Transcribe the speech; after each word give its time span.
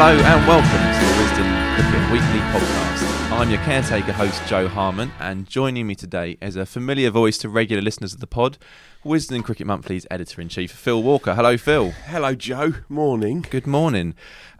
Hello 0.00 0.14
and 0.16 0.46
welcome 0.46 0.70
to 0.70 1.06
the 1.06 1.12
Wisden 1.20 1.74
Cricket 1.74 2.12
Weekly 2.12 2.38
Podcast. 2.52 3.32
I'm 3.32 3.50
your 3.50 3.58
caretaker 3.62 4.12
host, 4.12 4.46
Joe 4.46 4.68
Harman, 4.68 5.10
and 5.18 5.48
joining 5.48 5.88
me 5.88 5.96
today 5.96 6.38
is 6.40 6.54
a 6.54 6.64
familiar 6.64 7.10
voice 7.10 7.36
to 7.38 7.48
regular 7.48 7.82
listeners 7.82 8.14
of 8.14 8.20
the 8.20 8.28
pod, 8.28 8.58
Wisden 9.04 9.42
Cricket 9.42 9.66
Monthly's 9.66 10.06
editor 10.08 10.40
in 10.40 10.48
chief, 10.48 10.70
Phil 10.70 11.02
Walker. 11.02 11.34
Hello, 11.34 11.56
Phil. 11.56 11.90
Hello, 12.06 12.34
Joe. 12.36 12.74
Morning. 12.88 13.44
Good 13.50 13.66
morning. 13.66 14.14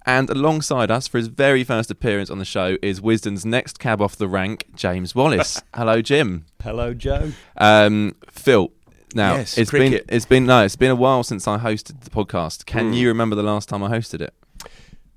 And 0.04 0.28
alongside 0.28 0.90
us 0.90 1.06
for 1.06 1.18
his 1.18 1.28
very 1.28 1.62
first 1.62 1.90
appearance 1.90 2.30
on 2.30 2.38
the 2.40 2.44
show 2.44 2.76
is 2.82 3.00
Wisden's 3.00 3.46
next 3.46 3.78
cab 3.78 4.02
off 4.02 4.16
the 4.16 4.28
rank, 4.28 4.66
James 4.74 5.14
Wallace. 5.14 5.62
Hello, 5.74 6.02
Jim. 6.02 6.46
Hello, 6.62 6.94
Joe. 6.94 7.32
Um, 7.56 8.16
Phil. 8.28 8.72
Now 9.14 9.36
Yes, 9.36 9.56
it's 9.56 9.70
cricket. 9.70 10.06
been 10.06 10.16
it's 10.16 10.26
been 10.26 10.44
no 10.44 10.64
it's 10.66 10.76
been 10.76 10.90
a 10.90 10.94
while 10.94 11.22
since 11.22 11.48
I 11.48 11.56
hosted 11.56 12.02
the 12.02 12.10
podcast. 12.10 12.66
Can 12.66 12.88
Hmm. 12.88 12.92
you 12.92 13.08
remember 13.08 13.34
the 13.36 13.42
last 13.42 13.66
time 13.66 13.82
I 13.82 13.88
hosted 13.88 14.20
it? 14.20 14.34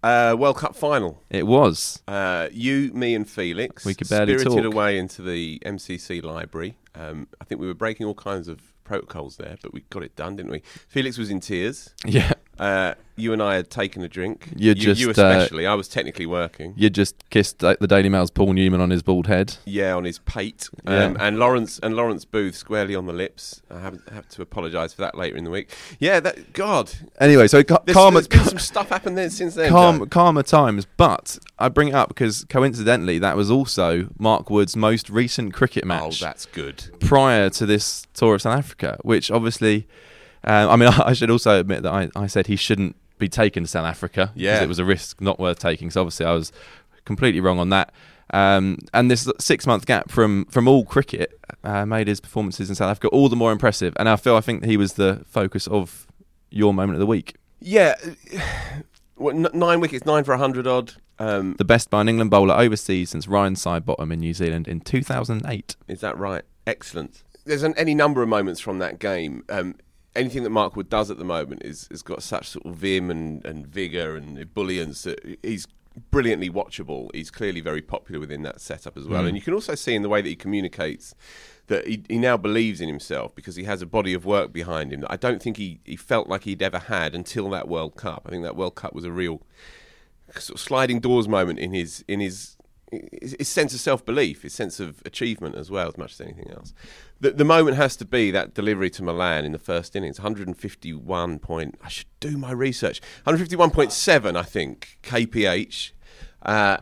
Uh, 0.03 0.35
World 0.37 0.57
Cup 0.57 0.75
final. 0.75 1.21
It 1.29 1.45
was 1.45 2.01
Uh, 2.07 2.49
you, 2.51 2.91
me, 2.93 3.13
and 3.13 3.29
Felix. 3.29 3.85
We 3.85 3.93
could 3.93 4.09
barely 4.09 4.37
spirited 4.39 4.63
talk. 4.63 4.73
away 4.73 4.97
into 4.97 5.21
the 5.21 5.61
MCC 5.65 6.23
library. 6.23 6.77
Um, 6.95 7.27
I 7.39 7.45
think 7.45 7.61
we 7.61 7.67
were 7.67 7.73
breaking 7.75 8.07
all 8.07 8.15
kinds 8.15 8.47
of 8.47 8.73
protocols 8.83 9.37
there, 9.37 9.57
but 9.61 9.73
we 9.73 9.81
got 9.89 10.03
it 10.03 10.15
done, 10.15 10.35
didn't 10.35 10.51
we? 10.51 10.63
Felix 10.87 11.17
was 11.17 11.29
in 11.29 11.39
tears. 11.39 11.93
yeah. 12.05 12.33
Uh, 12.61 12.93
you 13.17 13.33
and 13.33 13.41
I 13.41 13.55
had 13.55 13.69
taken 13.69 14.03
a 14.03 14.07
drink. 14.07 14.47
You, 14.55 14.69
you 14.69 14.75
just, 14.75 15.03
uh, 15.05 15.09
especially. 15.11 15.65
I 15.67 15.73
was 15.73 15.87
technically 15.87 16.25
working. 16.27 16.73
You 16.77 16.89
just 16.91 17.15
kissed 17.31 17.61
like, 17.63 17.79
the 17.79 17.87
Daily 17.87 18.07
Mail's 18.07 18.29
Paul 18.31 18.53
Newman 18.53 18.79
on 18.79 18.89
his 18.91 19.01
bald 19.03 19.25
head. 19.27 19.57
Yeah, 19.65 19.95
on 19.95 20.03
his 20.05 20.19
pate, 20.19 20.69
Yeah. 20.87 21.05
um, 21.05 21.17
and 21.19 21.37
Lawrence 21.39 21.79
and 21.79 21.95
Lawrence 21.95 22.23
Booth 22.23 22.55
squarely 22.55 22.95
on 22.95 23.07
the 23.07 23.13
lips. 23.13 23.61
I 23.69 23.79
have, 23.79 23.99
have 24.13 24.29
to 24.29 24.41
apologise 24.43 24.93
for 24.93 25.01
that 25.01 25.15
later 25.17 25.35
in 25.37 25.43
the 25.43 25.49
week. 25.49 25.71
Yeah, 25.99 26.19
that 26.19 26.53
God, 26.53 26.91
Anyway, 27.19 27.47
so 27.47 27.63
ca- 27.63 27.81
there's, 27.85 27.95
calmer, 27.95 28.21
there's 28.21 28.27
been 28.27 28.43
some 28.45 28.59
stuff 28.59 28.89
happened 28.89 29.17
there 29.17 29.29
since 29.31 29.55
then. 29.55 29.69
calm, 29.71 30.07
calmer 30.09 30.43
times. 30.43 30.85
But 30.97 31.39
I 31.59 31.67
bring 31.69 31.89
it 31.89 31.95
up 31.95 32.09
because 32.09 32.45
coincidentally, 32.45 33.17
that 33.19 33.35
was 33.35 33.49
also 33.51 34.07
Mark 34.19 34.49
Wood's 34.51 34.75
most 34.75 35.09
recent 35.09 35.53
cricket 35.53 35.83
match. 35.83 36.01
Oh, 36.01 36.07
match 36.07 36.19
that's 36.21 36.45
good. 36.45 36.89
prior 36.99 37.49
to 37.51 37.65
this 37.65 38.05
tour 38.13 38.35
of 38.35 38.43
South 38.43 38.57
Africa. 38.59 38.97
Which 39.01 39.29
obviously, 39.31 39.87
um, 40.43 40.69
I 40.69 40.75
mean, 40.75 40.89
I 41.05 41.13
should 41.13 41.29
also 41.31 41.59
admit 41.59 41.83
that 41.83 41.91
I, 41.91 42.09
I 42.15 42.27
said 42.27 42.47
he 42.47 42.55
shouldn't 42.55 42.95
be 43.17 43.29
taken 43.29 43.63
to 43.63 43.67
South 43.69 43.85
Africa 43.85 44.31
because 44.33 44.41
Yeah. 44.41 44.63
it 44.63 44.67
was 44.67 44.79
a 44.79 44.85
risk 44.85 45.21
not 45.21 45.39
worth 45.39 45.59
taking. 45.59 45.91
So 45.91 46.01
obviously, 46.01 46.25
I 46.25 46.33
was 46.33 46.51
completely 47.05 47.39
wrong 47.41 47.59
on 47.59 47.69
that. 47.69 47.93
Um, 48.33 48.77
and 48.93 49.11
this 49.11 49.29
six 49.39 49.67
month 49.67 49.85
gap 49.85 50.09
from 50.09 50.45
from 50.45 50.67
all 50.67 50.85
cricket 50.85 51.37
uh, 51.65 51.85
made 51.85 52.07
his 52.07 52.21
performances 52.21 52.69
in 52.69 52.75
South 52.75 52.89
Africa 52.89 53.09
all 53.09 53.27
the 53.29 53.35
more 53.35 53.51
impressive. 53.51 53.93
And 53.97 54.07
I 54.07 54.15
feel 54.15 54.35
I 54.37 54.41
think 54.41 54.63
he 54.65 54.77
was 54.77 54.93
the 54.93 55.21
focus 55.27 55.67
of 55.67 56.07
your 56.49 56.73
moment 56.73 56.95
of 56.95 56.99
the 56.99 57.05
week. 57.05 57.35
Yeah, 57.59 57.95
what, 59.15 59.35
nine 59.53 59.79
wickets, 59.81 60.05
nine 60.05 60.23
for 60.23 60.33
a 60.33 60.37
hundred 60.37 60.67
odd. 60.67 60.93
Um, 61.19 61.55
The 61.57 61.65
best 61.65 61.89
by 61.91 62.01
an 62.01 62.09
England 62.09 62.31
bowler 62.31 62.55
overseas 62.55 63.11
since 63.11 63.27
Ryan 63.27 63.53
Sidebottom 63.55 64.11
in 64.11 64.19
New 64.21 64.33
Zealand 64.33 64.67
in 64.67 64.79
2008. 64.79 65.75
is 65.87 65.99
that 66.01 66.17
right? 66.17 66.41
Excellent. 66.65 67.21
There's 67.45 67.61
an, 67.63 67.75
any 67.77 67.93
number 67.93 68.23
of 68.23 68.29
moments 68.29 68.59
from 68.59 68.79
that 68.79 68.97
game. 68.97 69.43
Um, 69.49 69.75
anything 70.15 70.43
that 70.43 70.49
Mark 70.49 70.75
Wood 70.75 70.89
does 70.89 71.09
at 71.11 71.17
the 71.17 71.23
moment 71.23 71.61
is 71.63 71.87
has 71.91 72.01
got 72.01 72.23
such 72.23 72.49
sort 72.49 72.65
of 72.65 72.75
vim 72.75 73.09
and, 73.09 73.43
and 73.45 73.67
vigor 73.67 74.15
and 74.15 74.37
ebullience 74.37 75.03
that 75.03 75.37
he's 75.43 75.67
brilliantly 76.09 76.49
watchable. 76.49 77.09
He's 77.13 77.29
clearly 77.29 77.59
very 77.61 77.81
popular 77.81 78.19
within 78.19 78.43
that 78.43 78.61
setup 78.61 78.97
as 78.97 79.07
well, 79.07 79.23
Mm. 79.23 79.27
and 79.29 79.35
you 79.35 79.41
can 79.41 79.53
also 79.53 79.75
see 79.75 79.93
in 79.93 80.01
the 80.03 80.09
way 80.09 80.21
that 80.21 80.29
he 80.29 80.35
communicates 80.35 81.13
that 81.67 81.85
he, 81.87 82.03
he 82.09 82.17
now 82.17 82.37
believes 82.37 82.81
in 82.81 82.87
himself 82.87 83.35
because 83.35 83.55
he 83.55 83.63
has 83.65 83.81
a 83.81 83.85
body 83.85 84.13
of 84.13 84.25
work 84.25 84.51
behind 84.53 84.91
him 84.93 85.01
that 85.01 85.11
I 85.11 85.15
don't 85.17 85.41
think 85.41 85.57
he, 85.57 85.79
he 85.85 85.95
felt 85.95 86.27
like 86.27 86.43
he'd 86.43 86.61
ever 86.61 86.79
had 86.79 87.13
until 87.15 87.49
that 87.51 87.67
World 87.67 87.95
Cup. 87.95 88.23
I 88.25 88.29
think 88.29 88.43
that 88.43 88.55
World 88.55 88.75
Cup 88.75 88.93
was 88.93 89.03
a 89.05 89.11
real 89.11 89.41
sort 90.37 90.55
of 90.55 90.61
sliding 90.61 90.99
doors 91.01 91.27
moment 91.27 91.59
in 91.59 91.73
his 91.73 92.05
in 92.07 92.19
his 92.21 92.55
his, 92.91 93.47
sense 93.47 93.73
of 93.73 93.79
self 93.79 94.05
belief, 94.05 94.41
his 94.41 94.53
sense 94.53 94.79
of 94.79 95.01
achievement 95.05 95.55
as 95.55 95.71
well, 95.71 95.87
as 95.87 95.97
much 95.97 96.13
as 96.13 96.21
anything 96.21 96.51
else. 96.51 96.73
The, 97.19 97.31
the 97.31 97.45
moment 97.45 97.77
has 97.77 97.95
to 97.97 98.05
be 98.05 98.31
that 98.31 98.53
delivery 98.53 98.89
to 98.91 99.03
Malan 99.03 99.45
in 99.45 99.51
the 99.51 99.59
first 99.59 99.95
innings, 99.95 100.19
151 100.19 101.39
point. 101.39 101.79
I 101.83 101.87
should 101.87 102.07
do 102.19 102.37
my 102.37 102.51
research. 102.51 103.01
151.7, 103.25 104.35
I 104.35 104.43
think, 104.43 104.97
kph. 105.03 105.91
Uh, 106.41 106.77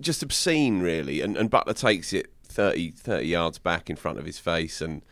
just 0.00 0.22
obscene, 0.22 0.80
really. 0.80 1.20
And, 1.20 1.36
and 1.36 1.50
Buttler 1.50 1.76
takes 1.76 2.12
it 2.12 2.32
30, 2.44 2.92
30 2.92 3.26
yards 3.26 3.58
back 3.58 3.90
in 3.90 3.96
front 3.96 4.18
of 4.18 4.24
his 4.24 4.38
face, 4.38 4.80
and 4.80 5.02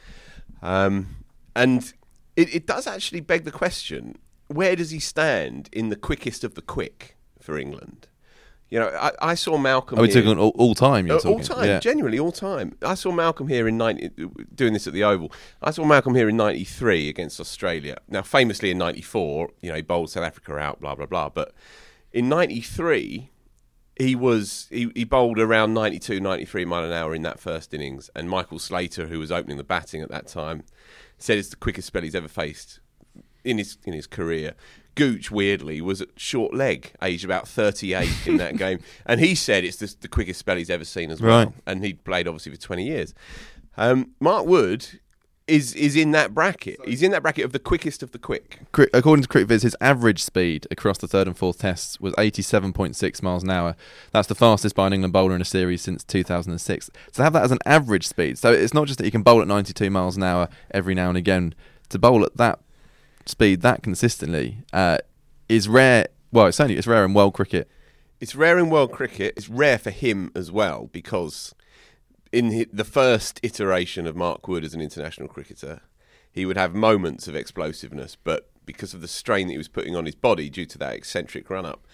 um, 0.62 1.24
and 1.54 1.92
it, 2.36 2.54
it 2.54 2.66
does 2.66 2.86
actually 2.86 3.20
beg 3.20 3.44
the 3.44 3.50
question: 3.50 4.16
Where 4.46 4.76
does 4.76 4.90
he 4.90 5.00
stand 5.00 5.68
in 5.72 5.88
the 5.88 5.96
quickest 5.96 6.44
of 6.44 6.54
the 6.54 6.62
quick 6.62 7.16
for 7.40 7.58
England? 7.58 8.08
You 8.68 8.80
know, 8.80 8.88
I, 8.88 9.12
I 9.20 9.34
saw 9.36 9.56
Malcolm. 9.58 9.98
Oh, 9.98 10.02
we 10.02 10.08
here- 10.08 10.22
took 10.22 10.30
on 10.30 10.38
all, 10.38 10.52
all 10.56 10.74
time. 10.74 11.06
You're 11.06 11.18
uh, 11.24 11.30
All 11.30 11.38
time, 11.40 11.66
Yeah. 11.66 11.78
genuinely 11.78 12.18
all 12.18 12.32
time. 12.32 12.76
I 12.82 12.94
saw 12.94 13.12
Malcolm 13.12 13.46
here 13.46 13.68
in 13.68 13.76
90, 13.78 14.10
doing 14.54 14.72
this 14.72 14.88
at 14.88 14.92
the 14.92 15.04
Oval. 15.04 15.30
I 15.62 15.70
saw 15.70 15.84
Malcolm 15.84 16.16
here 16.16 16.28
in 16.28 16.36
93 16.36 17.08
against 17.08 17.38
Australia. 17.38 17.98
Now, 18.08 18.22
famously 18.22 18.72
in 18.72 18.78
94, 18.78 19.50
you 19.60 19.68
know, 19.70 19.76
he 19.76 19.82
bowled 19.82 20.10
South 20.10 20.24
Africa 20.24 20.56
out, 20.58 20.80
blah, 20.80 20.96
blah, 20.96 21.06
blah. 21.06 21.28
But 21.28 21.54
in 22.12 22.28
93, 22.28 23.30
he 23.98 24.14
was 24.16 24.66
he, 24.70 24.90
he 24.96 25.04
bowled 25.04 25.38
around 25.38 25.72
92, 25.72 26.18
93 26.20 26.64
mile 26.64 26.84
an 26.84 26.92
hour 26.92 27.14
in 27.14 27.22
that 27.22 27.38
first 27.38 27.72
innings. 27.72 28.10
And 28.16 28.28
Michael 28.28 28.58
Slater, 28.58 29.06
who 29.06 29.20
was 29.20 29.30
opening 29.30 29.58
the 29.58 29.64
batting 29.64 30.02
at 30.02 30.10
that 30.10 30.26
time, 30.26 30.64
said 31.18 31.38
it's 31.38 31.48
the 31.50 31.56
quickest 31.56 31.86
spell 31.86 32.02
he's 32.02 32.14
ever 32.16 32.28
faced 32.28 32.80
in 33.44 33.58
his 33.58 33.78
in 33.84 33.92
his 33.92 34.06
career. 34.08 34.54
Gooch 34.96 35.30
weirdly 35.30 35.80
was 35.80 36.00
at 36.00 36.08
short 36.16 36.52
leg, 36.52 36.92
aged 37.00 37.24
about 37.24 37.46
38 37.46 38.26
in 38.26 38.38
that 38.38 38.56
game, 38.58 38.80
and 39.06 39.20
he 39.20 39.36
said 39.36 39.62
it's 39.62 39.76
the, 39.76 39.94
the 40.00 40.08
quickest 40.08 40.40
spell 40.40 40.56
he's 40.56 40.70
ever 40.70 40.84
seen 40.84 41.12
as 41.12 41.20
well. 41.20 41.46
Right. 41.46 41.54
And 41.66 41.84
he'd 41.84 42.02
played 42.02 42.26
obviously 42.26 42.52
for 42.52 42.60
20 42.60 42.84
years. 42.84 43.14
Um, 43.76 44.12
Mark 44.20 44.46
Wood 44.46 45.00
is 45.46 45.74
is 45.74 45.94
in 45.94 46.10
that 46.10 46.34
bracket. 46.34 46.78
He's 46.84 47.02
in 47.02 47.12
that 47.12 47.22
bracket 47.22 47.44
of 47.44 47.52
the 47.52 47.58
quickest 47.58 48.02
of 48.02 48.10
the 48.10 48.18
quick. 48.18 48.60
According 48.92 49.22
to 49.22 49.28
CricViz, 49.28 49.62
his 49.62 49.76
average 49.80 50.22
speed 50.22 50.66
across 50.70 50.98
the 50.98 51.06
third 51.06 51.28
and 51.28 51.36
fourth 51.36 51.58
tests 51.58 52.00
was 52.00 52.12
87.6 52.14 53.22
miles 53.22 53.42
an 53.44 53.50
hour. 53.50 53.76
That's 54.12 54.28
the 54.28 54.34
fastest 54.34 54.74
by 54.74 54.88
an 54.88 54.92
England 54.92 55.12
bowler 55.12 55.34
in 55.34 55.40
a 55.40 55.44
series 55.44 55.82
since 55.82 56.02
2006. 56.02 56.90
So 57.12 57.22
have 57.22 57.32
that 57.34 57.44
as 57.44 57.52
an 57.52 57.58
average 57.64 58.08
speed, 58.08 58.38
so 58.38 58.52
it's 58.52 58.74
not 58.74 58.86
just 58.86 58.98
that 58.98 59.04
you 59.04 59.12
can 59.12 59.22
bowl 59.22 59.40
at 59.40 59.46
92 59.46 59.88
miles 59.90 60.16
an 60.16 60.24
hour 60.24 60.48
every 60.72 60.94
now 60.94 61.08
and 61.08 61.18
again. 61.18 61.54
To 61.90 62.00
bowl 62.00 62.24
at 62.24 62.36
that 62.36 62.58
speed 63.26 63.60
that 63.62 63.82
consistently 63.82 64.58
uh, 64.72 64.98
is 65.48 65.68
rare. 65.68 66.06
Well, 66.32 66.46
it's 66.46 66.56
certainly 66.56 66.78
it's 66.78 66.86
rare 66.86 67.04
in 67.04 67.14
world 67.14 67.34
cricket. 67.34 67.68
It's 68.20 68.34
rare 68.34 68.58
in 68.58 68.70
world 68.70 68.92
cricket. 68.92 69.34
It's 69.36 69.48
rare 69.48 69.78
for 69.78 69.90
him 69.90 70.30
as 70.34 70.50
well 70.50 70.88
because 70.92 71.54
in 72.32 72.66
the 72.72 72.84
first 72.84 73.40
iteration 73.42 74.06
of 74.06 74.16
Mark 74.16 74.48
Wood 74.48 74.64
as 74.64 74.74
an 74.74 74.80
international 74.80 75.28
cricketer, 75.28 75.80
he 76.32 76.44
would 76.44 76.56
have 76.56 76.74
moments 76.74 77.28
of 77.28 77.36
explosiveness, 77.36 78.16
but 78.22 78.50
because 78.64 78.92
of 78.92 79.00
the 79.00 79.08
strain 79.08 79.46
that 79.46 79.52
he 79.52 79.58
was 79.58 79.68
putting 79.68 79.96
on 79.96 80.06
his 80.06 80.14
body 80.14 80.50
due 80.50 80.66
to 80.66 80.78
that 80.78 80.94
eccentric 80.94 81.48
run 81.48 81.64
up, 81.64 81.86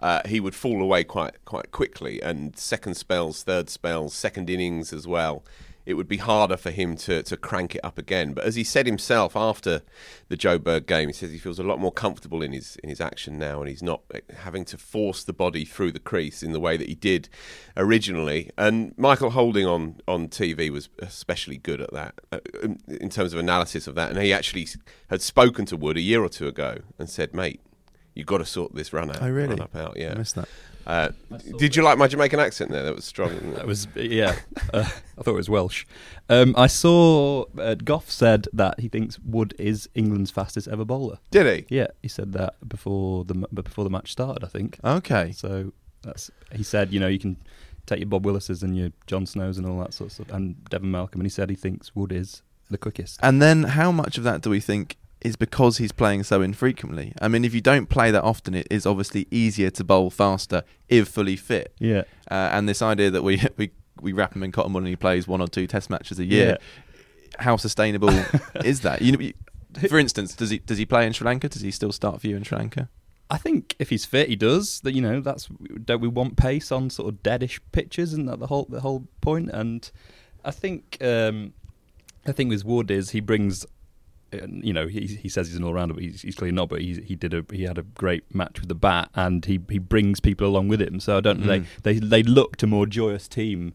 uh, 0.00 0.20
he 0.26 0.40
would 0.40 0.54
fall 0.54 0.82
away 0.82 1.04
quite 1.04 1.42
quite 1.44 1.70
quickly. 1.70 2.20
And 2.20 2.56
second 2.58 2.96
spells, 2.96 3.42
third 3.42 3.70
spells, 3.70 4.12
second 4.12 4.50
innings 4.50 4.92
as 4.92 5.06
well. 5.06 5.44
It 5.86 5.94
would 5.94 6.08
be 6.08 6.16
harder 6.18 6.56
for 6.56 6.70
him 6.70 6.96
to, 6.96 7.22
to 7.22 7.36
crank 7.36 7.76
it 7.76 7.80
up 7.84 7.96
again. 7.96 8.34
But 8.34 8.44
as 8.44 8.56
he 8.56 8.64
said 8.64 8.86
himself 8.86 9.36
after 9.36 9.82
the 10.28 10.36
Jo'burg 10.36 10.86
game, 10.86 11.08
he 11.08 11.12
says 11.12 11.30
he 11.30 11.38
feels 11.38 11.58
a 11.58 11.62
lot 11.62 11.78
more 11.78 11.92
comfortable 11.92 12.42
in 12.42 12.52
his 12.52 12.76
in 12.82 12.88
his 12.88 13.00
action 13.00 13.38
now, 13.38 13.60
and 13.60 13.68
he's 13.68 13.82
not 13.82 14.02
eh, 14.12 14.20
having 14.38 14.64
to 14.66 14.76
force 14.76 15.24
the 15.24 15.32
body 15.32 15.64
through 15.64 15.92
the 15.92 16.00
crease 16.00 16.42
in 16.42 16.52
the 16.52 16.60
way 16.60 16.76
that 16.76 16.88
he 16.88 16.94
did 16.94 17.28
originally. 17.76 18.50
And 18.58 18.92
Michael 18.98 19.30
Holding 19.30 19.66
on, 19.66 20.00
on 20.08 20.28
TV 20.28 20.70
was 20.70 20.88
especially 20.98 21.56
good 21.56 21.80
at 21.80 21.92
that 21.92 22.20
uh, 22.32 22.40
in- 22.88 23.10
terms 23.10 23.32
of 23.32 23.38
analysis 23.38 23.86
of 23.86 23.94
that. 23.94 24.10
And 24.10 24.20
he 24.20 24.32
actually 24.32 24.66
had 25.08 25.22
spoken 25.22 25.64
to 25.66 25.76
Wood 25.76 25.96
a 25.96 26.00
year 26.02 26.22
or 26.22 26.28
two 26.28 26.48
ago 26.48 26.80
and 26.98 27.08
said, 27.08 27.32
"Mate, 27.32 27.60
You've 28.16 28.26
got 28.26 28.38
to 28.38 28.46
sort 28.46 28.74
this 28.74 28.94
run 28.94 29.10
out. 29.10 29.18
Oh, 29.20 29.28
really? 29.28 29.50
Run 29.50 29.60
up 29.60 29.76
out, 29.76 29.98
yeah. 29.98 30.12
I 30.12 30.14
missed 30.14 30.36
that. 30.36 30.48
Uh, 30.86 31.08
did 31.58 31.74
you 31.74 31.82
like 31.82 31.98
my 31.98 32.06
Jamaican 32.06 32.38
accent 32.38 32.70
there? 32.70 32.84
That 32.84 32.94
was 32.94 33.04
strong. 33.04 33.26
That 33.56 33.66
was 33.66 33.88
yeah. 33.96 34.36
Uh, 34.72 34.88
I 35.18 35.22
thought 35.22 35.32
it 35.32 35.32
was 35.32 35.50
Welsh. 35.50 35.84
Um, 36.28 36.54
I 36.56 36.66
saw 36.68 37.44
uh, 37.58 37.74
Gough 37.74 38.10
said 38.10 38.46
that 38.52 38.80
he 38.80 38.88
thinks 38.88 39.18
Wood 39.18 39.54
is 39.58 39.88
England's 39.94 40.30
fastest 40.30 40.68
ever 40.68 40.84
bowler. 40.84 41.18
Did 41.30 41.66
he? 41.68 41.76
Yeah, 41.76 41.88
he 42.02 42.08
said 42.08 42.32
that 42.34 42.54
before 42.68 43.24
the 43.24 43.34
m- 43.34 43.46
before 43.52 43.84
the 43.84 43.90
match 43.90 44.12
started. 44.12 44.44
I 44.44 44.48
think. 44.48 44.78
Okay. 44.84 45.32
So 45.32 45.72
that's 46.02 46.30
he 46.52 46.62
said. 46.62 46.92
You 46.92 47.00
know, 47.00 47.08
you 47.08 47.18
can 47.18 47.36
take 47.86 48.00
your 48.00 48.08
Bob 48.08 48.24
Willises 48.24 48.62
and 48.62 48.76
your 48.76 48.90
John 49.06 49.26
Snows 49.26 49.58
and 49.58 49.66
all 49.66 49.78
that 49.80 49.94
sort 49.94 50.08
of 50.08 50.12
stuff, 50.12 50.30
and 50.30 50.62
Devon 50.70 50.90
Malcolm, 50.90 51.20
and 51.20 51.26
he 51.26 51.30
said 51.30 51.50
he 51.50 51.56
thinks 51.56 51.94
Wood 51.96 52.12
is 52.12 52.42
the 52.70 52.78
quickest. 52.78 53.18
And 53.22 53.40
then 53.40 53.62
how 53.64 53.90
much 53.92 54.18
of 54.18 54.24
that 54.24 54.42
do 54.42 54.50
we 54.50 54.60
think 54.60 54.96
is 55.20 55.36
because 55.36 55.78
he's 55.78 55.92
playing 55.92 56.22
so 56.24 56.42
infrequently? 56.42 57.12
I 57.20 57.28
mean, 57.28 57.44
if 57.44 57.54
you 57.54 57.60
don't 57.60 57.88
play 57.88 58.10
that 58.10 58.22
often, 58.22 58.54
it 58.54 58.66
is 58.70 58.86
obviously 58.86 59.26
easier 59.30 59.70
to 59.70 59.84
bowl 59.84 60.10
faster 60.10 60.62
if 60.88 61.08
fully 61.08 61.36
fit. 61.36 61.74
Yeah. 61.78 62.02
Uh, 62.30 62.50
and 62.52 62.68
this 62.68 62.82
idea 62.82 63.10
that 63.10 63.22
we 63.22 63.42
we 63.56 63.70
we 64.00 64.12
wrap 64.12 64.34
him 64.34 64.42
in 64.42 64.52
cotton 64.52 64.72
wool 64.72 64.80
and 64.80 64.88
he 64.88 64.96
plays 64.96 65.26
one 65.26 65.40
or 65.40 65.48
two 65.48 65.66
test 65.66 65.88
matches 65.90 66.18
a 66.18 66.24
year, 66.24 66.58
how 67.38 67.56
sustainable 67.56 68.10
is 68.64 68.80
that? 68.82 69.02
You 69.02 69.16
know, 69.16 69.88
for 69.88 69.98
instance, 69.98 70.34
does 70.34 70.50
he 70.50 70.58
does 70.58 70.78
he 70.78 70.86
play 70.86 71.06
in 71.06 71.12
Sri 71.12 71.24
Lanka? 71.24 71.48
Does 71.48 71.62
he 71.62 71.70
still 71.70 71.92
start 71.92 72.20
for 72.20 72.26
you 72.26 72.36
in 72.36 72.42
Sri 72.42 72.58
Lanka? 72.58 72.88
I 73.28 73.38
think 73.38 73.74
if 73.78 73.90
he's 73.90 74.04
fit, 74.04 74.28
he 74.28 74.36
does. 74.36 74.80
That 74.80 74.94
you 74.94 75.02
know, 75.02 75.20
that's 75.20 75.48
don't 75.84 76.00
we 76.00 76.08
want 76.08 76.36
pace 76.36 76.70
on 76.70 76.90
sort 76.90 77.12
of 77.12 77.22
deadish 77.22 77.58
pitches, 77.72 78.12
isn't 78.12 78.26
that 78.26 78.38
the 78.38 78.46
whole 78.46 78.66
the 78.68 78.80
whole 78.80 79.06
point? 79.20 79.50
And 79.50 79.90
I 80.44 80.50
think 80.50 80.98
um, 81.00 81.52
the 82.24 82.32
thing 82.32 82.48
with 82.48 82.64
Wood 82.64 82.90
is 82.90 83.10
he 83.10 83.20
brings, 83.20 83.66
you 84.50 84.72
know, 84.72 84.86
he 84.86 85.06
he 85.06 85.28
says 85.28 85.48
he's 85.48 85.56
an 85.56 85.64
all 85.64 85.74
rounder, 85.74 85.94
but 85.94 86.02
he's, 86.02 86.22
he's 86.22 86.34
clearly 86.34 86.54
not. 86.54 86.68
But 86.68 86.80
he 86.80 87.00
he 87.02 87.14
did 87.14 87.32
a 87.34 87.44
he 87.52 87.62
had 87.64 87.78
a 87.78 87.82
great 87.82 88.34
match 88.34 88.60
with 88.60 88.68
the 88.68 88.74
bat, 88.74 89.10
and 89.14 89.44
he 89.44 89.60
he 89.68 89.78
brings 89.78 90.20
people 90.20 90.46
along 90.46 90.68
with 90.68 90.80
him. 90.80 91.00
So 91.00 91.16
I 91.16 91.20
don't 91.20 91.40
Mm. 91.42 91.66
they 91.82 91.92
they 91.94 91.98
they 92.00 92.22
look 92.22 92.56
to 92.58 92.66
more 92.66 92.86
joyous 92.86 93.28
team. 93.28 93.74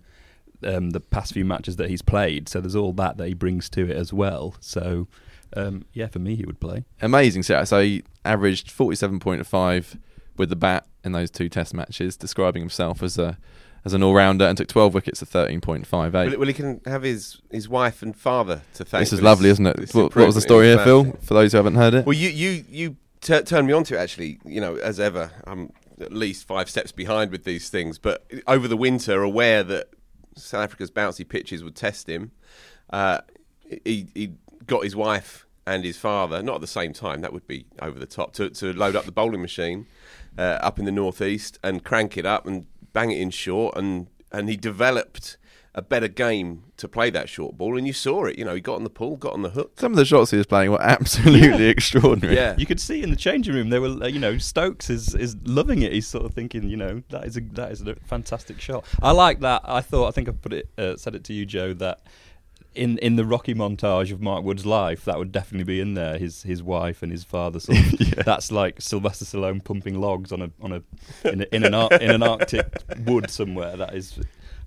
Um, 0.63 0.91
the 0.91 0.99
past 0.99 1.33
few 1.33 1.43
matches 1.43 1.77
that 1.77 1.89
he's 1.89 2.03
played, 2.03 2.47
so 2.47 2.61
there's 2.61 2.75
all 2.75 2.93
that 2.93 3.17
that 3.17 3.27
he 3.27 3.33
brings 3.33 3.67
to 3.71 3.89
it 3.89 3.97
as 3.97 4.13
well. 4.13 4.53
So, 4.59 5.07
um, 5.55 5.85
yeah, 5.91 6.05
for 6.05 6.19
me, 6.19 6.35
he 6.35 6.45
would 6.45 6.59
play. 6.59 6.85
Amazing. 7.01 7.41
So, 7.41 7.63
so 7.63 7.81
he 7.81 8.03
averaged 8.23 8.69
forty 8.69 8.95
seven 8.95 9.19
point 9.19 9.43
five 9.47 9.97
with 10.37 10.49
the 10.49 10.55
bat 10.55 10.85
in 11.03 11.13
those 11.13 11.31
two 11.31 11.49
test 11.49 11.73
matches, 11.73 12.15
describing 12.15 12.61
himself 12.61 13.01
as 13.01 13.17
a 13.17 13.39
as 13.83 13.93
an 13.93 14.03
all 14.03 14.13
rounder, 14.13 14.45
and 14.45 14.57
took 14.57 14.67
twelve 14.67 14.93
wickets 14.93 15.21
at 15.21 15.27
thirteen 15.27 15.61
point 15.61 15.87
five 15.87 16.13
eight. 16.15 16.29
Well, 16.29 16.39
well, 16.39 16.47
he 16.47 16.53
can 16.53 16.81
have 16.85 17.03
his, 17.03 17.41
his 17.51 17.67
wife 17.67 18.01
and 18.01 18.15
father 18.15 18.61
to 18.75 18.85
thank. 18.85 19.01
This 19.01 19.13
is 19.13 19.21
lovely, 19.21 19.49
isn't 19.49 19.65
it? 19.65 19.93
What, 19.93 20.15
what 20.15 20.25
was 20.25 20.35
the 20.35 20.41
story 20.41 20.67
here, 20.67 20.79
Phil? 20.79 21.11
For 21.21 21.33
those 21.33 21.51
who 21.51 21.57
haven't 21.57 21.75
heard 21.75 21.93
it, 21.93 22.05
Well, 22.05 22.17
you 22.17 22.29
you 22.29 22.63
you 22.69 22.95
t- 23.21 23.41
turned 23.41 23.67
me 23.67 23.73
on 23.73 23.83
to 23.85 23.95
it 23.95 23.99
actually. 23.99 24.39
You 24.45 24.61
know, 24.61 24.75
as 24.75 24.99
ever, 24.99 25.31
I'm 25.45 25.71
at 25.99 26.11
least 26.11 26.47
five 26.47 26.69
steps 26.69 26.91
behind 26.91 27.31
with 27.31 27.43
these 27.43 27.69
things. 27.69 27.97
But 27.99 28.25
over 28.47 28.67
the 28.67 28.77
winter, 28.77 29.21
aware 29.21 29.63
that 29.63 29.89
South 30.35 30.63
Africa's 30.63 30.91
bouncy 30.91 31.27
pitches 31.27 31.63
would 31.63 31.75
test 31.75 32.07
him, 32.07 32.31
uh, 32.91 33.21
he 33.85 34.07
he 34.13 34.33
got 34.65 34.83
his 34.83 34.95
wife 34.95 35.45
and 35.67 35.83
his 35.83 35.97
father 35.97 36.41
not 36.41 36.55
at 36.55 36.61
the 36.61 36.67
same 36.67 36.93
time. 36.93 37.21
That 37.21 37.33
would 37.33 37.47
be 37.47 37.65
over 37.81 37.99
the 37.99 38.05
top 38.05 38.33
to 38.33 38.49
to 38.49 38.73
load 38.73 38.95
up 38.95 39.05
the 39.05 39.11
bowling 39.11 39.41
machine 39.41 39.87
uh, 40.37 40.41
up 40.61 40.79
in 40.79 40.85
the 40.85 40.91
northeast 40.91 41.59
and 41.63 41.83
crank 41.83 42.17
it 42.17 42.25
up 42.25 42.45
and 42.45 42.65
bang 42.93 43.11
it 43.11 43.19
in 43.19 43.29
short 43.29 43.77
and 43.77 44.07
and 44.31 44.49
he 44.49 44.57
developed. 44.57 45.37
A 45.73 45.81
better 45.81 46.09
game 46.09 46.63
to 46.75 46.89
play 46.89 47.09
that 47.11 47.29
short 47.29 47.57
ball, 47.57 47.77
and 47.77 47.87
you 47.87 47.93
saw 47.93 48.25
it. 48.25 48.37
You 48.37 48.43
know, 48.43 48.53
he 48.53 48.59
got 48.59 48.75
on 48.75 48.83
the 48.83 48.89
pull, 48.89 49.15
got 49.15 49.31
on 49.31 49.41
the 49.41 49.51
hook. 49.51 49.79
some 49.79 49.93
of 49.93 49.95
the 49.95 50.03
shots 50.03 50.29
he 50.29 50.35
was 50.35 50.45
playing 50.45 50.69
were 50.69 50.81
absolutely 50.97 51.67
extraordinary. 51.67 52.35
Yeah, 52.35 52.55
You 52.57 52.65
could 52.65 52.81
see 52.81 53.01
in 53.01 53.09
the 53.09 53.15
changing 53.15 53.53
room 53.55 53.69
they 53.69 53.79
were, 53.79 54.03
uh, 54.03 54.07
you 54.07 54.19
know, 54.19 54.37
Stokes 54.37 54.89
is 54.89 55.15
is 55.15 55.37
loving 55.45 55.81
it. 55.81 55.93
He's 55.93 56.05
sort 56.09 56.25
of 56.25 56.33
thinking, 56.33 56.67
you 56.67 56.75
know, 56.75 57.03
that 57.07 57.23
is 57.23 57.37
a 57.37 57.41
that 57.53 57.71
is 57.71 57.81
a 57.83 57.95
fantastic 58.05 58.59
shot. 58.59 58.83
I 59.01 59.11
like 59.11 59.39
that. 59.39 59.61
I 59.63 59.79
thought 59.79 60.09
I 60.09 60.11
think 60.11 60.27
I 60.27 60.33
put 60.33 60.51
it 60.51 60.69
uh, 60.77 60.97
said 60.97 61.15
it 61.15 61.23
to 61.23 61.33
you, 61.33 61.45
Joe, 61.45 61.73
that 61.75 62.01
in 62.73 62.97
in 62.99 63.15
the 63.15 63.25
Rocky 63.25 63.53
montage 63.53 64.11
of 64.11 64.21
Mark 64.21 64.43
Wood's 64.43 64.65
life, 64.65 65.05
that 65.05 65.17
would 65.17 65.31
definitely 65.31 65.65
be 65.65 65.79
in 65.79 65.93
there. 65.93 66.17
His 66.17 66.43
his 66.43 66.63
wife 66.63 67.03
and 67.03 67.11
his 67.11 67.23
father. 67.23 67.59
Sort 67.59 67.77
of, 67.79 68.15
That's 68.25 68.51
like 68.51 68.81
Sylvester 68.81 69.25
Stallone 69.25 69.63
pumping 69.63 69.99
logs 69.99 70.31
on 70.31 70.41
a 70.41 70.51
on 70.61 70.71
a 70.71 70.83
in, 71.27 71.41
a, 71.41 71.45
in 71.51 71.63
an 71.65 71.73
ar- 71.73 71.93
in 71.93 72.11
an 72.11 72.23
Arctic 72.23 72.67
wood 73.05 73.29
somewhere. 73.29 73.75
That 73.75 73.93
is, 73.93 74.19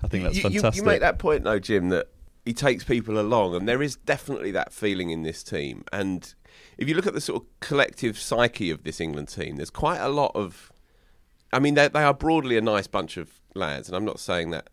I 0.03 0.09
think 0.09 0.25
that's 0.25 0.37
you, 0.37 0.43
you- 0.51 0.61
fantastic. 0.61 0.83
You, 0.83 0.87
make 0.87 1.01
that 1.01 1.19
point 1.19 1.45
though, 1.45 1.59
Jim, 1.59 1.89
that 1.91 2.09
he 2.45 2.53
takes 2.53 2.85
people 2.85 3.19
along, 3.19 3.55
and 3.55 3.67
there 3.69 3.83
is 3.83 3.97
definitely 3.97 4.51
that 4.53 4.73
feeling 4.73 5.11
in 5.11 5.23
this 5.23 5.43
team. 5.43 5.85
And 5.93 6.35
if 6.77 6.89
you 6.89 6.95
look 6.95 7.07
at 7.07 7.15
the 7.15 7.21
sort 7.21 7.43
of 7.43 7.49
collective 7.61 8.19
psyche 8.19 8.71
of 8.71 8.85
this 8.85 9.01
England 9.01 9.29
team, 9.29 9.57
there's 9.57 9.71
quite 9.71 9.99
a 9.99 10.09
lot 10.09 10.33
of. 10.35 10.71
I 11.53 11.59
mean, 11.61 11.75
they, 11.75 11.87
they 11.89 12.03
are 12.03 12.13
broadly 12.13 12.57
a 12.57 12.61
nice 12.61 12.89
bunch 12.89 13.17
of 13.17 13.41
lads, 13.55 13.89
and 13.89 13.97
I'm 13.97 14.05
not 14.05 14.19
saying 14.19 14.51
that 14.51 14.69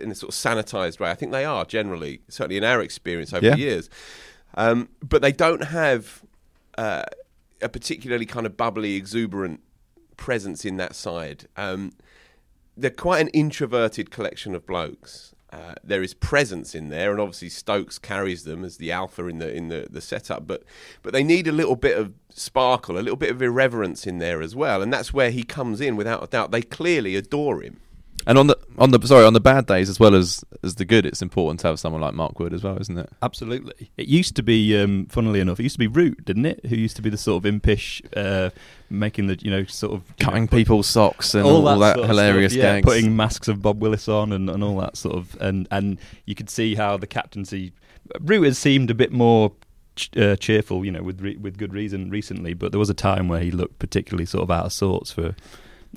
in 0.00 0.10
a 0.10 0.14
sort 0.14 0.34
of 0.34 0.34
sanitised 0.34 0.98
way. 1.00 1.10
I 1.10 1.14
think 1.14 1.32
they 1.32 1.44
are 1.44 1.64
generally, 1.64 2.20
certainly 2.28 2.56
in 2.56 2.64
our 2.64 2.80
experience 2.80 3.32
over 3.32 3.44
Yeah. 3.46 3.52
the 3.54 3.60
years. 3.60 3.90
Um, 4.56 4.88
but 5.02 5.22
they 5.22 5.32
don't 5.32 5.64
have 5.64 6.22
uh, 6.78 7.04
a 7.62 7.68
particularly 7.68 8.26
kind 8.26 8.46
of 8.46 8.56
bubbly, 8.56 8.94
exuberant 8.94 9.60
presence 10.16 10.64
in 10.64 10.76
that 10.76 10.94
side. 10.94 11.46
Um, 11.56 11.92
they're 12.76 12.90
quite 12.90 13.20
an 13.20 13.28
introverted 13.28 14.10
collection 14.10 14.54
of 14.54 14.66
blokes. 14.66 15.32
Uh, 15.52 15.74
there 15.84 16.02
is 16.02 16.14
presence 16.14 16.74
in 16.74 16.88
there, 16.88 17.12
and 17.12 17.20
obviously 17.20 17.48
Stokes 17.48 17.96
carries 17.96 18.42
them 18.42 18.64
as 18.64 18.78
the 18.78 18.90
alpha 18.90 19.26
in 19.28 19.38
the 19.38 19.54
in 19.54 19.68
the, 19.68 19.86
the 19.88 20.00
setup. 20.00 20.48
But 20.48 20.64
but 21.02 21.12
they 21.12 21.22
need 21.22 21.46
a 21.46 21.52
little 21.52 21.76
bit 21.76 21.96
of 21.96 22.12
sparkle, 22.28 22.98
a 22.98 23.02
little 23.02 23.16
bit 23.16 23.30
of 23.30 23.40
irreverence 23.40 24.04
in 24.04 24.18
there 24.18 24.42
as 24.42 24.56
well, 24.56 24.82
and 24.82 24.92
that's 24.92 25.12
where 25.14 25.30
he 25.30 25.44
comes 25.44 25.80
in 25.80 25.94
without 25.94 26.24
a 26.24 26.26
doubt. 26.26 26.50
They 26.50 26.62
clearly 26.62 27.14
adore 27.14 27.62
him. 27.62 27.78
And 28.26 28.38
on 28.38 28.46
the 28.46 28.58
on 28.78 28.90
the 28.90 29.06
sorry 29.06 29.24
on 29.24 29.34
the 29.34 29.40
bad 29.40 29.66
days 29.66 29.88
as 29.88 30.00
well 30.00 30.14
as 30.14 30.44
as 30.62 30.76
the 30.76 30.84
good, 30.84 31.04
it's 31.04 31.22
important 31.22 31.60
to 31.60 31.68
have 31.68 31.78
someone 31.78 32.00
like 32.00 32.14
Mark 32.14 32.38
Wood 32.38 32.52
as 32.52 32.64
well, 32.64 32.78
isn't 32.80 32.96
it? 32.96 33.10
Absolutely. 33.22 33.90
It 33.96 34.08
used 34.08 34.34
to 34.36 34.42
be, 34.42 34.80
um, 34.80 35.06
funnily 35.06 35.40
enough, 35.40 35.60
it 35.60 35.64
used 35.64 35.74
to 35.74 35.78
be 35.78 35.86
Root, 35.86 36.24
didn't 36.24 36.46
it? 36.46 36.64
Who 36.66 36.76
used 36.76 36.96
to 36.96 37.02
be 37.02 37.10
the 37.10 37.18
sort 37.18 37.42
of 37.42 37.46
impish, 37.46 38.02
uh, 38.16 38.50
making 38.88 39.26
the, 39.26 39.38
you 39.40 39.50
know, 39.50 39.64
sort 39.64 39.92
of 39.94 40.02
you 40.18 40.24
know, 40.24 40.30
Cutting 40.30 40.48
people's 40.48 40.86
socks 40.86 41.34
and 41.34 41.44
all, 41.44 41.62
that, 41.62 41.94
sort 41.94 42.04
of 42.04 42.08
hilarious 42.08 42.52
stuff, 42.52 42.62
yeah, 42.62 42.80
putting 42.80 43.14
masks 43.14 43.48
of 43.48 43.60
Bob 43.60 43.82
Willis 43.82 44.08
on 44.08 44.32
and, 44.32 44.48
and 44.48 44.64
all 44.64 44.78
that 44.78 44.96
sort 44.96 45.16
of, 45.16 45.36
and 45.40 45.68
and 45.70 45.98
you 46.24 46.34
could 46.34 46.48
see 46.48 46.74
how 46.74 46.96
the 46.96 47.06
captaincy, 47.06 47.72
Root 48.20 48.44
has 48.44 48.58
seemed 48.58 48.90
a 48.90 48.94
bit 48.94 49.12
more. 49.12 49.52
Uh, 50.16 50.34
cheerful, 50.34 50.84
you 50.84 50.90
know, 50.90 51.04
with 51.04 51.20
re- 51.20 51.36
with 51.36 51.56
good 51.56 51.72
reason 51.72 52.10
recently, 52.10 52.52
but 52.52 52.72
there 52.72 52.80
was 52.80 52.90
a 52.90 52.94
time 52.94 53.28
where 53.28 53.38
he 53.38 53.52
looked 53.52 53.78
particularly 53.78 54.26
sort 54.26 54.42
of 54.42 54.50
out 54.50 54.66
of 54.66 54.72
sorts 54.72 55.12
for 55.12 55.36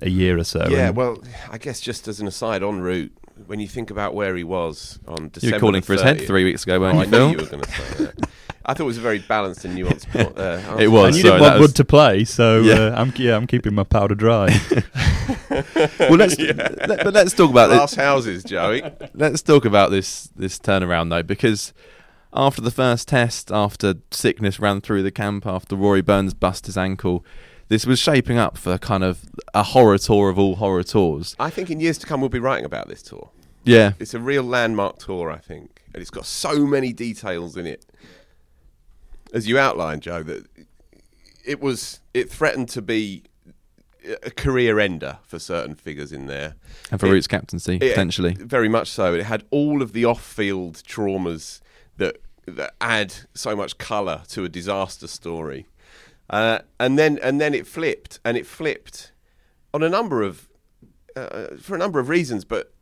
a 0.01 0.09
year 0.09 0.37
or 0.37 0.43
so. 0.43 0.67
yeah, 0.69 0.87
and- 0.87 0.95
well, 0.95 1.21
I 1.51 1.57
guess 1.57 1.79
just 1.79 2.07
as 2.07 2.19
an 2.19 2.27
aside 2.27 2.63
on 2.63 2.79
Root, 2.81 3.11
when 3.45 3.59
you 3.59 3.67
think 3.67 3.91
about 3.91 4.13
where 4.15 4.35
he 4.35 4.43
was 4.43 4.99
on 5.07 5.29
December, 5.29 5.29
you 5.29 5.31
December 5.31 5.55
were 5.55 5.59
calling 5.59 5.81
the 5.81 5.85
for 5.85 5.93
his 5.93 6.01
head 6.01 6.21
three 6.25 6.43
weeks 6.43 6.63
ago, 6.63 6.75
Oh, 6.75 6.79
weren't 6.79 6.97
I 6.97 7.03
you, 7.03 7.05
knew 7.11 7.17
Phil? 7.17 7.31
you 7.31 7.37
were 7.37 7.45
going 7.45 7.63
to 7.63 7.71
say 7.71 8.03
that. 8.05 8.29
I 8.65 8.73
thought 8.73 8.83
it 8.83 8.87
was 8.87 8.97
a 8.97 9.01
very 9.01 9.19
balanced 9.19 9.63
and 9.63 9.77
nuanced. 9.77 10.09
Point, 10.09 10.37
Uh, 10.37 10.41
answer. 10.69 10.81
It 10.83 10.87
was. 10.89 11.05
and 11.07 11.15
you 11.15 11.21
sorry, 11.21 11.31
didn't 11.33 11.41
want 11.41 11.59
was- 11.59 11.69
Wood 11.69 11.75
to 11.77 11.85
play, 11.85 12.25
so 12.25 12.61
Yeah. 12.63 12.73
uh, 12.73 13.01
I'm 13.01 13.13
yeah, 13.15 13.35
I'm 13.35 13.47
keeping 13.47 13.73
my 13.75 13.83
powder 13.83 14.15
dry. 14.15 14.59
well, 15.99 16.15
let's 16.17 16.37
let, 16.37 16.87
but 17.03 17.13
let's 17.13 17.33
talk 17.33 17.49
about 17.49 17.69
Glass 17.69 17.91
this. 17.91 17.99
houses, 17.99 18.43
Joey. 18.43 18.83
Let's 19.13 19.41
talk 19.41 19.65
about 19.65 19.91
this 19.91 20.29
this 20.35 20.59
turnaround 20.59 21.09
though, 21.09 21.23
because 21.23 21.73
after 22.33 22.61
the 22.61 22.71
first 22.71 23.07
test, 23.07 23.51
after 23.51 23.95
sickness 24.11 24.59
ran 24.59 24.81
through 24.81 25.03
the 25.03 25.11
camp, 25.11 25.45
after 25.45 25.75
Rory 25.75 26.01
Burns 26.01 26.33
bust 26.33 26.65
his 26.65 26.77
ankle, 26.77 27.25
this 27.69 27.85
was 27.85 27.99
shaping 27.99 28.37
up 28.37 28.57
for 28.57 28.77
kind 28.77 29.03
of 29.03 29.19
a 29.53 29.63
horror 29.63 29.97
tour 29.97 30.29
of 30.29 30.39
all 30.39 30.55
horror 30.55 30.83
tours. 30.83 31.35
I 31.39 31.49
think 31.49 31.69
in 31.69 31.79
years 31.79 31.97
to 31.99 32.07
come 32.07 32.21
we'll 32.21 32.29
be 32.29 32.39
writing 32.39 32.65
about 32.65 32.87
this 32.87 33.01
tour. 33.01 33.29
Yeah, 33.63 33.93
It's 33.99 34.13
a 34.13 34.19
real 34.19 34.43
landmark 34.43 34.97
tour, 34.99 35.29
I 35.29 35.39
think, 35.39 35.81
and 35.93 36.01
it's 36.01 36.09
got 36.11 36.25
so 36.25 36.65
many 36.65 36.93
details 36.93 37.57
in 37.57 37.67
it. 37.67 37.85
As 39.33 39.47
you 39.47 39.59
outlined, 39.59 40.03
Joe, 40.03 40.23
that 40.23 40.45
it 41.45 41.59
was 41.59 41.99
it 42.13 42.29
threatened 42.29 42.69
to 42.69 42.81
be 42.81 43.23
a 44.23 44.31
career 44.31 44.79
ender 44.79 45.17
for 45.23 45.37
certain 45.37 45.75
figures 45.75 46.13
in 46.13 46.27
there. 46.27 46.55
and 46.91 46.99
for 46.99 47.07
It- 47.07 47.11
Roots 47.11 47.27
captaincy 47.27 47.75
it- 47.75 47.79
potentially. 47.89 48.35
very 48.35 48.69
much 48.69 48.89
so. 48.89 49.13
It 49.13 49.23
had 49.25 49.43
all 49.51 49.81
of 49.81 49.91
the 49.91 50.05
off-field 50.05 50.81
traumas 50.87 51.59
that 51.97 52.17
that 52.45 52.73
add 52.79 53.13
so 53.33 53.53
much 53.57 53.77
colour 53.77 54.21
to 54.29 54.45
a 54.45 54.49
disaster 54.49 55.07
story, 55.07 55.65
uh, 56.29 56.59
and 56.79 56.97
then 56.97 57.19
and 57.21 57.39
then 57.39 57.53
it 57.53 57.67
flipped, 57.67 58.19
and 58.23 58.37
it 58.37 58.45
flipped 58.45 59.11
on 59.73 59.83
a 59.83 59.89
number 59.89 60.21
of 60.21 60.47
uh, 61.15 61.55
for 61.59 61.75
a 61.75 61.77
number 61.77 61.99
of 61.99 62.09
reasons, 62.09 62.45
but. 62.45 62.73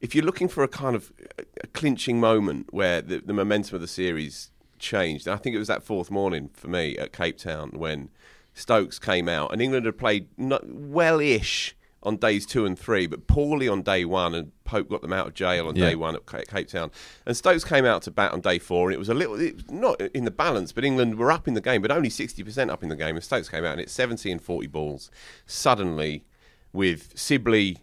If 0.00 0.14
you're 0.14 0.24
looking 0.24 0.48
for 0.48 0.62
a 0.62 0.68
kind 0.68 0.94
of 0.94 1.14
a 1.38 1.66
clinching 1.68 2.20
moment 2.20 2.74
where 2.74 3.00
the, 3.00 3.20
the 3.20 3.32
momentum 3.32 3.76
of 3.76 3.80
the 3.80 3.88
series 3.88 4.50
changed, 4.78 5.26
I 5.26 5.36
think 5.36 5.56
it 5.56 5.58
was 5.58 5.68
that 5.68 5.82
fourth 5.82 6.10
morning 6.10 6.50
for 6.52 6.68
me 6.68 6.98
at 6.98 7.10
Cape 7.10 7.38
Town 7.38 7.70
when 7.70 8.10
Stokes 8.52 8.98
came 8.98 9.28
out 9.30 9.50
and 9.50 9.62
England 9.62 9.86
had 9.86 9.96
played 9.96 10.28
not, 10.36 10.68
well-ish 10.68 11.74
on 12.04 12.16
days 12.16 12.44
two 12.46 12.66
and 12.66 12.78
three, 12.78 13.06
but 13.06 13.26
poorly 13.26 13.68
on 13.68 13.82
day 13.82 14.04
one, 14.04 14.34
and 14.34 14.52
Pope 14.64 14.88
got 14.88 15.02
them 15.02 15.12
out 15.12 15.26
of 15.26 15.34
jail 15.34 15.66
on 15.68 15.76
Yeah. 15.76 15.90
day 15.90 15.94
one 15.94 16.14
at 16.16 16.26
Cape 16.26 16.68
Town. 16.68 16.90
And 17.26 17.36
Stokes 17.36 17.64
came 17.64 17.84
out 17.84 18.02
to 18.02 18.10
bat 18.10 18.32
on 18.32 18.40
day 18.40 18.58
four, 18.58 18.88
and 18.88 18.94
it 18.94 18.98
was 18.98 19.08
a 19.08 19.14
little, 19.14 19.40
it 19.40 19.54
was 19.56 19.70
not 19.70 20.00
in 20.00 20.24
the 20.24 20.30
balance, 20.30 20.72
but 20.72 20.84
England 20.84 21.16
were 21.16 21.30
up 21.32 21.46
in 21.48 21.54
the 21.54 21.60
game, 21.60 21.82
but 21.82 21.90
only 21.90 22.08
60% 22.10 22.70
up 22.70 22.82
in 22.82 22.88
the 22.88 22.96
game. 22.96 23.14
And 23.16 23.24
Stokes 23.24 23.48
came 23.48 23.64
out 23.64 23.72
and 23.72 23.80
it's 23.80 23.92
70 23.92 24.30
and 24.30 24.40
40 24.42 24.66
balls. 24.68 25.10
Suddenly, 25.46 26.24
with 26.72 27.12
Sibley 27.18 27.78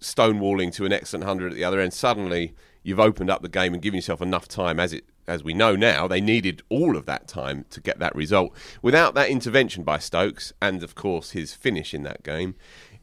stonewalling 0.00 0.72
to 0.74 0.84
an 0.84 0.92
excellent 0.92 1.24
100 1.24 1.52
at 1.52 1.56
the 1.56 1.64
other 1.64 1.80
end, 1.80 1.92
suddenly 1.92 2.54
you've 2.82 3.00
opened 3.00 3.30
up 3.30 3.42
the 3.42 3.48
game 3.48 3.72
and 3.72 3.82
given 3.82 3.96
yourself 3.96 4.20
enough 4.22 4.46
time 4.48 4.78
as 4.78 4.92
it. 4.92 5.04
As 5.28 5.42
we 5.42 5.54
know 5.54 5.74
now, 5.74 6.06
they 6.06 6.20
needed 6.20 6.62
all 6.68 6.96
of 6.96 7.04
that 7.06 7.26
time 7.26 7.64
to 7.70 7.80
get 7.80 7.98
that 7.98 8.14
result. 8.14 8.54
Without 8.80 9.14
that 9.14 9.28
intervention 9.28 9.82
by 9.82 9.98
Stokes, 9.98 10.52
and 10.62 10.84
of 10.84 10.94
course 10.94 11.32
his 11.32 11.52
finish 11.52 11.92
in 11.92 12.04
that 12.04 12.22
game, 12.22 12.54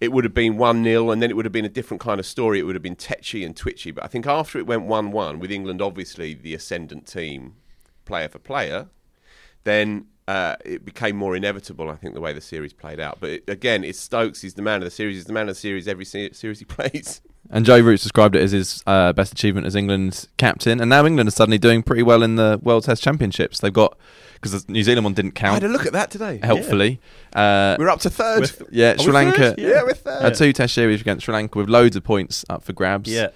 it 0.03 0.11
would 0.11 0.25
have 0.25 0.33
been 0.33 0.57
1 0.57 0.83
0, 0.83 1.11
and 1.11 1.21
then 1.21 1.29
it 1.29 1.35
would 1.37 1.45
have 1.45 1.53
been 1.53 1.63
a 1.63 1.69
different 1.69 2.01
kind 2.01 2.19
of 2.19 2.25
story. 2.25 2.59
It 2.59 2.63
would 2.63 2.75
have 2.75 2.81
been 2.83 2.97
tetchy 2.97 3.45
and 3.45 3.55
twitchy. 3.55 3.91
But 3.91 4.03
I 4.03 4.07
think 4.07 4.27
after 4.27 4.59
it 4.59 4.67
went 4.67 4.83
1 4.83 5.11
1, 5.11 5.39
with 5.39 5.49
England 5.49 5.81
obviously 5.81 6.33
the 6.33 6.53
ascendant 6.53 7.07
team, 7.07 7.55
player 8.03 8.27
for 8.27 8.37
player, 8.37 8.89
then 9.63 10.07
uh, 10.27 10.55
it 10.65 10.85
became 10.85 11.15
more 11.15 11.35
inevitable, 11.35 11.89
I 11.89 11.95
think, 11.95 12.13
the 12.13 12.21
way 12.21 12.33
the 12.33 12.41
series 12.41 12.73
played 12.73 12.99
out. 12.99 13.17
But 13.19 13.29
it, 13.31 13.43
again, 13.49 13.83
it's 13.83 13.99
Stokes. 13.99 14.41
He's 14.41 14.53
the 14.53 14.61
man 14.61 14.77
of 14.77 14.85
the 14.85 14.91
series. 14.91 15.15
He's 15.17 15.25
the 15.25 15.33
man 15.33 15.43
of 15.49 15.55
the 15.55 15.59
series 15.59 15.87
every 15.87 16.05
se- 16.05 16.33
series 16.33 16.59
he 16.59 16.65
plays. 16.77 17.21
And 17.49 17.65
Joe 17.65 17.79
Root 17.81 18.01
described 18.01 18.35
it 18.37 18.41
as 18.41 18.53
his 18.53 18.81
uh, 18.87 19.11
best 19.13 19.33
achievement 19.33 19.67
as 19.67 19.75
England's 19.75 20.29
captain. 20.37 20.79
And 20.79 20.89
now 20.89 21.05
England 21.05 21.27
are 21.27 21.31
suddenly 21.31 21.57
doing 21.57 21.83
pretty 21.83 22.01
well 22.01 22.23
in 22.23 22.35
the 22.37 22.57
World 22.63 22.85
Test 22.85 23.03
Championships. 23.03 23.59
They've 23.59 23.71
got 23.73 23.97
because 24.35 24.63
the 24.65 24.71
New 24.71 24.81
Zealand 24.83 25.03
one 25.03 25.13
didn't 25.13 25.33
count. 25.33 25.51
I 25.51 25.55
had 25.55 25.63
a 25.65 25.67
look 25.67 25.85
at 25.85 25.91
that 25.93 26.09
today. 26.09 26.39
helpfully. 26.41 26.99
Uh, 27.33 27.75
We're 27.77 27.89
up 27.89 27.99
to 28.01 28.09
third. 28.09 28.39
With- 28.41 28.63
yeah, 28.71 28.93
Are 28.93 28.97
Sri 28.97 29.11
Lanka 29.13 29.37
third? 29.37 29.59
Yeah, 29.59 29.83
we're 29.83 29.93
third. 29.93 30.25
a 30.25 30.35
two 30.35 30.53
Test 30.53 30.73
series 30.73 31.01
against 31.01 31.25
Sri 31.25 31.33
Lanka 31.33 31.59
with 31.59 31.69
loads 31.69 31.95
of 31.97 32.03
points 32.05 32.43
up 32.49 32.63
for 32.63 32.71
grabs. 32.73 33.09
Yeah, 33.09 33.29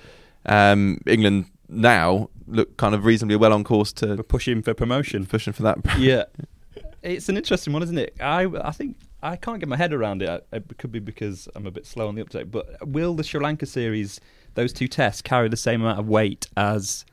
Um, 0.45 1.01
England 1.05 1.45
now 1.69 2.29
look 2.47 2.77
kind 2.77 2.95
of 2.95 3.03
reasonably 3.05 3.35
well 3.35 3.51
on 3.53 3.63
course 3.65 3.93
we're 4.01 4.15
to 4.15 4.23
pushing 4.23 4.61
for 4.61 4.73
promotion. 4.73 5.25
pushing 5.25 5.51
for 5.53 5.63
that. 5.63 5.77
yeah, 5.99 6.23
it's 7.03 7.29
an 7.29 7.37
interesting 7.37 7.73
one, 7.73 7.83
isn't 7.83 7.97
it? 7.97 8.15
I 8.19 8.45
I 8.63 8.71
think 8.71 8.97
I 9.21 9.35
can't 9.35 9.59
get 9.59 9.69
my 9.69 9.77
head 9.77 9.93
around 9.93 10.21
it. 10.21 10.47
It 10.51 10.77
could 10.77 10.91
be 10.91 10.99
because 10.99 11.47
I'm 11.55 11.65
a 11.65 11.71
bit 11.71 11.85
slow 11.85 12.07
on 12.07 12.15
the 12.15 12.21
uptake. 12.21 12.51
But 12.51 12.87
will 12.87 13.13
the 13.15 13.23
Sri 13.23 13.39
Lanka 13.39 13.65
series, 13.65 14.19
those 14.55 14.73
two 14.73 14.87
tests, 14.87 15.21
carry 15.21 15.49
the 15.49 15.57
same 15.57 15.81
amount 15.81 15.99
of 15.99 16.07
weight 16.07 16.47
as 16.55 17.05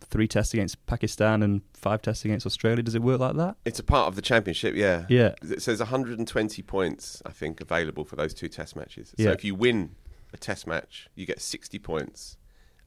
three 0.00 0.28
tests 0.28 0.52
against 0.52 0.84
Pakistan 0.86 1.42
and 1.42 1.62
five 1.74 2.02
tests 2.02 2.24
against 2.24 2.46
Australia? 2.46 2.82
Does 2.82 2.94
it 2.94 3.02
work 3.02 3.20
like 3.20 3.36
that? 3.36 3.56
It's 3.64 3.78
a 3.78 3.82
part 3.84 4.08
of 4.08 4.16
the 4.16 4.22
championship, 4.22 4.74
yeah. 4.74 5.06
Yeah. 5.08 5.34
It 5.42 5.62
says 5.62 5.78
120 5.80 6.62
points, 6.62 7.22
I 7.24 7.30
think, 7.30 7.60
available 7.60 8.04
for 8.04 8.16
those 8.16 8.34
two 8.34 8.48
test 8.48 8.76
matches. 8.76 9.14
So 9.16 9.24
Yeah. 9.24 9.30
if 9.30 9.44
you 9.44 9.54
win 9.54 9.94
a 10.32 10.36
test 10.36 10.66
match, 10.66 11.08
you 11.14 11.24
get 11.26 11.40
60 11.40 11.78
points 11.78 12.36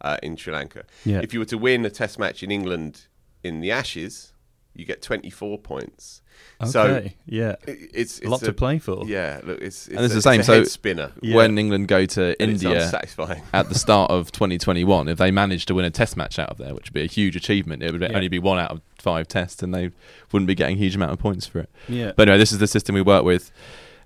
uh, 0.02 0.18
in 0.22 0.36
Sri 0.36 0.54
Lanka. 0.54 0.84
Yeah. 1.04 1.22
If 1.24 1.34
you 1.34 1.40
were 1.40 1.46
to 1.46 1.58
win 1.58 1.86
a 1.86 1.90
test 1.90 2.20
match 2.20 2.44
in 2.44 2.52
England 2.52 3.08
in 3.44 3.62
the 3.62 3.72
Ashes, 3.72 4.34
you 4.74 4.86
get 4.86 5.02
24 5.02 5.58
points. 5.60 6.22
So 6.66 7.06
yeah, 7.26 7.56
it's, 7.68 8.20
it's 8.20 8.22
a 8.26 8.30
lot 8.30 8.40
to 8.42 8.54
play 8.54 8.80
for. 8.80 9.04
Yeah, 9.06 9.42
look, 9.44 9.60
it's, 9.62 9.88
it's 9.88 9.96
And 9.96 10.06
it's 10.06 10.14
a, 10.14 10.18
the 10.18 10.22
same, 10.22 10.40
It's 10.40 10.48
a 10.50 10.52
so 10.54 10.58
head 10.60 10.68
spinner. 10.68 11.12
Yeah. 11.22 11.36
When 11.36 11.58
England 11.58 11.88
go 11.90 12.06
to 12.06 12.36
and 12.42 12.52
India 12.52 12.80
at 13.54 13.68
the 13.70 13.76
start 13.76 14.10
of 14.10 14.32
2021, 14.32 15.10
if 15.10 15.18
they 15.18 15.32
managed 15.32 15.68
to 15.68 15.76
win 15.76 15.84
a 15.86 15.92
Test 15.92 16.16
match 16.16 16.40
out 16.40 16.50
of 16.50 16.58
there, 16.58 16.74
which 16.74 16.86
would 16.88 16.94
be 16.94 17.04
a 17.04 17.08
huge 17.08 17.36
achievement, 17.36 17.84
it 17.84 17.92
would 17.92 18.02
Yeah. 18.02 18.12
only 18.16 18.30
be 18.30 18.40
one 18.40 18.58
out 18.58 18.72
of 18.72 18.82
five 18.98 19.28
tests, 19.28 19.62
and 19.62 19.74
they 19.74 19.92
wouldn't 20.32 20.48
be 20.48 20.56
getting 20.56 20.78
a 20.78 20.80
huge 20.80 20.96
amount 20.96 21.12
of 21.12 21.20
points 21.20 21.46
for 21.46 21.60
it. 21.60 21.70
yeah. 21.90 22.14
But 22.16 22.30
anyway, 22.30 22.40
this 22.40 22.52
is 22.54 22.60
the 22.60 22.68
system 22.68 22.96
we 22.96 23.02
work 23.02 23.26
with. 23.26 23.52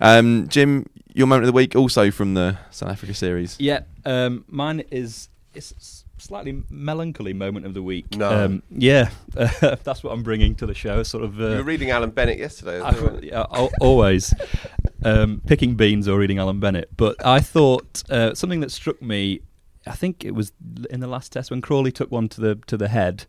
Um, 0.02 0.48
Jim, 0.48 0.90
your 1.14 1.28
moment 1.28 1.44
of 1.44 1.48
the 1.48 1.54
week 1.56 1.76
also 1.76 2.10
from 2.10 2.34
the 2.34 2.58
South 2.72 2.90
Africa 2.90 3.14
series. 3.14 3.58
Yeah, 3.60 3.82
um, 4.06 4.46
mine 4.48 4.84
is 4.92 5.30
it's 5.54 5.72
s- 5.74 6.06
slightly 6.20 6.64
melancholy 6.70 7.34
moment 7.34 7.66
of 7.66 7.74
the 7.74 7.82
week. 7.84 8.16
No. 8.16 8.30
um, 8.46 8.64
yeah, 8.70 9.10
that's 9.34 10.04
what 10.04 10.12
I'm 10.14 10.24
bringing 10.24 10.56
to 10.56 10.66
the 10.66 10.74
show. 10.74 11.04
Sort 11.04 11.24
of. 11.24 11.38
you 11.40 11.46
Uh, 11.46 11.56
were 11.58 11.64
reading 11.64 11.90
Alan 11.92 12.12
Bennett 12.12 12.38
yesterday. 12.40 12.80
I- 12.82 12.92
you? 12.92 13.20
yeah, 13.24 13.42
always 13.82 14.34
um, 15.04 15.42
picking 15.48 15.76
beans 15.76 16.08
or 16.08 16.18
reading 16.20 16.38
Alan 16.38 16.60
Bennett. 16.60 16.90
But 16.96 17.24
I 17.26 17.40
thought 17.40 18.04
uh, 18.10 18.34
something 18.36 18.60
that 18.62 18.72
struck 18.72 19.02
me. 19.02 19.42
I 19.88 19.94
think 19.94 20.26
it 20.26 20.36
was 20.36 20.52
in 20.90 21.00
the 21.00 21.08
last 21.08 21.32
test 21.32 21.50
when 21.52 21.62
Crawley 21.62 21.92
took 21.92 22.12
one 22.12 22.28
to 22.30 22.42
the 22.42 22.56
to 22.68 22.78
the 22.78 22.90
head 22.90 23.26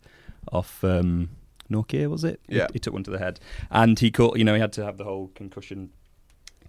off 0.51 0.83
um, 0.83 1.29
Nortje, 1.71 2.07
was 2.09 2.23
it? 2.23 2.41
He- 2.47 2.57
Yeah. 2.57 2.67
He, 2.73 2.79
took 2.79 2.93
one 2.93 3.03
to 3.03 3.11
the 3.11 3.19
head, 3.19 3.39
and 3.69 3.97
he 3.97 4.11
caught. 4.11 4.37
You 4.37 4.43
know, 4.43 4.53
he 4.53 4.59
had 4.59 4.73
to 4.73 4.83
have 4.83 4.97
the 4.97 5.05
whole 5.05 5.31
concussion 5.33 5.91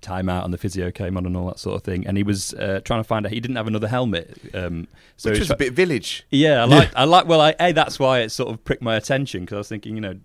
timeout, 0.02 0.44
and 0.44 0.52
the 0.52 0.58
physio 0.58 0.90
came 0.90 1.16
on, 1.16 1.24
and 1.24 1.36
all 1.36 1.46
that 1.46 1.58
sort 1.58 1.76
of 1.76 1.82
thing. 1.82 2.06
And 2.06 2.16
he 2.16 2.22
was 2.22 2.52
uh, 2.54 2.80
trying 2.84 3.00
to 3.00 3.04
find 3.04 3.24
out. 3.24 3.32
He 3.32 3.40
didn't 3.40 3.56
have 3.56 3.66
another 3.68 3.88
helmet, 3.88 4.36
um, 4.54 4.88
so 5.16 5.30
Which 5.30 5.38
was 5.38 5.50
a 5.50 5.56
try- 5.56 5.66
bit 5.66 5.72
village. 5.72 6.24
yeah, 6.30 6.60
I 6.62 6.64
like. 6.64 6.90
I 6.94 7.04
like. 7.04 7.26
Well, 7.26 7.40
I, 7.40 7.54
a 7.58 7.72
that's 7.72 7.98
why 7.98 8.20
it 8.20 8.30
sort 8.30 8.50
of 8.52 8.62
pricked 8.64 8.82
my 8.82 8.96
attention 8.96 9.42
because 9.42 9.54
I 9.54 9.58
was 9.58 9.68
thinking, 9.68 9.94
you 9.94 10.00
know, 10.02 10.16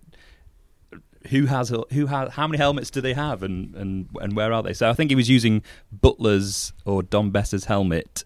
who 1.30 1.46
has 1.46 1.72
who 1.92 2.06
has 2.06 2.32
how 2.32 2.46
many 2.46 2.58
helmets 2.58 2.90
do 2.90 3.00
they 3.00 3.12
have 3.14 3.42
and 3.42 3.74
and 3.74 4.08
and 4.20 4.34
where 4.36 4.52
are 4.52 4.62
they? 4.62 4.72
So 4.72 4.88
I 4.88 4.92
think 4.94 5.10
he 5.10 5.16
was 5.16 5.28
using 5.28 5.62
Buttler's 6.02 6.72
or 6.84 7.02
Dom 7.02 7.30
Bess's 7.30 7.66
helmet. 7.66 8.24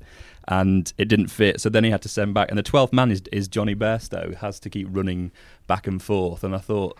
And 0.49 0.92
it 0.99 1.06
didn't 1.06 1.28
fit, 1.28 1.61
so 1.61 1.68
then 1.71 1.85
he 1.85 1.90
had 1.92 2.02
to 2.02 2.09
send 2.09 2.35
back. 2.35 2.49
And 2.49 2.59
the 2.59 2.64
twelfth 2.64 2.92
man 2.92 3.12
is, 3.12 3.23
is 3.30 3.47
Jonny 3.47 3.76
Bairstow, 3.76 4.35
has 4.38 4.59
to 4.59 4.68
keep 4.68 4.88
running 4.90 5.30
back 5.68 5.87
and 5.87 6.02
forth. 6.02 6.42
And 6.42 6.52
I 6.52 6.59
thought 6.59 6.99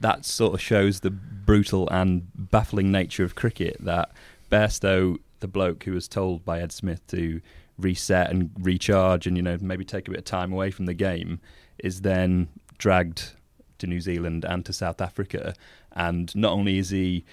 that 0.00 0.24
sort 0.24 0.54
of 0.54 0.60
shows 0.60 1.00
the 1.00 1.10
brutal 1.10 1.88
and 1.90 2.28
baffling 2.34 2.90
nature 2.90 3.24
of 3.24 3.34
cricket. 3.34 3.76
That 3.80 4.10
Bairstow, 4.50 5.18
the 5.40 5.48
bloke 5.48 5.84
who 5.84 5.92
was 5.92 6.08
told 6.08 6.44
by 6.44 6.60
Ed 6.60 6.72
Smith 6.72 7.06
to 7.08 7.40
reset 7.78 8.30
and 8.30 8.50
recharge 8.58 9.26
and 9.26 9.36
you 9.36 9.42
know 9.42 9.56
maybe 9.60 9.84
take 9.84 10.06
a 10.06 10.10
bit 10.10 10.18
of 10.18 10.24
time 10.24 10.52
away 10.52 10.70
from 10.70 10.86
the 10.86 10.94
game 10.94 11.40
is 11.78 12.02
then 12.02 12.48
dragged 12.76 13.32
to 13.78 13.86
New 13.86 14.00
Zealand 14.00 14.44
and 14.44 14.66
to 14.66 14.72
South 14.72 15.00
Africa 15.00 15.54
and 15.92 16.34
not 16.36 16.52
only 16.52 16.78
is 16.78 16.90
he 16.90 17.24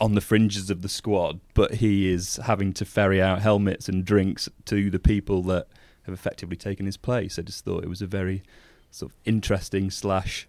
on 0.00 0.14
the 0.14 0.20
fringes 0.20 0.70
of 0.70 0.82
the 0.82 0.88
squad 0.88 1.40
but 1.54 1.74
he 1.74 2.08
is 2.08 2.36
having 2.44 2.72
to 2.72 2.84
ferry 2.84 3.20
out 3.20 3.40
helmets 3.40 3.88
and 3.88 4.04
drinks 4.04 4.48
to 4.66 4.90
the 4.90 5.00
people 5.00 5.42
that 5.42 5.66
have 6.02 6.14
effectively 6.14 6.56
taken 6.56 6.86
his 6.86 6.96
place 6.96 7.36
I 7.36 7.42
just 7.42 7.64
thought 7.64 7.82
it 7.82 7.88
was 7.88 8.02
a 8.02 8.06
very 8.06 8.44
sort 8.92 9.10
of 9.10 9.18
interesting 9.24 9.90
slash 9.90 10.46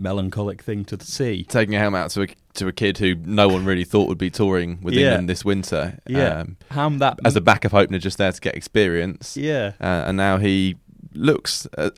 melancholic 0.00 0.62
thing 0.62 0.84
to 0.86 0.98
see 1.04 1.44
Taking 1.44 1.74
a 1.74 1.78
helmet 1.78 2.00
out 2.00 2.10
to 2.12 2.22
a, 2.22 2.26
to 2.54 2.66
a 2.68 2.72
kid 2.72 2.98
who 2.98 3.14
no 3.14 3.48
one 3.48 3.64
really 3.64 3.84
thought 3.84 4.08
would 4.08 4.18
be 4.18 4.30
touring 4.30 4.80
with 4.82 4.94
Yeah. 4.94 5.08
England 5.10 5.28
this 5.28 5.44
winter. 5.44 5.98
yeah 6.08 6.40
Um, 6.40 6.56
how 6.70 6.88
that 6.88 7.18
as 7.24 7.36
a 7.36 7.40
backup 7.40 7.74
opener 7.74 7.98
just 7.98 8.18
there 8.18 8.32
to 8.32 8.40
get 8.40 8.54
experience. 8.54 9.36
yeah 9.36 9.72
Uh, 9.80 10.04
and 10.06 10.16
now 10.16 10.38
he 10.38 10.76
looks 11.14 11.66
uh, 11.76 11.90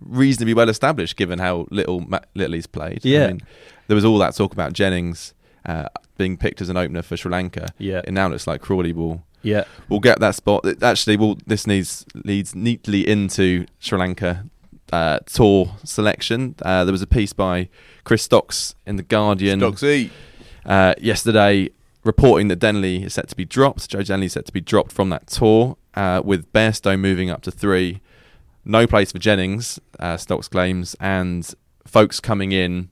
reasonably 0.00 0.54
well 0.54 0.68
established 0.68 1.16
given 1.16 1.38
how 1.38 1.66
little 1.70 2.00
Ma- 2.00 2.20
little 2.34 2.52
he's 2.54 2.66
played. 2.66 3.04
Yeah. 3.04 3.24
I 3.24 3.26
mean, 3.28 3.40
there 3.86 3.94
was 3.94 4.04
all 4.04 4.18
that 4.18 4.34
talk 4.36 4.52
about 4.52 4.72
Jennings 4.74 5.34
uh, 5.66 5.86
being 6.16 6.36
picked 6.36 6.60
as 6.60 6.68
an 6.68 6.76
opener 6.76 7.02
for 7.02 7.16
Sri 7.16 7.30
Lanka. 7.30 7.68
Yeah. 7.78 8.02
It 8.04 8.12
now 8.12 8.28
looks 8.28 8.46
like 8.46 8.60
Crawley 8.60 8.92
will 8.92 9.22
yeah 9.42 9.64
will 9.88 10.00
get 10.00 10.18
that 10.20 10.34
spot. 10.34 10.64
It- 10.64 10.82
Actually, 10.82 11.16
will 11.16 11.38
this 11.46 11.66
needs 11.66 12.04
leads 12.24 12.54
neatly 12.54 13.06
into 13.08 13.66
Sri 13.78 13.98
Lanka 13.98 14.44
uh, 14.92 15.18
tour 15.26 15.74
selection. 15.84 16.54
Uh, 16.62 16.84
there 16.84 16.92
was 16.92 17.02
a 17.02 17.06
piece 17.06 17.32
by 17.32 17.68
Chris 18.04 18.22
Stocks 18.22 18.74
in 18.86 18.96
the 18.96 19.02
Guardian 19.02 19.60
Stocksy. 19.60 20.10
uh, 20.64 20.94
yesterday 20.98 21.70
reporting 22.04 22.48
that 22.48 22.58
Denly 22.58 23.04
is 23.04 23.14
set 23.14 23.28
to 23.28 23.36
be 23.36 23.44
dropped. 23.44 23.88
Joe 23.90 23.98
Denly 23.98 24.24
is 24.24 24.32
set 24.32 24.46
to 24.46 24.52
be 24.52 24.60
dropped 24.60 24.92
from 24.92 25.10
that 25.10 25.26
tour, 25.26 25.76
uh, 25.94 26.22
with 26.24 26.50
Bairstow 26.52 26.98
moving 26.98 27.30
up 27.30 27.42
to 27.42 27.50
three. 27.50 28.00
No 28.64 28.86
place 28.86 29.12
for 29.12 29.18
Jennings, 29.18 29.78
uh, 29.98 30.16
Stocks 30.16 30.48
claims, 30.48 30.94
and 31.00 31.54
Foakes 31.86 32.20
coming 32.20 32.52
in. 32.52 32.90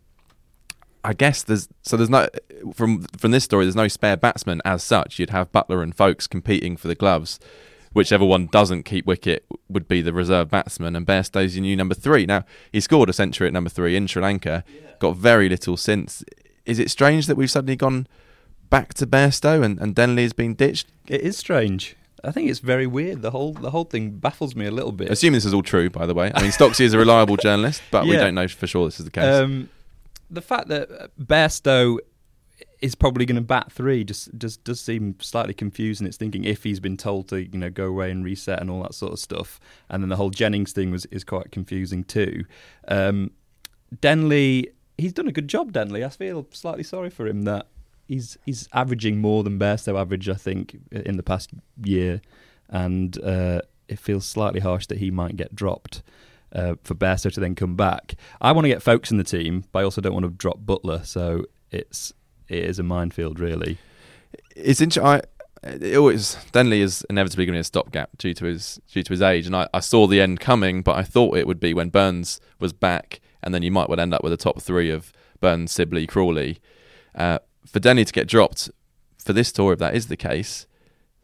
I 1.04 1.12
guess 1.12 1.42
there's 1.42 1.68
so 1.82 1.96
there's 1.96 2.10
no 2.10 2.28
from 2.74 3.02
from 3.16 3.30
this 3.30 3.44
story. 3.44 3.64
There's 3.64 3.76
no 3.76 3.86
spare 3.88 4.16
batsman 4.16 4.60
as 4.64 4.82
such. 4.82 5.18
You'd 5.18 5.30
have 5.30 5.52
Buttler 5.52 5.82
and 5.82 5.94
Foakes 5.94 6.26
competing 6.26 6.76
for 6.76 6.88
the 6.88 6.94
gloves. 6.94 7.38
Whichever 7.96 8.26
one 8.26 8.48
doesn't 8.48 8.82
keep 8.82 9.06
wicket 9.06 9.46
would 9.70 9.88
be 9.88 10.02
the 10.02 10.12
reserve 10.12 10.50
batsman, 10.50 10.94
and 10.94 11.06
Bairstow's 11.06 11.56
your 11.56 11.62
new 11.62 11.74
number 11.74 11.94
three. 11.94 12.26
Now 12.26 12.44
he 12.70 12.78
scored 12.78 13.08
a 13.08 13.14
century 13.14 13.46
at 13.46 13.54
number 13.54 13.70
three 13.70 13.96
in 13.96 14.06
Sri 14.06 14.20
Lanka. 14.22 14.64
Got 14.98 15.16
very 15.16 15.48
little 15.48 15.78
since. 15.78 16.22
Is 16.66 16.78
it 16.78 16.90
strange 16.90 17.26
that 17.26 17.36
we've 17.36 17.50
suddenly 17.50 17.74
gone 17.74 18.06
back 18.68 18.92
to 18.94 19.06
Bairstow 19.06 19.64
and, 19.64 19.78
and 19.80 19.96
Denly 19.96 20.24
has 20.24 20.34
been 20.34 20.54
ditched? 20.54 20.88
it 21.08 21.20
is 21.20 21.38
strange 21.38 21.96
I 22.24 22.32
think 22.32 22.50
it's 22.50 22.58
very 22.58 22.86
weird 22.86 23.22
the 23.22 23.30
whole 23.30 23.52
the 23.52 23.70
whole 23.70 23.84
thing 23.84 24.10
baffles 24.10 24.54
me 24.56 24.66
a 24.66 24.70
little 24.70 24.92
bit 24.92 25.10
Assuming 25.10 25.36
this 25.36 25.44
is 25.44 25.54
all 25.54 25.62
true, 25.62 25.88
by 25.88 26.04
the 26.04 26.14
way. 26.14 26.32
I 26.34 26.42
mean, 26.42 26.50
Stocksy 26.50 26.80
is 26.80 26.92
a 26.92 26.98
reliable 26.98 27.36
journalist, 27.46 27.82
but 27.90 28.04
we 28.04 28.12
don't 28.12 28.34
know 28.34 28.48
for 28.48 28.66
sure 28.66 28.86
this 28.86 28.98
is 28.98 29.06
the 29.06 29.10
case. 29.10 29.24
Um, 29.24 29.70
the 30.30 30.42
fact 30.42 30.68
that 30.68 30.90
uh, 30.90 31.06
Bairstow 31.18 31.98
is 32.80 32.94
probably 32.94 33.24
going 33.24 33.36
to 33.36 33.42
bat 33.42 33.72
three 33.72 34.04
just 34.04 34.30
just 34.38 34.62
does 34.64 34.80
seem 34.80 35.16
slightly 35.20 35.54
confusing. 35.54 36.06
It's 36.06 36.16
thinking 36.16 36.44
if 36.44 36.62
he's 36.62 36.80
been 36.80 36.96
told 36.96 37.28
to 37.28 37.42
you 37.42 37.58
know 37.58 37.70
go 37.70 37.86
away 37.86 38.10
and 38.10 38.24
reset 38.24 38.60
and 38.60 38.70
all 38.70 38.82
that 38.82 38.94
sort 38.94 39.12
of 39.12 39.18
stuff, 39.18 39.60
and 39.88 40.02
then 40.02 40.08
the 40.08 40.16
whole 40.16 40.30
Jennings 40.30 40.72
thing 40.72 40.90
was 40.90 41.06
is 41.06 41.24
quite 41.24 41.50
confusing 41.50 42.04
too. 42.04 42.44
Um, 42.88 43.30
Denly, 43.94 44.66
he's 44.98 45.12
done 45.12 45.28
a 45.28 45.32
good 45.32 45.48
job. 45.48 45.72
Denly, 45.72 46.04
I 46.04 46.08
feel 46.08 46.46
slightly 46.50 46.82
sorry 46.82 47.10
for 47.10 47.26
him 47.26 47.42
that 47.42 47.66
he's 48.06 48.38
he's 48.44 48.68
averaging 48.72 49.18
more 49.18 49.42
than 49.42 49.58
Bairstow 49.58 49.98
average, 49.98 50.28
I 50.28 50.34
think, 50.34 50.78
in 50.90 51.16
the 51.16 51.22
past 51.22 51.50
year, 51.82 52.20
and 52.68 53.18
uh, 53.22 53.62
it 53.88 53.98
feels 53.98 54.26
slightly 54.26 54.60
harsh 54.60 54.86
that 54.86 54.98
he 54.98 55.10
might 55.10 55.36
get 55.36 55.54
dropped. 55.54 56.02
Uh, 56.52 56.74
for 56.84 56.94
Bairstow 56.94 57.32
to 57.32 57.40
then 57.40 57.54
come 57.54 57.74
back, 57.74 58.14
I 58.40 58.52
want 58.52 58.64
to 58.64 58.68
get 58.68 58.82
Foakes 58.82 59.10
in 59.10 59.18
the 59.18 59.24
team, 59.24 59.64
but 59.72 59.80
I 59.80 59.82
also 59.82 60.00
don't 60.00 60.14
want 60.14 60.24
to 60.24 60.30
drop 60.30 60.60
Buttler. 60.60 61.04
So 61.04 61.44
it's 61.70 62.14
it 62.48 62.64
is 62.64 62.78
a 62.78 62.82
minefield, 62.82 63.40
really. 63.40 63.78
It's 64.54 64.80
interesting. 64.80 65.22
It 65.62 65.96
always 65.96 66.36
Denly 66.52 66.78
is 66.78 67.04
inevitably 67.10 67.44
going 67.44 67.54
to 67.54 67.58
be 67.58 67.60
a 67.60 67.64
stopgap 67.64 68.16
due 68.18 68.34
to 68.34 68.44
his 68.44 68.80
due 68.92 69.02
to 69.02 69.12
his 69.12 69.22
age, 69.22 69.46
and 69.46 69.56
I, 69.56 69.68
I 69.74 69.80
saw 69.80 70.06
the 70.06 70.20
end 70.20 70.38
coming, 70.38 70.82
but 70.82 70.96
I 70.96 71.02
thought 71.02 71.36
it 71.36 71.46
would 71.46 71.58
be 71.58 71.74
when 71.74 71.88
Burns 71.88 72.40
was 72.60 72.72
back, 72.72 73.20
and 73.42 73.52
then 73.52 73.62
you 73.62 73.70
might 73.70 73.88
would 73.88 73.98
end 73.98 74.14
up 74.14 74.22
with 74.22 74.32
a 74.32 74.36
top 74.36 74.60
three 74.62 74.90
of 74.90 75.12
Burns, 75.40 75.72
Sibley, 75.72 76.06
Crawley. 76.06 76.60
Uh, 77.14 77.38
for 77.66 77.80
Denly 77.80 78.06
to 78.06 78.12
get 78.12 78.28
dropped 78.28 78.70
for 79.18 79.32
this 79.32 79.50
tour, 79.50 79.72
if 79.72 79.78
that 79.80 79.94
is 79.94 80.06
the 80.06 80.16
case, 80.16 80.66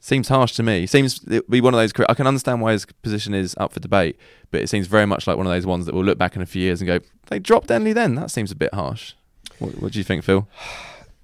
seems 0.00 0.28
harsh 0.28 0.52
to 0.54 0.62
me. 0.62 0.86
Seems 0.86 1.20
to 1.20 1.42
be 1.48 1.60
one 1.60 1.74
of 1.74 1.78
those. 1.78 1.92
I 2.08 2.14
can 2.14 2.26
understand 2.26 2.60
why 2.60 2.72
his 2.72 2.84
position 2.84 3.34
is 3.34 3.54
up 3.58 3.72
for 3.72 3.80
debate, 3.80 4.18
but 4.50 4.60
it 4.60 4.68
seems 4.68 4.88
very 4.88 5.06
much 5.06 5.26
like 5.26 5.36
one 5.36 5.46
of 5.46 5.52
those 5.52 5.66
ones 5.66 5.86
that 5.86 5.94
we'll 5.94 6.04
look 6.04 6.18
back 6.18 6.34
in 6.34 6.42
a 6.42 6.46
few 6.46 6.62
years 6.62 6.80
and 6.80 6.88
go, 6.88 6.98
"They 7.26 7.38
dropped 7.38 7.68
Denly 7.68 7.94
then." 7.94 8.16
That 8.16 8.30
seems 8.30 8.50
a 8.50 8.56
bit 8.56 8.74
harsh. 8.74 9.14
What, 9.58 9.80
what 9.80 9.92
do 9.92 9.98
you 9.98 10.04
think, 10.04 10.24
Phil? 10.24 10.48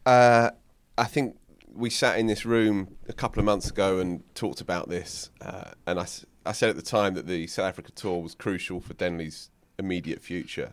Uh, 0.08 0.50
I 0.96 1.04
think 1.04 1.36
we 1.70 1.90
sat 1.90 2.18
in 2.18 2.28
this 2.28 2.46
room 2.46 2.96
a 3.10 3.12
couple 3.12 3.40
of 3.40 3.44
months 3.44 3.68
ago 3.68 3.98
and 3.98 4.22
talked 4.34 4.62
about 4.62 4.88
this, 4.88 5.28
uh, 5.42 5.72
and 5.86 6.00
I, 6.00 6.06
I 6.46 6.52
said 6.52 6.70
at 6.70 6.76
the 6.76 6.82
time 6.82 7.12
that 7.12 7.26
the 7.26 7.46
South 7.46 7.66
Africa 7.66 7.92
tour 7.92 8.22
was 8.22 8.34
crucial 8.34 8.80
for 8.80 8.94
Denly's 8.94 9.50
immediate 9.78 10.22
future, 10.22 10.72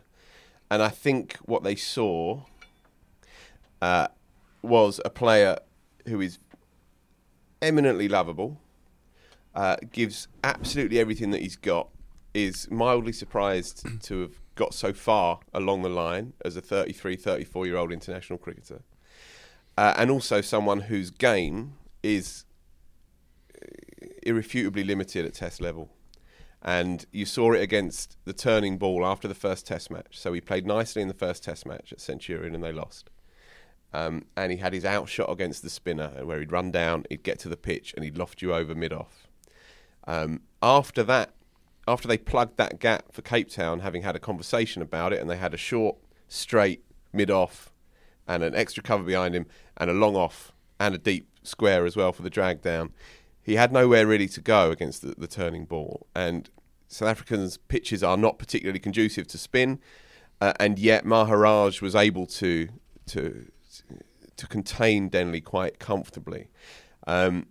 and 0.72 0.82
I 0.82 0.88
think 0.88 1.36
what 1.44 1.64
they 1.64 1.76
saw 1.76 2.44
uh, 3.82 4.08
was 4.62 5.02
a 5.04 5.10
player 5.10 5.58
who 6.08 6.22
is 6.22 6.40
eminently 7.62 8.08
lovable, 8.08 8.62
uh, 9.54 9.76
gives 9.92 10.30
absolutely 10.46 10.98
everything 10.98 11.32
that 11.32 11.42
he's 11.42 11.58
got, 11.58 11.90
is 12.34 12.72
mildly 12.72 13.12
surprised 13.12 13.86
to 14.04 14.22
have 14.22 14.40
got 14.56 14.74
so 14.74 14.94
far 14.94 15.42
along 15.54 15.82
the 15.82 15.90
line 15.90 16.32
as 16.46 16.56
a 16.56 16.62
33, 16.62 17.18
34 17.18 17.66
year 17.66 17.76
old 17.76 17.92
international 17.92 18.40
cricketer 18.40 18.82
uh, 19.78 19.94
and 19.98 20.10
also 20.10 20.42
someone 20.42 20.82
whose 20.82 21.12
game 21.12 21.74
is 22.04 22.46
irrefutably 24.24 24.84
limited 24.84 25.26
at 25.26 25.34
Test 25.34 25.62
level. 25.62 25.90
And 26.62 27.06
you 27.12 27.26
saw 27.26 27.54
it 27.54 27.62
against 27.62 28.18
the 28.26 28.34
turning 28.34 28.78
ball 28.78 29.06
after 29.06 29.28
the 29.28 29.36
first 29.36 29.68
Test 29.68 29.92
match. 29.92 30.18
So 30.18 30.34
he 30.34 30.42
played 30.42 30.66
nicely 30.66 31.02
in 31.02 31.08
the 31.08 31.14
first 31.14 31.44
Test 31.44 31.66
match 31.66 31.92
at 31.92 32.02
Centurion, 32.02 32.56
and 32.56 32.64
they 32.64 32.72
lost. 32.72 33.10
Um, 33.94 34.26
and 34.36 34.52
he 34.52 34.58
had 34.58 34.74
his 34.74 34.84
outshot 34.84 35.30
against 35.30 35.62
the 35.62 35.70
spinner, 35.70 36.10
where 36.26 36.40
he'd 36.40 36.52
run 36.52 36.72
down, 36.72 37.06
he'd 37.10 37.24
get 37.24 37.40
to 37.40 37.50
the 37.50 37.58
pitch, 37.58 37.94
and 37.96 38.04
he'd 38.04 38.18
loft 38.18 38.42
you 38.42 38.54
over 38.54 38.74
mid 38.74 38.92
off. 38.92 39.28
Um, 40.08 40.42
after 40.62 41.04
that, 41.04 41.34
after 41.88 42.08
they 42.08 42.18
plugged 42.18 42.58
that 42.58 42.80
gap 42.80 43.14
for 43.14 43.22
Cape 43.22 43.50
Town, 43.50 43.82
having 43.82 44.02
had 44.02 44.16
a 44.16 44.20
conversation 44.20 44.82
about 44.82 45.14
it, 45.14 45.22
and 45.22 45.30
they 45.30 45.38
had 45.38 45.54
a 45.54 45.58
short, 45.58 45.98
straight 46.28 46.84
mid 47.14 47.30
off 47.30 47.72
and 48.28 48.44
an 48.44 48.56
extra 48.56 48.82
cover 48.82 49.04
behind 49.04 49.36
him 49.36 49.46
and 49.78 49.90
a 49.90 49.94
long 49.94 50.16
off 50.16 50.52
and 50.80 50.96
a 50.96 50.98
deep 50.98 51.28
square 51.44 51.86
as 51.86 51.96
well 51.96 52.12
for 52.12 52.22
the 52.22 52.30
drag 52.30 52.62
down. 52.62 52.92
He 53.42 53.56
had 53.56 53.72
nowhere 53.72 54.08
really 54.08 54.28
to 54.30 54.42
go 54.42 54.72
against 54.72 55.02
the, 55.02 55.14
the 55.18 55.28
turning 55.28 55.66
ball, 55.66 56.08
and 56.16 56.50
South 56.88 57.10
Africans' 57.10 57.58
pitches 57.58 58.04
are 58.04 58.18
not 58.18 58.40
particularly 58.40 58.80
conducive 58.80 59.28
to 59.28 59.38
spin, 59.38 59.80
uh, 60.42 60.54
and 60.60 60.80
yet 60.80 61.06
Maharaj 61.06 61.82
was 61.82 61.96
able 61.96 62.26
to 62.28 62.70
to 63.08 63.52
to 64.38 64.48
contain 64.48 65.10
Denly 65.10 65.44
quite 65.44 65.80
comfortably. 65.80 66.50
Um, 67.08 67.48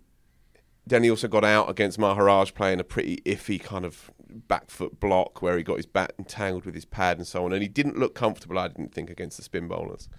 Denly 0.89 1.09
also 1.09 1.27
got 1.27 1.43
out 1.43 1.69
against 1.69 1.97
Maharaj 1.97 2.53
playing 2.53 2.79
a 2.79 2.83
pretty 2.83 3.17
iffy 3.25 3.61
kind 3.61 3.85
of 3.85 4.11
back 4.29 4.69
foot 4.69 4.99
block 4.99 5.41
where 5.41 5.57
he 5.57 5.63
got 5.63 5.77
his 5.77 5.85
bat 5.85 6.13
entangled 6.19 6.65
with 6.65 6.75
his 6.75 6.85
pad 6.85 7.17
and 7.17 7.25
so 7.25 7.45
on, 7.45 7.53
and 7.53 7.61
he 7.61 7.67
didn't 7.67 7.97
look 7.97 8.13
comfortable. 8.13 8.59
I 8.59 8.67
didn't 8.67 8.93
think 8.93 9.09
against 9.09 9.37
the 9.37 9.43
spin 9.43 9.67
bowlers. 9.67 10.09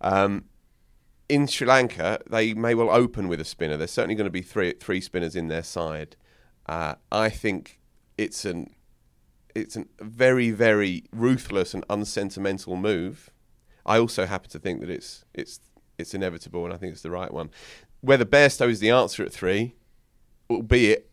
Um, 0.00 0.44
in 1.28 1.46
Sri 1.46 1.66
Lanka, 1.66 2.20
they 2.28 2.54
may 2.54 2.74
well 2.74 2.90
open 2.90 3.28
with 3.28 3.40
a 3.40 3.44
spinner. 3.44 3.76
There's 3.76 3.90
certainly 3.90 4.14
going 4.14 4.26
to 4.26 4.30
be 4.30 4.42
three 4.42 4.74
three 4.74 5.00
spinners 5.00 5.36
in 5.36 5.48
their 5.48 5.62
side. 5.62 6.16
Uh, 6.66 6.94
I 7.10 7.28
think 7.28 7.80
it's 8.18 8.44
an 8.44 8.70
it's 9.54 9.76
a 9.76 9.84
very 10.00 10.50
very 10.50 11.04
ruthless 11.12 11.74
and 11.74 11.84
unsentimental 11.88 12.76
move. 12.76 13.30
I 13.84 13.98
also 13.98 14.26
happen 14.26 14.50
to 14.50 14.58
think 14.58 14.80
that 14.80 14.90
it's 14.90 15.24
it's 15.34 15.60
it's 15.98 16.14
inevitable, 16.14 16.64
and 16.64 16.74
I 16.74 16.76
think 16.76 16.92
it's 16.92 17.02
the 17.02 17.10
right 17.10 17.32
one. 17.32 17.50
Whether 18.00 18.24
Bairstow 18.24 18.68
is 18.68 18.80
the 18.80 18.90
answer 18.90 19.24
at 19.24 19.32
three, 19.32 19.74
albeit 20.50 21.08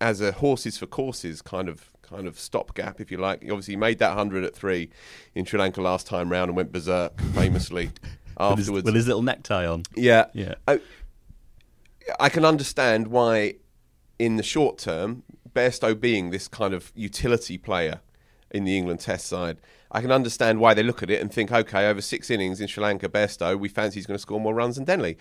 as 0.00 0.20
a 0.20 0.32
horses 0.32 0.78
for 0.78 0.86
courses 0.86 1.42
kind 1.42 1.68
of 1.68 1.90
kind 2.02 2.26
of 2.26 2.38
stopgap, 2.38 3.00
if 3.00 3.10
you 3.10 3.18
like. 3.18 3.42
He 3.42 3.50
obviously 3.50 3.76
made 3.76 3.98
that 3.98 4.14
hundred 4.14 4.44
at 4.44 4.54
three 4.54 4.90
in 5.34 5.44
Sri 5.44 5.58
Lanka 5.58 5.80
last 5.80 6.06
time 6.06 6.30
round 6.30 6.48
and 6.48 6.56
went 6.56 6.72
berserk 6.72 7.20
famously 7.34 7.90
afterwards 8.38 8.70
with 8.70 8.84
his, 8.84 8.84
with 8.84 8.94
his, 8.94 9.06
little 9.06 9.22
necktie 9.22 9.66
on. 9.66 9.84
Yeah, 9.94 10.26
yeah. 10.32 10.54
I, 10.66 10.80
I 12.20 12.28
can 12.28 12.44
understand 12.44 13.08
why, 13.08 13.54
in 14.18 14.36
the 14.36 14.42
short 14.42 14.78
term, 14.78 15.22
Bairstow 15.52 15.98
being 15.98 16.30
this 16.30 16.48
kind 16.48 16.74
of 16.74 16.92
utility 16.94 17.58
player 17.58 18.00
in 18.50 18.64
the 18.64 18.76
England 18.76 19.00
Test 19.00 19.26
side. 19.26 19.58
I 19.90 20.00
can 20.00 20.12
understand 20.12 20.60
why 20.60 20.74
they 20.74 20.82
look 20.82 21.02
at 21.02 21.10
it 21.10 21.20
and 21.20 21.32
think, 21.32 21.50
okay, 21.50 21.88
over 21.88 22.00
six 22.00 22.30
innings 22.30 22.60
in 22.60 22.66
Sri 22.66 22.82
Lanka, 22.82 23.08
Bairstow, 23.08 23.58
we 23.58 23.68
fancy 23.68 23.96
he's 23.98 24.06
going 24.06 24.16
to 24.16 24.22
score 24.22 24.40
more 24.40 24.54
runs 24.54 24.76
than 24.76 24.84
Denly. 24.84 25.16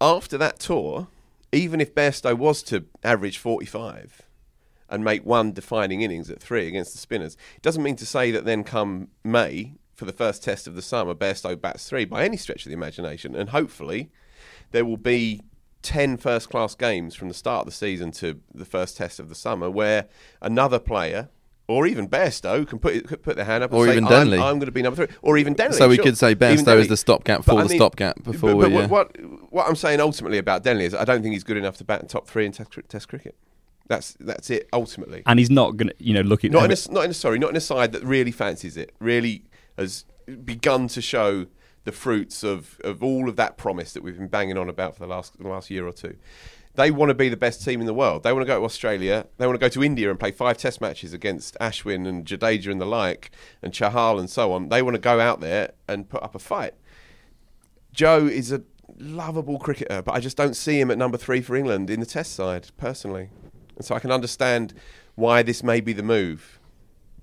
After 0.00 0.38
that 0.38 0.58
tour, 0.58 1.08
even 1.52 1.80
if 1.80 1.94
Bairstow 1.94 2.36
was 2.36 2.62
to 2.64 2.84
average 3.02 3.38
45, 3.38 4.22
and 4.88 5.02
make 5.02 5.24
one 5.24 5.52
defining 5.52 6.02
innings 6.02 6.30
at 6.30 6.40
three 6.40 6.68
against 6.68 6.92
the 6.92 6.98
spinners. 6.98 7.36
It 7.56 7.62
doesn't 7.62 7.82
mean 7.82 7.96
to 7.96 8.06
say 8.06 8.30
that 8.30 8.44
then 8.44 8.64
come 8.64 9.08
May 9.24 9.74
for 9.94 10.04
the 10.04 10.12
first 10.12 10.42
test 10.42 10.66
of 10.66 10.74
the 10.74 10.82
summer, 10.82 11.14
Bairstow 11.14 11.60
bats 11.60 11.88
three 11.88 12.04
by 12.04 12.24
any 12.24 12.36
stretch 12.36 12.64
of 12.66 12.70
the 12.70 12.74
imagination, 12.74 13.34
and 13.34 13.50
hopefully 13.50 14.10
there 14.72 14.84
will 14.84 14.96
be 14.96 15.40
10 15.82 16.16
first 16.16 16.50
class 16.50 16.74
games 16.74 17.14
from 17.14 17.28
the 17.28 17.34
start 17.34 17.60
of 17.60 17.66
the 17.66 17.72
season 17.72 18.10
to 18.10 18.40
the 18.54 18.64
first 18.64 18.96
test 18.96 19.20
of 19.20 19.28
the 19.28 19.34
summer 19.34 19.70
where 19.70 20.06
another 20.40 20.78
player 20.78 21.28
or 21.66 21.86
even 21.86 22.08
Bairstow 22.08 22.66
can 22.66 22.78
put 22.78 23.22
put 23.22 23.36
their 23.36 23.44
hand 23.44 23.64
up 23.64 23.70
and 23.70 23.78
or 23.78 23.86
say, 23.86 23.92
even 23.92 24.04
Denly. 24.04 24.34
I'm, 24.34 24.42
I'm, 24.42 24.58
going 24.58 24.66
to 24.66 24.72
be 24.72 24.82
number 24.82 25.06
three, 25.06 25.16
or 25.22 25.38
even 25.38 25.54
Denly. 25.54 25.74
So 25.74 25.88
we 25.88 25.96
sure. 25.96 26.04
could 26.04 26.18
say 26.18 26.34
Bairstow 26.34 26.78
is 26.78 26.88
the 26.88 26.96
stopgap 26.96 27.44
for 27.44 27.62
the 27.62 27.68
mean, 27.68 27.78
stopgap 27.78 28.22
before 28.22 28.54
but, 28.54 28.60
but 28.60 28.70
we. 28.70 28.76
Yeah. 28.76 28.84
Uh, 28.84 28.88
what 28.88 29.52
what 29.52 29.68
I'm 29.68 29.76
saying 29.76 30.00
ultimately 30.00 30.38
about 30.38 30.62
Denly 30.62 30.82
is 30.82 30.94
I 30.94 31.04
don't 31.04 31.22
think 31.22 31.32
he's 31.32 31.44
good 31.44 31.56
enough 31.56 31.76
to 31.78 31.84
bat 31.84 32.02
in 32.02 32.08
top 32.08 32.26
three 32.26 32.44
in 32.44 32.52
test, 32.52 32.70
test 32.88 33.08
cricket. 33.08 33.34
That's 33.86 34.16
that's 34.20 34.50
it 34.50 34.68
ultimately. 34.72 35.22
And 35.26 35.38
he's 35.38 35.50
not 35.50 35.76
going 35.76 35.88
to, 35.88 35.94
you 35.98 36.14
know, 36.14 36.22
looking 36.22 36.52
not 36.52 36.64
in 36.64 36.72
a, 36.72 36.92
not 36.92 37.04
in 37.04 37.10
a 37.10 37.14
sorry, 37.14 37.38
not 37.38 37.50
in 37.50 37.56
a 37.56 37.60
side 37.60 37.92
that 37.92 38.02
really 38.04 38.30
fancies 38.30 38.76
it. 38.76 38.94
Really 38.98 39.44
has 39.76 40.04
begun 40.44 40.88
to 40.88 41.00
show 41.00 41.46
the 41.84 41.92
fruits 41.92 42.42
of, 42.42 42.80
of 42.82 43.02
all 43.02 43.28
of 43.28 43.36
that 43.36 43.56
promise 43.56 43.92
that 43.92 44.02
we've 44.02 44.16
been 44.18 44.28
banging 44.28 44.56
on 44.56 44.68
about 44.68 44.94
for 44.94 45.00
the 45.00 45.06
last 45.06 45.38
the 45.38 45.48
last 45.48 45.70
year 45.70 45.86
or 45.86 45.92
two. 45.92 46.16
They 46.76 46.90
want 46.90 47.10
to 47.10 47.14
be 47.14 47.28
the 47.28 47.36
best 47.36 47.64
team 47.64 47.80
in 47.80 47.86
the 47.86 47.94
world. 47.94 48.24
They 48.24 48.32
want 48.32 48.42
to 48.42 48.46
go 48.46 48.58
to 48.58 48.64
Australia. 48.64 49.26
They 49.38 49.46
want 49.46 49.54
to 49.54 49.64
go 49.64 49.68
to 49.68 49.84
India 49.84 50.10
and 50.10 50.18
play 50.18 50.32
five 50.32 50.58
Test 50.58 50.80
matches 50.80 51.12
against 51.12 51.56
Ashwin 51.60 52.08
and 52.08 52.24
Jadeja 52.26 52.72
and 52.72 52.80
the 52.80 52.86
like, 52.86 53.30
and 53.62 53.72
Chahal 53.72 54.18
and 54.18 54.28
so 54.28 54.52
on. 54.52 54.70
They 54.70 54.82
want 54.82 54.94
to 54.94 55.00
go 55.00 55.20
out 55.20 55.40
there 55.40 55.70
and 55.86 56.08
put 56.08 56.22
up 56.24 56.34
a 56.34 56.40
fight. 56.40 56.74
Joe 57.92 58.26
is 58.26 58.50
a 58.50 58.62
lovable 58.98 59.60
cricketer, 59.60 60.02
but 60.02 60.16
I 60.16 60.20
just 60.20 60.36
don't 60.36 60.56
see 60.56 60.80
him 60.80 60.90
at 60.90 60.98
number 60.98 61.16
three 61.16 61.42
for 61.42 61.54
England 61.54 61.90
in 61.90 62.00
the 62.00 62.06
Test 62.06 62.34
side 62.34 62.70
personally. 62.76 63.30
And 63.76 63.84
so 63.84 63.94
I 63.94 64.00
can 64.00 64.10
understand 64.10 64.74
why 65.14 65.44
this 65.44 65.62
may 65.62 65.80
be 65.80 65.92
the 65.92 66.02
move. 66.02 66.58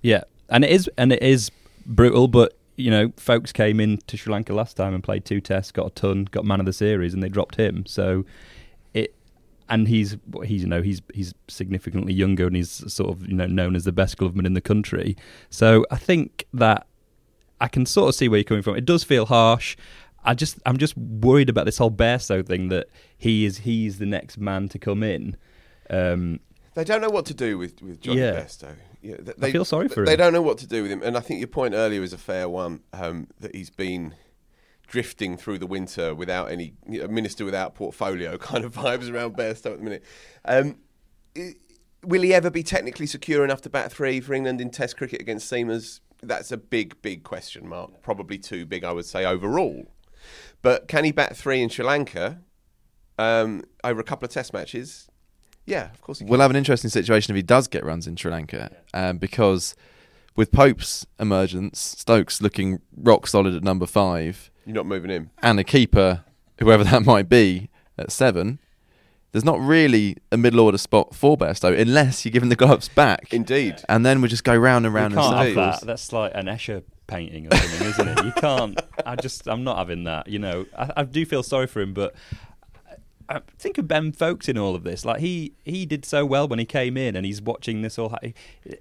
Yeah, 0.02 0.24
and 0.48 0.64
it 0.64 0.72
is, 0.72 0.90
and 0.98 1.12
it 1.12 1.22
is 1.22 1.52
brutal. 1.86 2.28
But 2.28 2.58
you 2.78 2.90
know, 2.90 3.12
Foakes 3.18 3.52
came 3.52 3.80
in 3.80 3.98
to 4.08 4.18
Sri 4.18 4.32
Lanka 4.34 4.54
last 4.54 4.76
time 4.78 4.94
and 4.94 5.04
played 5.04 5.26
two 5.26 5.42
tests, 5.42 5.72
got 5.72 5.88
a 5.88 5.90
ton, 5.92 6.28
got 6.32 6.46
man 6.46 6.60
of 6.60 6.66
the 6.66 6.74
series, 6.74 7.14
and 7.14 7.22
they 7.22 7.30
dropped 7.30 7.56
him. 7.56 7.86
So 7.86 8.26
it, 8.94 9.16
and 9.70 9.88
he's 9.88 10.18
he's 10.46 10.64
you 10.64 10.68
know 10.68 10.82
he's 10.82 11.02
he's 11.14 11.34
significantly 11.48 12.14
younger 12.14 12.48
and 12.48 12.56
he's 12.56 12.92
sort 12.92 13.12
of 13.12 13.28
you 13.28 13.36
know 13.36 13.48
known 13.48 13.76
as 13.76 13.84
the 13.84 13.92
best 13.92 14.18
gloveman 14.18 14.46
in 14.46 14.54
the 14.54 14.62
country. 14.62 15.16
So 15.50 15.86
I 15.92 15.98
think 15.98 16.46
that 16.54 16.88
I 17.60 17.68
can 17.68 17.86
sort 17.86 18.10
of 18.10 18.16
see 18.16 18.28
where 18.28 18.38
you're 18.40 18.44
coming 18.44 18.64
from. 18.64 18.76
It 18.76 18.86
does 18.86 19.04
feel 19.04 19.26
harsh. 19.26 19.78
I 20.24 20.34
just 20.34 20.60
I'm 20.66 20.78
just 20.78 20.98
worried 20.98 21.50
about 21.50 21.66
this 21.66 21.78
whole 21.78 21.92
Bairstow 21.92 22.46
thing 22.46 22.70
that 22.70 22.88
he 23.18 23.46
is 23.46 23.60
he's 23.60 23.98
the 23.98 24.06
next 24.06 24.38
man 24.38 24.70
to 24.70 24.80
come 24.80 25.04
in. 25.04 25.38
Um, 25.90 26.40
they 26.74 26.84
don't 26.84 27.02
know 27.02 27.10
what 27.10 27.26
to 27.28 27.34
do 27.34 27.58
with 27.58 27.82
with 27.82 28.02
Jonny 28.02 28.20
Yeah. 28.22 28.46
Bairstow. 29.04 29.10
Yeah, 29.28 29.34
they, 29.38 29.48
I 29.48 29.52
feel 29.52 29.66
sorry 29.66 29.88
for 29.90 30.06
They 30.06 30.14
him. 30.14 30.18
don't 30.20 30.34
know 30.34 30.42
what 30.42 30.58
to 30.60 30.68
do 30.68 30.84
with 30.84 30.92
him, 30.92 31.02
and 31.04 31.18
I 31.18 31.20
think 31.20 31.40
your 31.40 31.48
point 31.48 31.74
earlier 31.74 32.02
is 32.04 32.14
a 32.14 32.18
fair 32.18 32.48
one. 32.50 32.82
Um, 32.94 33.28
that 33.40 33.56
he's 33.56 33.70
been 33.70 34.16
drifting 34.88 35.38
through 35.38 35.58
the 35.58 35.68
winter 35.68 36.14
without 36.14 36.52
any 36.52 36.74
you 36.88 37.00
know, 37.02 37.08
minister 37.08 37.46
without 37.46 37.76
portfolio 37.76 38.38
kind 38.50 38.66
of 38.66 38.74
vibes 38.76 39.12
around 39.12 39.36
Bairstow 39.38 39.72
at 39.74 39.78
the 39.78 39.84
minute. 39.84 40.04
Um, 40.46 40.78
i- 41.38 41.56
will 42.04 42.22
he 42.24 42.34
ever 42.34 42.50
be 42.50 42.64
technically 42.64 43.06
secure 43.06 43.44
enough 43.46 43.62
to 43.62 43.70
bat 43.70 43.92
three 43.92 44.20
for 44.20 44.34
England 44.34 44.60
in 44.60 44.70
Test 44.70 44.98
cricket 44.98 45.22
against 45.22 45.52
seamers? 45.52 46.00
That's 46.24 46.52
a 46.52 46.58
big, 46.58 47.02
big 47.02 47.24
question 47.24 47.68
mark. 47.68 48.02
Probably 48.04 48.38
too 48.38 48.66
big, 48.66 48.84
I 48.84 48.92
would 48.92 49.06
say 49.06 49.26
overall. 49.26 49.86
But 50.62 50.88
can 50.88 51.04
he 51.06 51.12
bat 51.12 51.36
three 51.36 51.62
in 51.64 51.70
Sri 51.70 51.84
Lanka 51.86 52.42
um, 53.18 53.64
over 53.84 54.00
a 54.00 54.04
couple 54.04 54.26
of 54.26 54.32
Test 54.32 54.54
matches? 54.54 55.08
Yeah, 55.66 55.90
of 55.92 56.02
course 56.02 56.20
he. 56.20 56.26
We'll 56.26 56.40
have 56.42 56.50
an 56.52 56.58
interesting 56.58 56.90
situation 56.90 57.32
if 57.34 57.36
he 57.38 57.42
does 57.44 57.68
get 57.68 57.84
runs 57.86 58.08
in 58.08 58.16
Sri 58.16 58.32
Lanka, 58.32 58.72
um, 58.94 59.18
because 59.18 59.76
with 60.36 60.52
Pope's 60.52 61.06
emergence, 61.20 61.80
Stokes 61.80 62.42
looking 62.42 62.82
rock 62.96 63.28
solid 63.28 63.54
at 63.56 63.64
number 63.64 63.86
five, 63.86 64.50
You're 64.66 64.76
not 64.76 64.86
moving 64.86 65.12
him. 65.12 65.30
and 65.42 65.60
a 65.60 65.64
keeper, 65.64 66.24
whoever 66.60 66.84
that 66.84 67.04
might 67.06 67.30
be, 67.30 67.70
at 67.98 68.12
seven. 68.12 68.60
There's 69.34 69.46
not 69.46 69.62
really 69.62 70.18
a 70.30 70.36
middle 70.38 70.60
order 70.60 70.78
spot 70.78 71.16
for 71.16 71.38
Bairstow 71.38 71.80
unless 71.80 72.26
you 72.26 72.32
give 72.32 72.44
him 72.44 72.50
the 72.50 72.56
gloves 72.58 72.90
back, 72.90 73.34
Indeed. 73.34 73.76
and 73.88 74.06
then 74.06 74.20
we 74.22 74.28
just 74.28 74.44
go 74.44 74.54
round 74.56 74.86
and 74.86 74.94
round 74.94 75.14
you 75.14 75.20
in 75.20 75.24
can't 75.26 75.48
have 75.48 75.56
that. 75.56 75.86
That's 75.88 76.12
like 76.12 76.34
an 76.36 76.48
Escher 76.48 76.84
painting 77.08 77.48
or 77.48 77.56
something, 77.56 77.88
isn't 77.88 78.08
it? 78.10 78.26
You 78.26 78.32
can't. 78.34 78.82
I 79.06 79.16
just, 79.16 79.48
I'm 79.48 79.64
not 79.64 79.78
having 79.78 80.04
that. 80.04 80.28
You 80.28 80.40
know, 80.40 80.66
I, 80.78 80.92
I 80.98 81.04
do 81.06 81.26
feel 81.26 81.44
sorry 81.44 81.68
for 81.68 81.80
him, 81.80 81.94
but 81.94 82.14
I, 83.30 83.42
think 83.58 83.78
of 83.78 83.88
Ben 83.88 84.12
Foakes 84.12 84.50
in 84.50 84.58
all 84.58 84.76
of 84.76 84.84
this. 84.84 85.06
Like 85.06 85.20
he, 85.20 85.54
he 85.66 85.86
did 85.86 86.06
so 86.06 86.26
well 86.26 86.48
when 86.48 86.60
he 86.60 86.66
came 86.66 86.98
in, 86.98 87.16
and 87.16 87.26
he's 87.26 87.42
watching 87.42 87.82
this 87.82 87.98
all. 87.98 88.16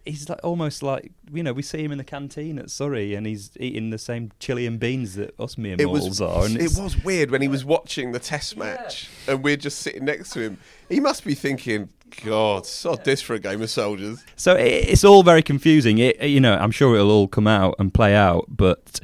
He's 0.04 0.28
like 0.28 0.40
almost 0.42 0.82
like 0.82 1.12
you 1.32 1.42
know, 1.42 1.52
we 1.52 1.62
see 1.62 1.82
him 1.84 1.92
in 1.92 1.98
the 1.98 2.04
canteen 2.04 2.58
at 2.58 2.70
Surrey, 2.70 3.14
and 3.14 3.26
he's 3.26 3.50
eating 3.58 3.90
the 3.90 3.98
same 3.98 4.32
chili 4.38 4.66
and 4.66 4.78
beans 4.80 5.14
that 5.14 5.38
us 5.38 5.56
mere 5.56 5.76
mortals 5.76 6.20
are. 6.20 6.44
And 6.44 6.56
it 6.56 6.76
was 6.76 7.02
weird 7.04 7.30
when 7.30 7.42
he 7.42 7.48
was 7.48 7.64
watching 7.64 8.12
the 8.12 8.18
Test 8.18 8.56
match 8.56 9.08
and 9.26 9.42
we're 9.42 9.56
just 9.56 9.80
sitting 9.80 10.04
next 10.04 10.30
to 10.30 10.40
him. 10.40 10.58
He 10.88 11.00
must 11.00 11.24
be 11.24 11.34
thinking, 11.34 11.88
"God, 12.24 12.66
sod 12.66 13.04
this 13.04 13.22
for 13.22 13.34
a 13.34 13.38
game 13.38 13.62
of 13.62 13.70
soldiers." 13.70 14.24
So 14.36 14.54
it, 14.54 14.88
it's 14.88 15.04
all 15.04 15.22
very 15.22 15.42
confusing. 15.42 15.98
It, 15.98 16.20
you 16.22 16.40
know, 16.40 16.54
I'm 16.54 16.70
sure 16.70 16.94
it'll 16.94 17.10
all 17.10 17.28
come 17.28 17.46
out 17.46 17.76
and 17.78 17.92
play 17.92 18.14
out, 18.14 18.46
but 18.48 19.00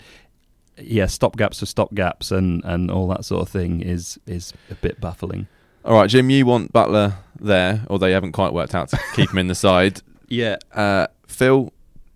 yeah, 0.79 1.05
stopgaps 1.05 1.59
for 1.59 1.67
stopgaps 1.67 2.31
and, 2.33 2.65
and 2.65 2.91
all 2.91 3.09
that 3.09 3.25
sort 3.25 3.43
of 3.43 3.49
thing 3.49 3.81
is 3.83 4.19
is 4.27 4.53
a 4.71 4.75
bit 4.75 5.01
baffling. 5.01 5.47
All 5.85 5.95
right, 5.95 6.11
Jim, 6.11 6.31
you 6.31 6.45
want 6.47 6.73
Buttler 6.73 7.15
there, 7.39 7.85
or 7.89 7.99
they 7.99 8.11
haven't 8.12 8.33
quite 8.33 8.53
worked 8.53 8.75
out 8.75 8.89
to 8.89 8.99
keep 9.15 9.31
him 9.31 9.39
in 9.39 9.47
the 9.47 9.55
side. 9.55 10.03
Yeah, 10.29 10.57
Uh, 10.73 11.07
Phil, 11.29 11.73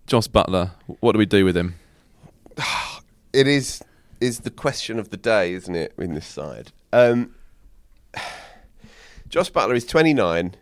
Jos 0.07 0.27
Buttler, 0.27 0.71
what 0.99 1.13
do 1.13 1.19
we 1.19 1.25
do 1.25 1.45
with 1.45 1.55
him? 1.55 1.75
It 3.33 3.47
is 3.47 3.81
is 4.19 4.41
the 4.41 4.49
question 4.51 4.99
of 4.99 5.09
the 5.09 5.15
day, 5.15 5.53
isn't 5.53 5.73
it? 5.73 5.93
In 5.97 6.15
this 6.15 6.27
side, 6.27 6.73
um, 6.91 7.33
Jos 9.29 9.49
Buttler 9.49 9.75
is 9.75 9.85
29. 9.85 10.55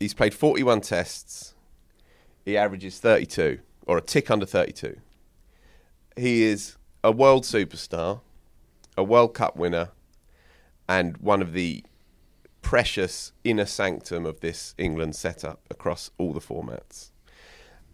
He's 0.00 0.12
played 0.12 0.34
41 0.34 0.80
tests. 0.80 1.54
He 2.44 2.56
averages 2.56 2.98
32, 2.98 3.60
or 3.86 3.96
a 3.96 4.00
tick 4.00 4.28
under 4.30 4.44
32. 4.44 4.96
He 6.16 6.42
is 6.42 6.76
a 7.04 7.12
world 7.12 7.44
superstar, 7.44 8.22
a 8.96 9.04
World 9.04 9.34
Cup 9.34 9.56
winner, 9.56 9.90
and 10.88 11.18
one 11.18 11.42
of 11.42 11.52
the 11.52 11.84
precious 12.62 13.32
inner 13.44 13.66
sanctum 13.66 14.24
of 14.24 14.40
this 14.40 14.74
England 14.78 15.14
setup 15.14 15.60
across 15.70 16.10
all 16.16 16.32
the 16.32 16.40
formats. 16.40 17.10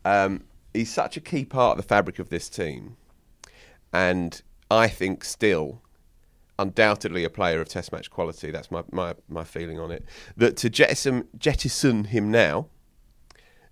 Um, 0.04 0.44
he's 0.72 0.92
such 0.92 1.16
a 1.16 1.20
key 1.20 1.44
part 1.44 1.76
of 1.76 1.84
the 1.84 1.88
fabric 1.88 2.20
of 2.20 2.28
this 2.28 2.48
team, 2.48 2.96
and 3.92 4.40
I 4.70 4.86
think 4.86 5.24
still 5.24 5.82
undoubtedly 6.56 7.24
a 7.24 7.30
player 7.30 7.60
of 7.60 7.68
Test 7.68 7.90
match 7.90 8.10
quality. 8.10 8.52
That's 8.52 8.70
my, 8.70 8.84
my, 8.92 9.16
my 9.28 9.42
feeling 9.42 9.80
on 9.80 9.90
it. 9.90 10.04
That 10.36 10.56
to 10.58 10.70
jettison 10.70 11.26
jettison 11.36 12.04
him 12.04 12.30
now 12.30 12.68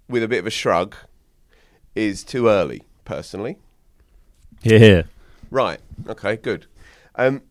with 0.08 0.24
a 0.24 0.28
bit 0.28 0.40
of 0.40 0.46
a 0.48 0.50
shrug 0.50 0.96
is 1.94 2.24
too 2.24 2.48
early, 2.48 2.82
personally. 3.04 3.58
here. 4.78 5.04
Right. 5.50 5.80
Okay. 6.08 6.36
Good. 6.36 6.66
Um, 7.14 7.42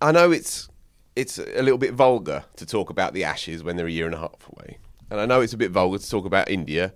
I 0.00 0.12
know 0.12 0.30
it's 0.30 0.68
it's 1.14 1.38
a 1.38 1.62
little 1.62 1.78
bit 1.78 1.94
vulgar 1.94 2.44
to 2.56 2.66
talk 2.66 2.90
about 2.90 3.14
the 3.14 3.24
Ashes 3.24 3.64
when 3.64 3.76
they're 3.76 3.86
a 3.86 3.90
year 3.90 4.06
and 4.06 4.14
a 4.14 4.18
half 4.18 4.48
away, 4.52 4.78
and 5.10 5.18
I 5.18 5.26
know 5.26 5.40
it's 5.40 5.54
a 5.54 5.56
bit 5.56 5.70
vulgar 5.70 5.98
to 5.98 6.10
talk 6.10 6.26
about 6.26 6.50
India 6.50 6.92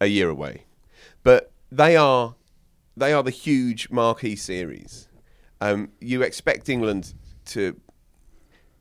a 0.00 0.06
year 0.06 0.28
away, 0.28 0.64
but 1.22 1.50
they 1.72 1.96
are 1.96 2.34
they 2.96 3.12
are 3.12 3.22
the 3.22 3.30
huge 3.30 3.90
marquee 3.90 4.36
series. 4.36 5.08
Um, 5.60 5.90
you 6.00 6.22
expect 6.22 6.68
England 6.68 7.14
to 7.46 7.80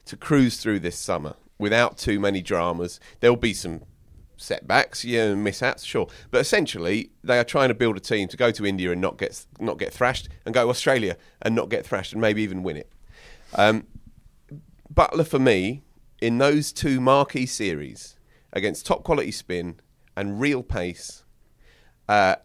to 0.05 0.17
cruise 0.17 0.57
through 0.57 0.79
this 0.79 0.97
summer 0.97 1.35
without 1.57 1.97
too 1.97 2.19
many 2.19 2.41
dramas. 2.41 2.99
There'll 3.21 3.37
be 3.37 3.53
some 3.53 3.83
setbacks, 4.37 5.03
yeah, 5.05 5.25
and 5.25 5.43
mishaps, 5.43 5.83
sure, 5.83 6.07
but 6.31 6.41
essentially 6.41 7.11
they 7.23 7.39
are 7.39 7.43
trying 7.43 7.69
to 7.69 7.73
build 7.73 7.97
a 7.97 7.99
team 7.99 8.27
to 8.27 8.37
go 8.37 8.51
to 8.51 8.65
India 8.65 8.91
and 8.91 9.01
not 9.01 9.17
get 9.17 9.45
not 9.59 9.77
get 9.77 9.93
thrashed, 9.93 10.29
and 10.45 10.53
go 10.53 10.65
to 10.65 10.69
Australia 10.69 11.17
and 11.41 11.55
not 11.55 11.69
get 11.69 11.85
thrashed, 11.85 12.13
and 12.13 12.21
maybe 12.21 12.41
even 12.41 12.63
win 12.63 12.77
it. 12.77 12.91
Um, 13.55 13.87
Buttler 14.93 15.27
for 15.27 15.39
me 15.39 15.83
in 16.21 16.37
those 16.37 16.71
two 16.71 17.01
marquee 17.01 17.45
series 17.45 18.17
against 18.51 18.85
top 18.85 19.03
quality 19.03 19.31
spin 19.31 19.79
and 20.15 20.39
real 20.39 20.63
pace. 20.63 21.23
Uh, 22.07 22.35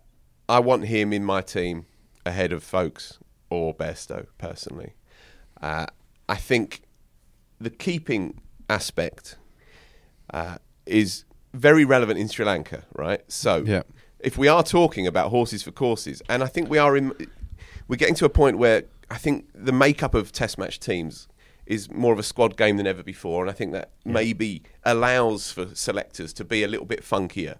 I 0.49 0.61
want 0.61 0.87
him 0.87 1.13
in 1.13 1.25
my 1.25 1.43
team 1.43 1.87
ahead 2.25 2.53
of 2.53 2.63
Foakes 2.63 3.19
or 3.51 3.75
Bairstow 3.75 4.27
personally. 4.39 4.95
Uh, 5.61 5.87
I 6.29 6.37
think 6.37 6.83
the 7.61 7.71
keeping 7.71 8.41
aspect 8.71 9.37
uh, 10.33 10.57
is 10.87 11.25
very 11.55 11.85
relevant 11.85 12.19
in 12.19 12.29
Sri 12.29 12.45
Lanka, 12.45 12.85
right? 12.95 13.21
So, 13.29 13.63
Yeah. 13.67 13.83
if 14.21 14.37
we 14.39 14.49
are 14.49 14.63
talking 14.63 15.07
about 15.07 15.31
horses 15.31 15.63
for 15.63 15.71
courses, 15.71 16.23
and 16.29 16.43
I 16.43 16.47
think 16.47 16.69
we 16.69 16.79
are 16.79 16.97
in, 16.97 17.13
we're 17.89 17.97
getting 17.97 18.15
to 18.17 18.25
a 18.25 18.29
point 18.31 18.59
where 18.59 18.85
I 19.11 19.17
think 19.17 19.47
the 19.55 19.73
makeup 19.73 20.15
of 20.15 20.33
Test 20.33 20.59
match 20.59 20.79
teams 20.81 21.29
is 21.67 21.91
more 21.91 22.13
of 22.13 22.19
a 22.19 22.23
squad 22.23 22.57
game 22.57 22.77
than 22.79 22.87
ever 22.87 23.03
before, 23.03 23.43
and 23.43 23.51
I 23.51 23.55
think 23.55 23.73
that 23.73 23.91
maybe 24.05 24.63
allows 24.85 25.51
for 25.53 25.75
selectors 25.75 26.33
to 26.35 26.45
be 26.45 26.63
a 26.63 26.69
little 26.69 26.87
bit 26.87 27.03
funkier, 27.03 27.57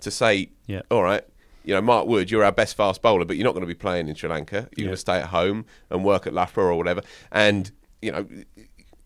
to 0.00 0.10
say, 0.10 0.50
Yeah. 0.66 0.82
all 0.90 1.02
right. 1.02 1.22
You 1.62 1.74
know, 1.74 1.82
Mark 1.82 2.06
Wood, 2.06 2.30
you're 2.30 2.42
our 2.42 2.52
best 2.52 2.74
fast 2.74 3.02
bowler, 3.02 3.26
but 3.26 3.36
you're 3.36 3.44
not 3.44 3.52
going 3.52 3.60
to 3.60 3.66
be 3.66 3.74
playing 3.74 4.08
in 4.08 4.14
Sri 4.14 4.30
Lanka. 4.30 4.68
You're 4.76 4.86
going 4.86 4.94
to 4.94 5.00
stay 5.00 5.16
at 5.18 5.26
home 5.26 5.66
and 5.90 6.04
work 6.04 6.26
at 6.26 6.32
Loughborough 6.32 6.72
or 6.74 6.78
whatever. 6.78 7.02
And 7.30 7.70
you 8.00 8.10
know, 8.10 8.26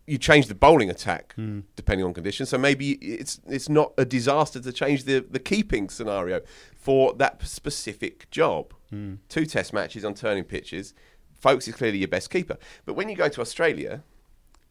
you 0.07 0.17
change 0.17 0.47
the 0.47 0.55
bowling 0.55 0.89
attack 0.89 1.33
Hmm. 1.35 1.61
depending 1.75 2.05
on 2.05 2.13
conditions. 2.13 2.49
So 2.49 2.57
maybe 2.57 2.91
it's 2.93 3.39
it's 3.47 3.69
not 3.69 3.93
a 3.97 4.05
disaster 4.05 4.59
to 4.61 4.71
change 4.71 5.03
the 5.05 5.19
the 5.19 5.39
keeping 5.39 5.89
scenario 5.89 6.41
for 6.75 7.13
that 7.15 7.41
specific 7.47 8.29
job. 8.29 8.73
Hmm. 8.91 9.15
Two 9.29 9.45
test 9.45 9.73
matches 9.73 10.05
on 10.05 10.13
turning 10.13 10.43
pitches. 10.43 10.93
Foakes 11.39 11.67
is 11.67 11.75
clearly 11.75 11.97
your 11.99 12.07
best 12.07 12.29
keeper. 12.29 12.57
But 12.85 12.93
when 12.93 13.09
you 13.09 13.15
go 13.15 13.29
to 13.29 13.41
Australia 13.41 14.03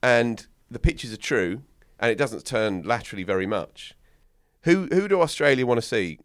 and 0.03 0.47
the 0.71 0.79
pitches 0.79 1.13
are 1.13 1.17
true 1.19 1.63
and 2.01 2.11
it 2.11 2.17
doesn't 2.19 2.45
turn 2.45 2.83
laterally 2.83 3.25
very 3.25 3.47
much, 3.47 3.95
who 4.63 4.87
who 4.93 5.09
do 5.09 5.21
Australia 5.21 5.67
want 5.67 5.79
to 5.81 5.87
see 5.87 6.19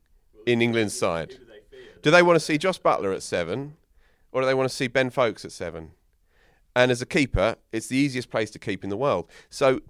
in 0.45 0.61
England's 0.61 0.97
side? 0.97 1.35
Do 2.01 2.11
they 2.11 2.21
want 2.23 2.35
to 2.37 2.45
see 2.45 2.57
Jos 2.57 2.79
Buttler 2.79 3.13
at 3.13 3.21
seven, 3.23 3.75
or 4.31 4.41
do 4.41 4.47
they 4.47 4.53
want 4.53 4.69
to 4.69 4.75
see 4.75 4.87
Ben 4.87 5.09
Foakes 5.09 5.43
at 5.43 5.51
seven? 5.51 5.91
And 6.79 6.91
as 6.91 7.01
a 7.01 7.05
keeper, 7.05 7.57
it's 7.73 7.87
the 7.87 7.97
easiest 7.97 8.29
place 8.29 8.49
to 8.51 8.57
keep 8.57 8.85
in 8.85 8.89
the 8.89 8.95
world. 8.95 9.29
So 9.49 9.81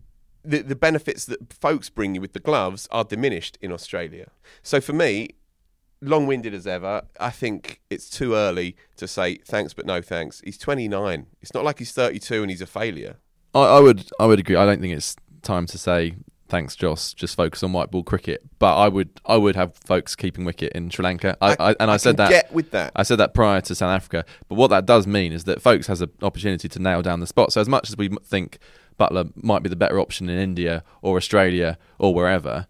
the 0.44 0.64
the 0.64 0.76
benefits 0.76 1.24
that 1.26 1.54
Foakes 1.54 1.88
bring 1.88 2.16
you 2.16 2.22
with 2.22 2.34
the 2.34 2.40
gloves 2.40 2.88
are 2.90 3.04
diminished 3.04 3.60
in 3.62 3.72
Australia. 3.72 4.32
So 4.64 4.82
for 4.82 4.94
me, 4.94 5.30
long-winded 6.02 6.52
as 6.52 6.66
ever, 6.66 7.04
I 7.20 7.30
think 7.30 7.80
it's 7.92 8.10
too 8.10 8.34
early 8.34 8.76
to 8.98 9.08
say 9.08 9.36
thanks 9.36 9.76
but 9.76 9.86
no 9.86 10.02
thanks. 10.02 10.42
He's 10.44 10.58
29. 10.58 11.28
It's 11.44 11.54
not 11.54 11.64
like 11.64 11.78
he's 11.78 11.92
32 11.92 12.42
and 12.42 12.50
he's 12.50 12.62
a 12.62 12.66
failure. 12.66 13.18
I, 13.54 13.60
I 13.60 13.80
would 13.80 14.10
I 14.20 14.26
would 14.26 14.40
agree. 14.40 14.56
I 14.56 14.66
don't 14.66 14.82
think 14.82 14.96
it's 14.96 15.16
time 15.44 15.68
to 15.68 15.78
say 15.78 16.16
thanks, 16.50 16.76
Jos. 16.76 17.14
Just 17.14 17.36
focus 17.36 17.64
on 17.64 17.72
white 17.72 17.92
ball 17.92 18.04
cricket. 18.04 18.44
But 18.60 18.76
I 18.76 18.90
would 18.90 19.10
I 19.26 19.38
would 19.38 19.56
have 19.56 19.76
Foakes 19.76 20.16
keeping 20.16 20.44
wicket 20.44 20.74
in 20.74 20.90
Sri 20.90 21.04
Lanka. 21.04 21.38
I, 21.42 21.56
I, 21.60 21.76
and 21.80 21.90
I, 21.90 21.98
said 21.98 22.18
can 22.18 22.26
that 22.26 22.30
Get 22.30 22.54
with 22.54 22.72
that. 22.72 22.92
I 22.96 23.04
said 23.04 23.18
that 23.18 23.34
prior 23.34 23.62
to 23.62 23.76
South 23.76 23.92
Africa. 23.92 24.26
But 24.50 24.56
what 24.56 24.68
that 24.68 24.86
does 24.86 25.08
mean 25.08 25.32
is 25.32 25.46
that 25.46 25.62
Foakes 25.62 25.88
has 25.88 26.02
an 26.02 26.12
opportunity 26.22 26.68
to 26.68 26.80
nail 26.80 27.02
down 27.02 27.20
the 27.20 27.28
spot. 27.28 27.54
So 27.54 27.62
as 27.62 27.70
much 27.70 27.90
as 27.90 27.96
we 27.96 28.10
think 28.24 28.60
Buttler 29.00 29.32
might 29.42 29.64
be 29.64 29.70
the 29.70 29.76
better 29.76 30.00
option 30.00 30.30
in 30.30 30.38
India 30.38 30.84
or 31.02 31.18
Australia 31.18 31.78
or 31.98 32.14
wherever, 32.14 32.68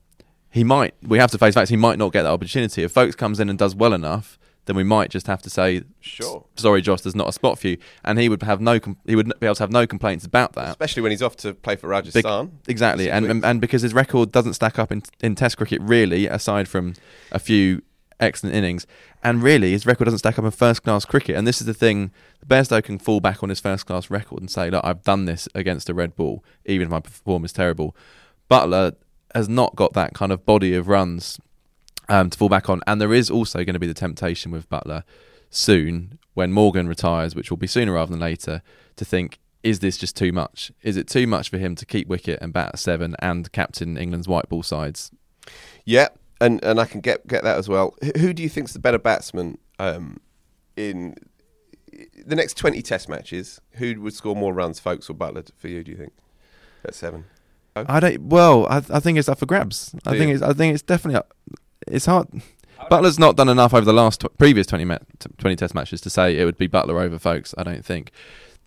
he 0.51 0.63
might. 0.63 0.93
We 1.01 1.17
have 1.19 1.31
to 1.31 1.37
face 1.37 1.55
facts. 1.55 1.69
He 1.69 1.77
might 1.77 1.97
not 1.97 2.13
get 2.13 2.23
that 2.23 2.31
opportunity. 2.31 2.83
If 2.83 2.91
Foakes 2.91 3.15
comes 3.15 3.39
in 3.39 3.49
and 3.49 3.57
does 3.57 3.75
well 3.75 3.93
enough, 3.93 4.37
then 4.69 4.75
we 4.75 4.83
might 4.83 5.09
just 5.09 5.25
have 5.25 5.41
to 5.41 5.49
say, 5.49 5.81
Sure. 5.99 6.45
sorry, 6.55 6.79
Jos, 6.81 7.01
there's 7.01 7.15
not 7.15 7.27
a 7.27 7.31
spot 7.33 7.57
for 7.57 7.67
you." 7.69 7.77
And 8.05 8.19
he 8.19 8.29
would 8.29 8.43
have 8.43 8.61
no. 8.61 8.79
Com- 8.79 8.97
he 9.07 9.15
would 9.15 9.25
be 9.39 9.47
able 9.47 9.55
to 9.55 9.63
have 9.63 9.71
no 9.71 9.87
complaints 9.87 10.25
about 10.25 10.53
that. 10.53 10.69
Especially 10.69 11.01
when 11.01 11.11
he's 11.11 11.23
off 11.23 11.35
to 11.37 11.55
play 11.55 11.75
for 11.75 11.87
Rajasthan. 11.87 12.59
exactly, 12.67 13.09
and, 13.09 13.25
and 13.25 13.43
and 13.43 13.59
because 13.59 13.81
his 13.81 13.93
record 13.95 14.31
doesn't 14.31 14.53
stack 14.53 14.77
up 14.77 14.91
in 14.91 15.01
in 15.21 15.33
Test 15.33 15.57
cricket 15.57 15.81
really, 15.81 16.27
aside 16.27 16.67
from 16.67 16.93
a 17.31 17.39
few 17.39 17.81
excellent 18.19 18.53
innings, 18.55 18.85
and 19.23 19.41
really 19.41 19.71
his 19.71 19.85
record 19.85 20.05
doesn't 20.05 20.19
stack 20.19 20.37
up 20.37 20.45
in 20.45 20.51
first 20.51 20.83
class 20.83 21.05
cricket. 21.05 21.35
And 21.35 21.47
this 21.47 21.59
is 21.61 21.65
the 21.65 21.73
thing: 21.73 22.11
Bairstow 22.45 22.83
can 22.83 22.99
fall 22.99 23.19
back 23.19 23.41
on 23.41 23.49
his 23.49 23.59
first 23.59 23.87
class 23.87 24.11
record 24.11 24.39
and 24.39 24.51
say, 24.51 24.69
"Look, 24.69 24.85
I've 24.85 25.03
done 25.03 25.25
this 25.25 25.47
against 25.55 25.89
a 25.89 25.93
red 25.95 26.15
ball, 26.15 26.43
even 26.65 26.85
if 26.85 26.91
my 26.91 26.99
performance 26.99 27.51
is 27.51 27.55
terrible." 27.55 27.95
Buttler 28.51 28.93
has 29.33 29.47
not 29.49 29.75
got 29.75 29.93
that 29.93 30.13
kind 30.13 30.31
of 30.31 30.45
body 30.45 30.73
of 30.75 30.87
runs 30.87 31.39
um, 32.09 32.29
to 32.29 32.37
fall 32.37 32.49
back 32.49 32.69
on, 32.69 32.81
and 32.87 32.99
there 32.99 33.13
is 33.13 33.29
also 33.29 33.63
going 33.63 33.73
to 33.73 33.79
be 33.79 33.87
the 33.87 33.93
temptation 33.93 34.51
with 34.51 34.69
Buttler 34.69 35.03
soon 35.49 36.19
when 36.33 36.51
Morgan 36.51 36.87
retires, 36.87 37.35
which 37.35 37.49
will 37.49 37.57
be 37.57 37.67
sooner 37.67 37.93
rather 37.93 38.11
than 38.11 38.19
later, 38.19 38.61
to 38.95 39.05
think, 39.05 39.39
is 39.63 39.79
this 39.79 39.97
just 39.97 40.15
too 40.15 40.31
much? 40.31 40.71
Is 40.83 40.95
it 40.95 41.07
too 41.07 41.27
much 41.27 41.49
for 41.49 41.57
him 41.57 41.75
to 41.75 41.85
keep 41.85 42.07
wicket 42.07 42.39
and 42.41 42.53
bat 42.53 42.71
at 42.73 42.79
seven 42.79 43.15
and 43.19 43.51
captain 43.51 43.97
England's 43.97 44.27
white 44.27 44.47
ball 44.49 44.63
sides? 44.63 45.11
Yeah, 45.85 46.09
and 46.39 46.63
and 46.63 46.79
I 46.79 46.85
can 46.85 47.01
get 47.01 47.27
get 47.27 47.43
that 47.43 47.57
as 47.57 47.67
well. 47.67 47.95
Who, 48.17 48.33
do 48.33 48.41
you 48.41 48.49
think's 48.49 48.73
the 48.73 48.79
better 48.79 48.99
batsman 48.99 49.57
um, 49.79 50.19
in 50.77 51.15
the 52.25 52.35
next 52.35 52.55
twenty 52.55 52.81
Test 52.81 53.09
matches? 53.09 53.59
Who 53.73 54.01
would 54.01 54.13
score 54.13 54.35
more 54.35 54.53
runs, 54.53 54.79
Foakes 54.79 55.09
or 55.09 55.13
Buttler? 55.13 55.49
For 55.57 55.67
you, 55.67 55.83
do 55.83 55.91
you 55.91 55.97
think 55.97 56.13
at 56.85 56.95
seven? 56.95 57.25
I 57.75 57.99
don't. 57.99 58.21
Well, 58.23 58.65
I, 58.67 58.77
I 58.89 58.99
think 58.99 59.17
it's 59.17 59.29
up 59.29 59.39
for 59.39 59.45
grabs. 59.45 59.93
I 60.05 60.11
think 60.11 60.29
you? 60.29 60.35
it's. 60.35 60.43
I 60.43 60.53
think 60.53 60.73
it's 60.73 60.83
definitely. 60.83 61.17
Up, 61.17 61.33
it's 61.89 62.05
hard. 62.05 62.27
Buttler's 62.89 63.19
not 63.19 63.35
done 63.35 63.49
enough 63.49 63.73
over 63.73 63.85
the 63.85 63.93
last 63.93 64.21
tw- 64.21 64.37
previous 64.37 64.65
20, 64.67 64.85
ma- 64.85 64.97
20 65.37 65.55
Test 65.55 65.75
matches 65.75 66.01
to 66.01 66.09
say 66.09 66.37
it 66.37 66.45
would 66.45 66.57
be 66.57 66.67
Buttler 66.67 67.01
over 67.01 67.19
Foakes. 67.19 67.53
I 67.57 67.63
don't 67.63 67.85
think. 67.85 68.11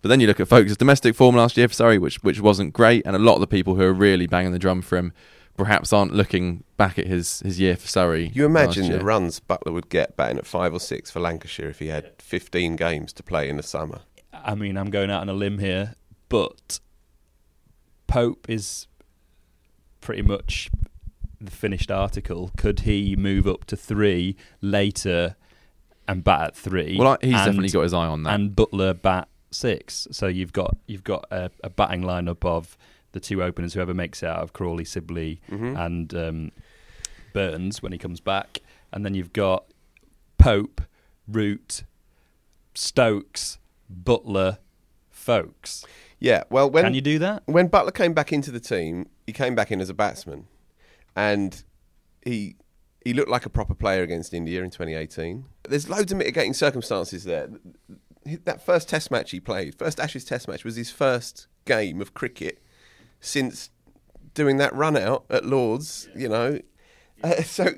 But 0.01 0.09
then 0.09 0.19
you 0.19 0.27
look 0.27 0.39
at 0.39 0.47
Foakes' 0.47 0.75
domestic 0.77 1.15
form 1.15 1.35
last 1.35 1.57
year 1.57 1.67
for 1.67 1.73
Surrey, 1.73 1.97
which 1.97 2.21
which 2.23 2.41
wasn't 2.41 2.73
great, 2.73 3.05
and 3.05 3.15
a 3.15 3.19
lot 3.19 3.35
of 3.35 3.41
the 3.41 3.47
people 3.47 3.75
who 3.75 3.83
are 3.83 3.93
really 3.93 4.27
banging 4.27 4.51
the 4.51 4.59
drum 4.59 4.81
for 4.81 4.97
him 4.97 5.13
perhaps 5.55 5.93
aren't 5.93 6.13
looking 6.13 6.63
back 6.77 6.97
at 6.97 7.05
his, 7.05 7.39
his 7.41 7.59
year 7.59 7.75
for 7.75 7.87
Surrey. 7.87 8.31
You 8.33 8.45
imagine 8.45 8.87
last 8.87 8.97
the 8.97 9.05
runs 9.05 9.39
Buttler 9.39 9.71
would 9.71 9.89
get 9.89 10.17
batting 10.17 10.37
at 10.37 10.45
five 10.45 10.73
or 10.73 10.79
six 10.79 11.11
for 11.11 11.19
Lancashire 11.19 11.69
if 11.69 11.79
he 11.79 11.87
had 11.87 12.11
fifteen 12.19 12.75
games 12.75 13.13
to 13.13 13.23
play 13.23 13.49
in 13.49 13.57
the 13.57 13.63
summer. 13.63 14.01
I 14.33 14.55
mean, 14.55 14.77
I'm 14.77 14.89
going 14.89 15.09
out 15.09 15.21
on 15.21 15.29
a 15.29 15.33
limb 15.33 15.59
here, 15.59 15.95
but 16.27 16.79
Pope 18.07 18.45
is 18.49 18.87
pretty 20.01 20.21
much 20.21 20.69
the 21.45 21.51
finished 21.51 21.91
article. 21.91 22.51
Could 22.57 22.81
he 22.81 23.15
move 23.15 23.47
up 23.47 23.65
to 23.65 23.75
three 23.77 24.35
later 24.61 25.35
and 26.07 26.23
bat 26.23 26.41
at 26.41 26.55
three? 26.55 26.97
Well, 26.99 27.17
he's 27.21 27.33
and- 27.33 27.45
definitely 27.45 27.69
got 27.69 27.81
his 27.83 27.93
eye 27.93 28.05
on 28.07 28.23
that. 28.23 28.33
And 28.35 28.55
Buttler 28.55 28.99
bat 29.01 29.27
six. 29.51 30.07
So 30.11 30.27
you've 30.27 30.53
got 30.53 30.75
you've 30.87 31.03
got 31.03 31.25
a, 31.31 31.51
a 31.63 31.69
batting 31.69 32.01
lineup 32.01 32.43
of 32.45 32.77
the 33.11 33.19
two 33.19 33.43
openers, 33.43 33.73
whoever 33.75 33.93
makes 33.93 34.23
it 34.23 34.27
out 34.27 34.39
of 34.39 34.53
Crawley, 34.53 34.83
Sibley, 34.85 35.39
Mhm. 35.51 35.77
and 35.85 36.13
um, 36.15 36.51
Burns 37.33 37.81
when 37.83 37.91
he 37.91 37.97
comes 37.99 38.19
back, 38.19 38.59
and 38.91 39.05
then 39.05 39.13
you've 39.13 39.33
got 39.33 39.65
Pope, 40.39 40.81
Root, 41.27 41.83
Stokes, 42.73 43.59
Buttler, 44.03 44.57
Foakes. 45.09 45.85
Yeah, 46.19 46.43
well, 46.49 46.69
when 46.69 46.85
Can 46.85 46.93
you 46.93 47.01
do 47.01 47.19
that? 47.19 47.43
when 47.45 47.69
Buttler 47.69 47.93
came 47.93 48.13
back 48.13 48.31
into 48.33 48.49
the 48.49 48.59
team, 48.59 49.07
he 49.27 49.33
came 49.33 49.55
back 49.55 49.71
in 49.71 49.79
as 49.81 49.89
a 49.89 49.93
batsman, 49.93 50.47
and 51.15 51.63
he 52.23 52.55
he 53.03 53.13
looked 53.13 53.29
like 53.29 53.45
a 53.45 53.49
proper 53.49 53.73
player 53.73 54.01
against 54.01 54.33
India 54.33 54.63
in 54.63 54.69
2018. 54.69 55.45
There's 55.67 55.89
loads 55.89 56.11
of 56.11 56.17
mitigating 56.17 56.53
circumstances 56.53 57.25
there. 57.25 57.49
That 58.45 58.65
first 58.65 58.87
Test 58.87 59.11
match 59.11 59.31
he 59.31 59.41
played, 59.41 59.75
first 59.75 59.99
Ashes 59.99 60.23
Test 60.23 60.47
match, 60.47 60.63
was 60.63 60.77
his 60.77 60.89
first 60.89 61.47
game 61.65 62.01
of 62.01 62.13
cricket 62.13 62.63
since 63.19 63.69
doing 64.33 64.57
that 64.57 64.73
run 64.73 64.95
out 64.95 65.25
at 65.29 65.45
Lords. 65.45 66.07
You 66.15 66.29
know, 66.29 66.59
uh, 67.23 67.43
so 67.43 67.75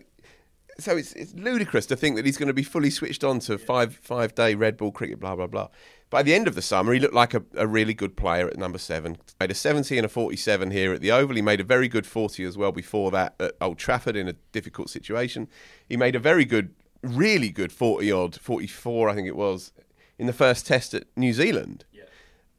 so 0.78 0.98
it's 0.98 1.14
it's 1.14 1.34
ludicrous 1.34 1.86
to 1.88 1.96
think 1.96 2.16
that 2.16 2.26
he's 2.26 2.38
going 2.38 2.48
to 2.48 2.54
be 2.54 2.64
fully 2.64 2.90
switched 2.90 3.24
on 3.24 3.40
to 3.40 3.58
five 3.58 3.96
five 3.96 4.36
day 4.36 4.56
red 4.56 4.78
ball 4.78 4.92
cricket, 4.92 5.20
blah 5.20 5.36
blah 5.36 5.48
blah. 5.48 5.70
By 6.16 6.24
the 6.24 6.34
end 6.34 6.48
of 6.48 6.56
the 6.56 6.62
summer, 6.62 6.94
he 6.94 7.00
looked 7.02 7.14
like 7.14 7.34
a, 7.34 7.44
a 7.58 7.68
really 7.68 7.94
good 7.94 8.16
player 8.16 8.48
at 8.48 8.58
number 8.58 8.78
seven. 8.78 9.18
Made 9.38 9.52
a 9.52 9.54
70 9.54 9.98
and 9.98 10.06
a 10.06 10.08
47 10.08 10.72
here 10.72 10.94
at 10.94 11.02
the 11.02 11.12
Oval. 11.12 11.36
He 11.36 11.42
made 11.42 11.60
a 11.60 11.66
very 11.66 11.90
good 11.90 12.08
40 12.08 12.46
as 12.46 12.58
well 12.58 12.72
before 12.72 13.12
that 13.12 13.36
at 13.38 13.56
Old 13.60 13.78
Trafford 13.78 14.16
in 14.16 14.30
a 14.30 14.36
difficult 14.54 14.90
situation. 14.90 15.50
He 15.90 15.98
made 15.98 16.16
a 16.16 16.20
very 16.20 16.46
good, 16.46 16.74
really 17.02 17.50
good 17.50 17.74
40 17.74 18.10
odd, 18.14 18.36
44 18.40 19.10
I 19.10 19.14
think 19.14 19.28
it 19.28 19.36
was, 19.36 19.74
in 20.18 20.26
the 20.26 20.32
first 20.32 20.66
test 20.66 20.94
at 20.94 21.04
New 21.18 21.34
Zealand. 21.34 21.84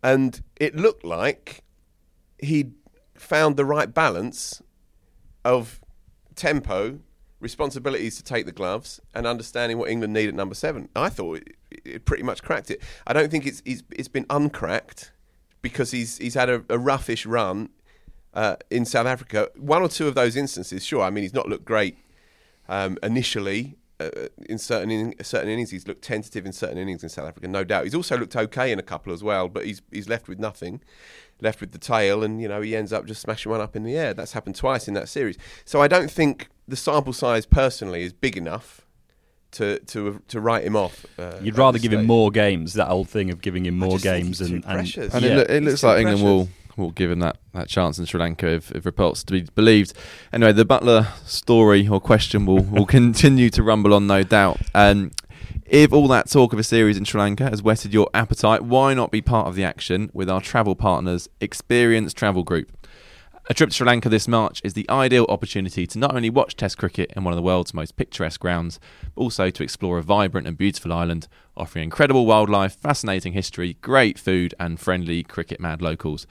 And 0.02 0.42
it 0.56 0.76
looked 0.76 1.06
like 1.06 1.64
he'd 2.36 2.74
found 3.14 3.56
the 3.56 3.64
right 3.64 3.94
balance 3.94 4.60
of 5.46 5.80
tempo, 6.34 6.98
responsibilities 7.40 8.18
to 8.18 8.22
take 8.22 8.44
the 8.44 8.52
gloves, 8.52 9.00
and 9.14 9.26
understanding 9.26 9.78
what 9.78 9.88
England 9.88 10.12
need 10.12 10.28
at 10.28 10.34
number 10.34 10.54
seven. 10.54 10.90
I 10.94 11.08
thought 11.08 11.40
it, 11.84 12.04
pretty 12.04 12.22
much 12.22 12.42
cracked 12.42 12.70
it. 12.70 12.82
I 13.06 13.12
don't 13.12 13.30
think 13.30 13.46
it's 13.46 13.62
it's, 13.64 13.82
it's 13.90 14.08
been 14.08 14.26
uncracked 14.30 15.12
because 15.62 15.90
he's 15.90 16.18
he's 16.18 16.34
had 16.34 16.48
a, 16.48 16.56
a 16.56 16.78
roughish 16.78 17.26
run 17.28 17.70
uh, 18.34 18.56
in 18.70 18.84
South 18.84 19.06
Africa. 19.06 19.48
One 19.56 19.82
or 19.82 19.88
two 19.88 20.06
of 20.06 20.14
those 20.14 20.36
instances, 20.36 20.84
sure. 20.84 21.02
I 21.02 21.10
mean, 21.10 21.22
he's 21.22 21.34
not 21.34 21.48
looked 21.48 21.64
great 21.64 21.98
um, 22.68 22.98
initially. 23.02 23.76
Uh, 23.98 24.10
in 24.50 24.58
certain 24.58 24.90
in, 24.90 25.14
certain 25.24 25.48
innings, 25.48 25.70
he's 25.70 25.88
looked 25.88 26.02
tentative 26.02 26.44
in 26.44 26.52
certain 26.52 26.76
innings 26.76 27.02
in 27.02 27.08
South 27.08 27.26
Africa, 27.26 27.48
no 27.48 27.64
doubt. 27.64 27.84
He's 27.84 27.94
also 27.94 28.18
looked 28.18 28.36
okay 28.36 28.70
in 28.70 28.78
a 28.78 28.82
couple 28.82 29.10
as 29.10 29.24
well, 29.24 29.48
but 29.48 29.64
he's 29.64 29.80
he's 29.90 30.06
left 30.06 30.28
with 30.28 30.38
nothing, 30.38 30.82
left 31.40 31.62
with 31.62 31.72
the 31.72 31.78
tail, 31.78 32.22
and 32.22 32.40
you 32.42 32.46
know 32.46 32.60
he 32.60 32.76
ends 32.76 32.92
up 32.92 33.06
just 33.06 33.22
smashing 33.22 33.50
one 33.50 33.62
up 33.62 33.74
in 33.74 33.84
the 33.84 33.96
air. 33.96 34.12
That's 34.12 34.32
happened 34.32 34.54
twice 34.54 34.86
in 34.86 34.92
that 34.94 35.08
series. 35.08 35.38
So 35.64 35.80
I 35.80 35.88
don't 35.88 36.10
think 36.10 36.50
the 36.68 36.76
sample 36.76 37.14
size 37.14 37.46
personally 37.46 38.02
is 38.02 38.12
big 38.12 38.36
enough 38.36 38.85
to 39.56 39.78
to 39.80 40.20
to 40.28 40.40
write 40.40 40.64
him 40.64 40.76
off. 40.76 41.04
Uh, 41.18 41.38
You'd 41.42 41.58
rather 41.58 41.78
this 41.78 41.82
give 41.82 41.92
him 41.92 42.06
more 42.06 42.30
games. 42.30 42.74
That 42.74 42.88
old 42.88 43.08
thing 43.08 43.30
of 43.30 43.40
giving 43.40 43.66
him 43.66 43.78
more 43.78 43.98
games 43.98 44.38
he's 44.38 44.50
and, 44.50 44.62
too 44.62 44.68
and. 44.68 44.96
And 45.14 45.24
yeah. 45.24 45.30
it, 45.30 45.36
loo- 45.36 45.56
it 45.56 45.62
looks 45.62 45.80
too 45.80 45.86
like 45.86 46.00
England 46.00 46.22
will, 46.22 46.44
precious. 46.46 46.76
will 46.76 46.90
give 46.90 47.10
him 47.10 47.20
that, 47.20 47.38
that 47.52 47.68
chance 47.68 47.98
in 47.98 48.04
Sri 48.04 48.20
Lanka 48.20 48.48
if, 48.48 48.70
if 48.72 48.86
reports 48.86 49.24
to 49.24 49.32
be 49.32 49.42
believed. 49.54 49.94
Anyway, 50.32 50.52
the 50.52 50.66
Buttler 50.66 51.12
story 51.26 51.88
or 51.88 52.00
question 52.00 52.46
will, 52.46 52.62
will 52.62 52.86
continue 52.98 53.50
to 53.50 53.62
rumble 53.62 53.94
on, 53.94 54.06
no 54.06 54.22
doubt. 54.22 54.60
Um, 54.74 55.10
if 55.64 55.92
all 55.92 56.06
that 56.08 56.30
talk 56.30 56.52
of 56.52 56.60
a 56.60 56.64
series 56.64 56.96
in 56.96 57.04
Sri 57.04 57.20
Lanka 57.20 57.50
has 57.50 57.60
whetted 57.60 57.92
your 57.92 58.08
appetite, 58.14 58.62
why 58.62 58.94
not 58.94 59.10
be 59.10 59.20
part 59.20 59.48
of 59.48 59.56
the 59.56 59.64
action 59.64 60.10
with 60.12 60.30
our 60.30 60.40
travel 60.40 60.76
partners, 60.76 61.28
Experience 61.40 62.12
Travel 62.12 62.44
Group? 62.44 62.75
A 63.48 63.54
trip 63.54 63.70
to 63.70 63.76
Sri 63.76 63.86
Lanka 63.86 64.08
this 64.08 64.26
March 64.26 64.60
is 64.64 64.72
the 64.72 64.90
ideal 64.90 65.24
opportunity 65.28 65.86
to 65.86 66.00
not 66.00 66.16
only 66.16 66.28
watch 66.28 66.56
Test 66.56 66.78
cricket 66.78 67.12
in 67.14 67.22
one 67.22 67.32
of 67.32 67.36
the 67.36 67.42
world's 67.42 67.72
most 67.72 67.94
picturesque 67.94 68.40
grounds, 68.40 68.80
but 69.14 69.22
also 69.22 69.50
to 69.50 69.62
explore 69.62 69.98
a 69.98 70.02
vibrant 70.02 70.48
and 70.48 70.58
beautiful 70.58 70.92
island, 70.92 71.28
offering 71.56 71.84
incredible 71.84 72.26
wildlife, 72.26 72.74
fascinating 72.74 73.34
history, 73.34 73.74
great 73.82 74.18
food, 74.18 74.52
and 74.58 74.80
friendly 74.80 75.22
cricket 75.22 75.60
mad 75.60 75.80
locals. 75.80 76.26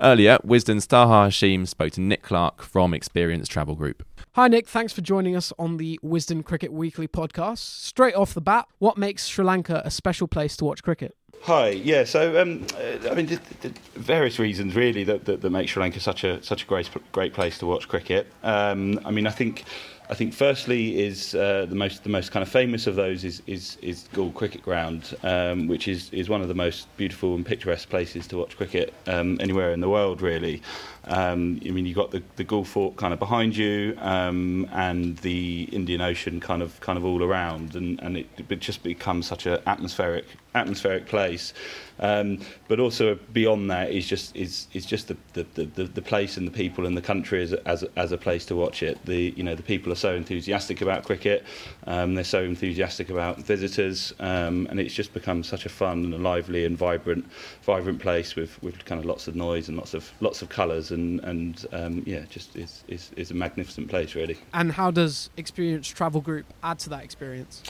Earlier, 0.00 0.38
Wisden's 0.42 0.86
Taha 0.86 1.28
Hashim 1.28 1.68
spoke 1.68 1.92
to 1.92 2.00
Nick 2.00 2.22
Clark 2.22 2.62
from 2.62 2.94
Experience 2.94 3.48
Travel 3.48 3.74
Group. 3.74 4.02
Hi, 4.32 4.48
Nick. 4.48 4.66
Thanks 4.66 4.94
for 4.94 5.02
joining 5.02 5.36
us 5.36 5.52
on 5.58 5.76
the 5.76 6.00
Wisden 6.02 6.42
Cricket 6.42 6.72
Weekly 6.72 7.06
podcast. 7.06 7.58
Straight 7.58 8.14
off 8.14 8.32
the 8.32 8.40
bat, 8.40 8.66
what 8.78 8.96
makes 8.96 9.26
Sri 9.26 9.44
Lanka 9.44 9.82
a 9.84 9.90
special 9.90 10.26
place 10.26 10.56
to 10.56 10.64
watch 10.64 10.82
cricket? 10.82 11.16
Hi, 11.42 11.68
yeah. 11.68 12.04
So, 12.04 12.40
um, 12.40 12.66
uh, 12.74 13.08
I 13.08 13.14
mean, 13.14 13.28
th- 13.28 13.40
th- 13.60 13.74
various 13.94 14.38
reasons 14.38 14.74
really 14.74 15.04
that, 15.04 15.26
that, 15.26 15.42
that 15.42 15.50
make 15.50 15.68
Sri 15.68 15.80
Lanka 15.80 16.00
such 16.00 16.24
a 16.24 16.42
such 16.42 16.64
a 16.64 16.66
great 16.66 16.90
great 17.12 17.34
place 17.34 17.58
to 17.58 17.66
watch 17.66 17.88
cricket. 17.88 18.26
Um, 18.42 19.00
I 19.04 19.10
mean, 19.10 19.26
I 19.26 19.30
think. 19.30 19.64
I 20.08 20.14
think 20.14 20.34
firstly 20.34 21.00
is 21.00 21.34
uh, 21.34 21.66
the 21.68 21.74
most 21.74 22.04
the 22.04 22.08
most 22.08 22.30
kind 22.30 22.40
of 22.40 22.48
famous 22.48 22.86
of 22.86 22.94
those 22.94 23.24
is 23.24 23.42
is, 23.48 23.76
is 23.82 24.08
Galle 24.14 24.30
Cricket 24.30 24.62
Ground, 24.62 25.16
um, 25.24 25.66
which 25.66 25.88
is, 25.88 26.10
is 26.10 26.28
one 26.28 26.42
of 26.42 26.46
the 26.46 26.54
most 26.54 26.86
beautiful 26.96 27.34
and 27.34 27.44
picturesque 27.44 27.88
places 27.88 28.28
to 28.28 28.36
watch 28.36 28.56
cricket 28.56 28.94
um, 29.08 29.36
anywhere 29.40 29.72
in 29.72 29.80
the 29.80 29.88
world, 29.88 30.22
really. 30.22 30.62
Um, 31.06 31.60
I 31.64 31.70
mean, 31.70 31.86
you've 31.86 31.96
got 31.96 32.10
the, 32.10 32.22
the 32.36 32.44
Galle 32.44 32.64
Fort 32.64 32.96
kind 32.96 33.12
of 33.12 33.18
behind 33.18 33.56
you, 33.56 33.96
um, 34.00 34.68
and 34.72 35.16
the 35.18 35.68
Indian 35.72 36.00
Ocean 36.00 36.40
kind 36.40 36.62
of 36.62 36.78
kind 36.80 36.98
of 36.98 37.04
all 37.04 37.22
around, 37.22 37.74
and, 37.76 38.00
and 38.02 38.16
it, 38.16 38.28
it 38.48 38.60
just 38.60 38.82
becomes 38.82 39.26
such 39.26 39.46
an 39.46 39.60
atmospheric 39.66 40.26
atmospheric 40.56 41.06
place. 41.06 41.52
Um, 41.98 42.40
but 42.68 42.78
also 42.78 43.18
beyond 43.32 43.70
that 43.70 43.90
is 43.90 44.06
just 44.06 44.36
is 44.36 44.66
is 44.74 44.84
just 44.84 45.08
the, 45.08 45.16
the, 45.32 45.44
the, 45.64 45.84
the 45.84 46.02
place 46.02 46.36
and 46.36 46.46
the 46.46 46.50
people 46.50 46.84
and 46.84 46.94
the 46.94 47.02
country 47.02 47.42
as, 47.42 47.52
as 47.52 47.84
as 47.96 48.12
a 48.12 48.18
place 48.18 48.44
to 48.46 48.56
watch 48.56 48.82
it. 48.82 48.98
The 49.06 49.32
you 49.36 49.42
know 49.42 49.54
the 49.54 49.62
people 49.62 49.92
are 49.92 49.96
so 49.96 50.14
enthusiastic 50.14 50.82
about 50.82 51.04
cricket, 51.04 51.44
um, 51.86 52.14
they're 52.14 52.24
so 52.24 52.42
enthusiastic 52.42 53.08
about 53.08 53.38
visitors, 53.38 54.12
um, 54.18 54.66
and 54.70 54.78
it's 54.78 54.94
just 54.94 55.14
become 55.14 55.42
such 55.42 55.64
a 55.64 55.70
fun 55.70 56.12
and 56.12 56.22
lively 56.22 56.64
and 56.64 56.76
vibrant 56.76 57.24
vibrant 57.66 58.00
place 58.00 58.36
with, 58.36 58.62
with 58.62 58.84
kind 58.84 59.00
of 59.00 59.04
lots 59.04 59.26
of 59.26 59.34
noise 59.34 59.68
and 59.68 59.76
lots 59.76 59.92
of 59.92 60.10
lots 60.20 60.40
of 60.40 60.48
colours 60.48 60.92
and 60.92 61.20
and 61.20 61.66
um, 61.72 62.02
yeah, 62.06 62.22
just 62.30 62.56
is, 62.56 62.84
is 62.88 63.10
is 63.16 63.30
a 63.32 63.34
magnificent 63.34 63.88
place 63.88 64.14
really. 64.14 64.38
And 64.54 64.72
how 64.72 64.90
does 64.90 65.28
Experience 65.36 65.88
Travel 65.88 66.20
Group 66.20 66.46
add 66.62 66.78
to 66.80 66.88
that 66.90 67.02
experience? 67.04 67.62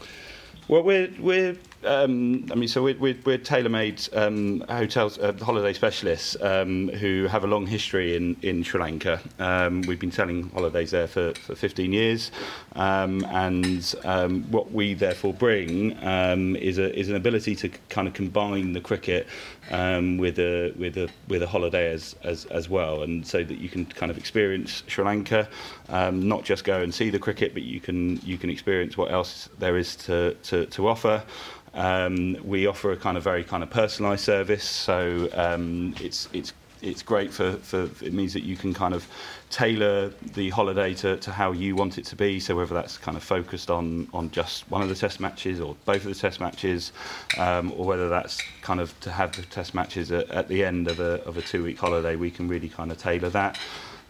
Well, 0.68 0.82
we're 0.82 1.10
we're 1.20 1.56
um, 1.84 2.46
I 2.50 2.56
mean, 2.56 2.68
so 2.68 2.82
we're 2.82 2.98
we're, 2.98 3.16
we're 3.24 3.38
tailor-made 3.38 4.08
um, 4.12 4.64
hotels, 4.68 5.16
uh, 5.18 5.32
holiday 5.40 5.72
specialists 5.72 6.36
um, 6.40 6.88
who 6.88 7.28
have 7.28 7.44
a 7.44 7.46
long 7.46 7.68
history 7.68 8.16
in 8.16 8.36
in 8.42 8.64
Sri 8.64 8.80
Lanka. 8.80 9.20
Um, 9.38 9.82
we've 9.82 10.00
been 10.00 10.10
selling 10.10 10.50
holidays 10.50 10.90
there 10.90 11.06
for, 11.06 11.34
for 11.34 11.54
15 11.54 11.92
years, 11.92 12.32
um, 12.74 13.24
and 13.26 13.94
um, 14.04 14.42
what 14.50 14.72
we 14.72 14.94
therefore 14.94 15.32
bring 15.32 15.96
um, 16.04 16.56
is 16.56 16.78
a 16.78 16.92
is 16.98 17.08
an 17.08 17.14
ability 17.14 17.54
to 17.56 17.68
kind 17.88 18.08
of 18.08 18.14
combine 18.14 18.72
the 18.72 18.80
cricket 18.80 19.28
um, 19.70 20.18
with 20.18 20.38
a 20.38 20.72
with 20.76 20.96
a 20.96 21.08
with 21.28 21.42
a 21.42 21.46
holiday 21.46 21.92
as, 21.92 22.14
as 22.22 22.44
as 22.46 22.68
well, 22.68 23.02
and 23.02 23.26
so 23.26 23.42
that 23.42 23.58
you 23.58 23.68
can 23.68 23.86
kind 23.86 24.10
of 24.10 24.18
experience 24.18 24.82
Sri 24.86 25.04
Lanka, 25.04 25.48
um, 25.88 26.28
not 26.28 26.44
just 26.44 26.64
go 26.64 26.80
and 26.80 26.94
see 26.94 27.10
the 27.10 27.18
cricket, 27.18 27.52
but 27.54 27.62
you 27.62 27.80
can 27.80 28.16
you 28.18 28.38
can 28.38 28.50
experience 28.50 28.96
what 28.96 29.10
else 29.10 29.48
there 29.58 29.76
is 29.76 29.96
to 29.96 30.34
to, 30.44 30.66
to 30.66 30.88
offer. 30.88 31.22
Um, 31.74 32.38
we 32.42 32.66
offer 32.66 32.92
a 32.92 32.96
kind 32.96 33.16
of 33.16 33.22
very 33.22 33.44
kind 33.44 33.62
of 33.62 33.70
personalised 33.70 34.20
service, 34.20 34.64
so 34.64 35.28
um, 35.34 35.94
it's 36.00 36.28
it's 36.32 36.52
it's 36.82 37.02
great 37.02 37.32
for, 37.32 37.52
for 37.52 37.84
it 38.04 38.12
means 38.12 38.32
that 38.32 38.42
you 38.42 38.56
can 38.56 38.74
kind 38.74 38.94
of 38.94 39.06
tailor 39.50 40.08
the 40.34 40.50
holiday 40.50 40.92
to, 40.94 41.16
to 41.18 41.30
how 41.30 41.52
you 41.52 41.76
want 41.76 41.98
it 41.98 42.04
to 42.06 42.16
be. 42.16 42.40
So 42.40 42.56
whether 42.56 42.74
that's 42.74 42.98
kind 42.98 43.16
of 43.16 43.22
focused 43.22 43.70
on 43.70 44.08
on 44.12 44.30
just 44.30 44.70
one 44.70 44.82
of 44.82 44.88
the 44.88 44.94
test 44.94 45.20
matches 45.20 45.60
or 45.60 45.76
both 45.84 46.04
of 46.04 46.14
the 46.14 46.20
test 46.20 46.40
matches, 46.40 46.92
um, 47.38 47.72
or 47.76 47.84
whether 47.86 48.08
that's 48.08 48.40
kind 48.62 48.80
of 48.80 48.98
to 49.00 49.10
have 49.10 49.34
the 49.36 49.42
test 49.42 49.74
matches 49.74 50.12
at, 50.12 50.28
at 50.30 50.48
the 50.48 50.64
end 50.64 50.88
of 50.88 51.00
a 51.00 51.22
of 51.24 51.36
a 51.36 51.42
two 51.42 51.62
week 51.62 51.78
holiday, 51.78 52.16
we 52.16 52.30
can 52.30 52.48
really 52.48 52.68
kind 52.68 52.90
of 52.90 52.98
tailor 52.98 53.30
that. 53.30 53.58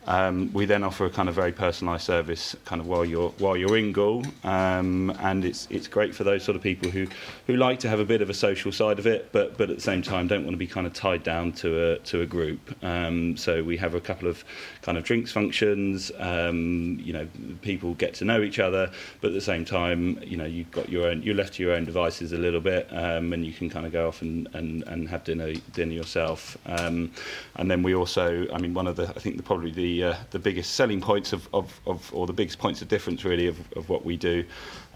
Um, 0.07 0.53
we 0.53 0.66
then 0.66 0.85
offer 0.85 1.07
a 1.07 1.11
kind 1.11 1.29
of 1.29 1.35
very 1.35 1.53
personalised 1.53 2.03
service, 2.03 2.55
kind 2.64 2.81
of 2.81 2.87
while 2.87 3.05
you're 3.05 3.31
while 3.38 3.57
you're 3.57 3.77
in 3.77 3.92
Galle, 3.92 4.23
um, 4.45 5.11
and 5.21 5.45
it's 5.45 5.66
it's 5.71 5.88
great 5.88 6.14
for 6.14 6.25
those 6.25 6.45
sort 6.45 6.57
of 6.57 6.62
people 6.62 6.90
who, 6.90 7.07
who 7.47 7.57
like 7.57 7.81
to 7.81 7.88
have 7.88 7.99
a 7.99 8.05
bit 8.05 8.23
of 8.23 8.31
a 8.31 8.35
social 8.35 8.71
side 8.71 8.99
of 8.99 9.07
it, 9.07 9.31
but 9.33 9.59
but 9.59 9.69
at 9.69 9.77
the 9.77 9.83
same 9.83 10.03
time 10.03 10.29
don't 10.29 10.45
want 10.45 10.55
to 10.55 10.59
be 10.59 10.66
kind 10.66 10.87
of 10.87 10.92
tied 10.92 11.23
down 11.23 11.53
to 11.53 11.92
a 11.92 11.99
to 11.99 12.23
a 12.23 12.27
group. 12.27 12.61
Um, 12.85 13.37
so 13.37 13.62
we 13.64 13.77
have 13.79 13.95
a 13.95 14.01
couple 14.01 14.29
of 14.29 14.45
kind 14.83 14.97
of 14.97 15.05
drinks 15.05 15.33
functions. 15.33 16.12
Um, 16.19 16.99
you 17.03 17.12
know, 17.12 17.27
people 17.62 17.95
get 17.95 18.14
to 18.14 18.25
know 18.25 18.42
each 18.42 18.59
other, 18.61 18.90
but 19.21 19.29
at 19.29 19.35
the 19.35 19.40
same 19.40 19.64
time, 19.64 20.21
you 20.23 20.37
know, 20.37 20.45
you've 20.45 20.71
got 20.71 20.88
your 20.88 21.09
own, 21.09 21.23
you're 21.23 21.35
left 21.35 21.55
to 21.55 21.62
your 21.62 21.73
own 21.73 21.85
devices 21.85 22.33
a 22.33 22.38
little 22.38 22.61
bit, 22.61 22.88
um, 22.92 23.33
and 23.33 23.45
you 23.45 23.53
can 23.53 23.69
kind 23.69 23.87
of 23.87 23.92
go 23.92 24.07
off 24.09 24.23
and, 24.23 24.49
and, 24.55 24.85
and 24.85 25.09
have 25.09 25.25
dinner 25.25 25.53
dinner 25.73 25.92
yourself. 25.92 26.57
Um, 26.66 27.11
and 27.57 27.71
then 27.71 27.83
we 27.83 27.95
also, 27.95 28.47
I 28.53 28.59
mean, 28.59 28.73
one 28.73 28.87
of 28.87 28.97
the 28.97 29.09
I 29.09 29.19
think 29.21 29.37
the, 29.37 29.42
probably 29.42 29.73
the 29.97 30.11
uh, 30.11 30.17
the 30.31 30.39
biggest 30.39 30.75
selling 30.75 31.01
points 31.01 31.33
of, 31.33 31.49
of, 31.53 31.81
of, 31.87 32.13
or 32.15 32.27
the 32.27 32.33
biggest 32.33 32.59
points 32.59 32.83
of 32.83 32.89
difference 32.89 33.25
really 33.25 33.47
of, 33.47 33.59
of 33.77 33.89
what 33.89 34.05
we 34.05 34.17
do, 34.17 34.45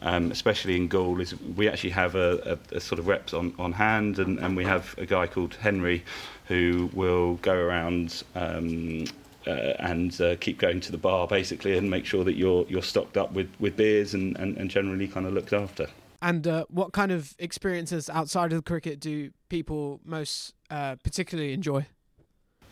um, 0.02 0.30
especially 0.30 0.76
in 0.76 0.88
Galle, 0.88 1.20
is 1.20 1.38
we 1.56 1.68
actually 1.68 1.90
have 1.90 2.14
a, 2.14 2.58
a, 2.72 2.76
a 2.76 2.80
sort 2.80 2.98
of 2.98 3.06
reps 3.06 3.34
on, 3.34 3.54
on 3.58 3.72
hand, 3.72 4.18
and, 4.18 4.38
and 4.38 4.56
we 4.56 4.64
have 4.64 4.94
a 4.98 5.06
guy 5.06 5.26
called 5.26 5.54
Henry 5.54 6.04
who 6.46 6.90
will 6.92 7.34
go 7.36 7.54
around. 7.54 8.22
Um, 8.34 9.04
uh, 9.46 9.72
and 9.78 10.20
uh, 10.20 10.36
keep 10.36 10.58
going 10.58 10.80
to 10.80 10.92
the 10.92 10.98
bar 10.98 11.26
basically 11.26 11.78
and 11.78 11.90
make 11.90 12.04
sure 12.04 12.24
that 12.24 12.34
you're 12.34 12.66
you're 12.68 12.82
stocked 12.82 13.16
up 13.16 13.32
with, 13.32 13.48
with 13.58 13.74
beers 13.74 14.12
and, 14.12 14.36
and, 14.36 14.58
and 14.58 14.68
generally 14.68 15.08
kind 15.08 15.24
of 15.24 15.32
looked 15.32 15.54
after. 15.54 15.86
And 16.20 16.46
uh, 16.46 16.66
what 16.68 16.92
kind 16.92 17.10
of 17.10 17.34
experiences 17.38 18.10
outside 18.10 18.52
of 18.52 18.58
the 18.58 18.62
cricket 18.62 19.00
do 19.00 19.30
people 19.48 19.98
most 20.04 20.52
uh, 20.68 20.96
particularly 21.02 21.54
enjoy? 21.54 21.86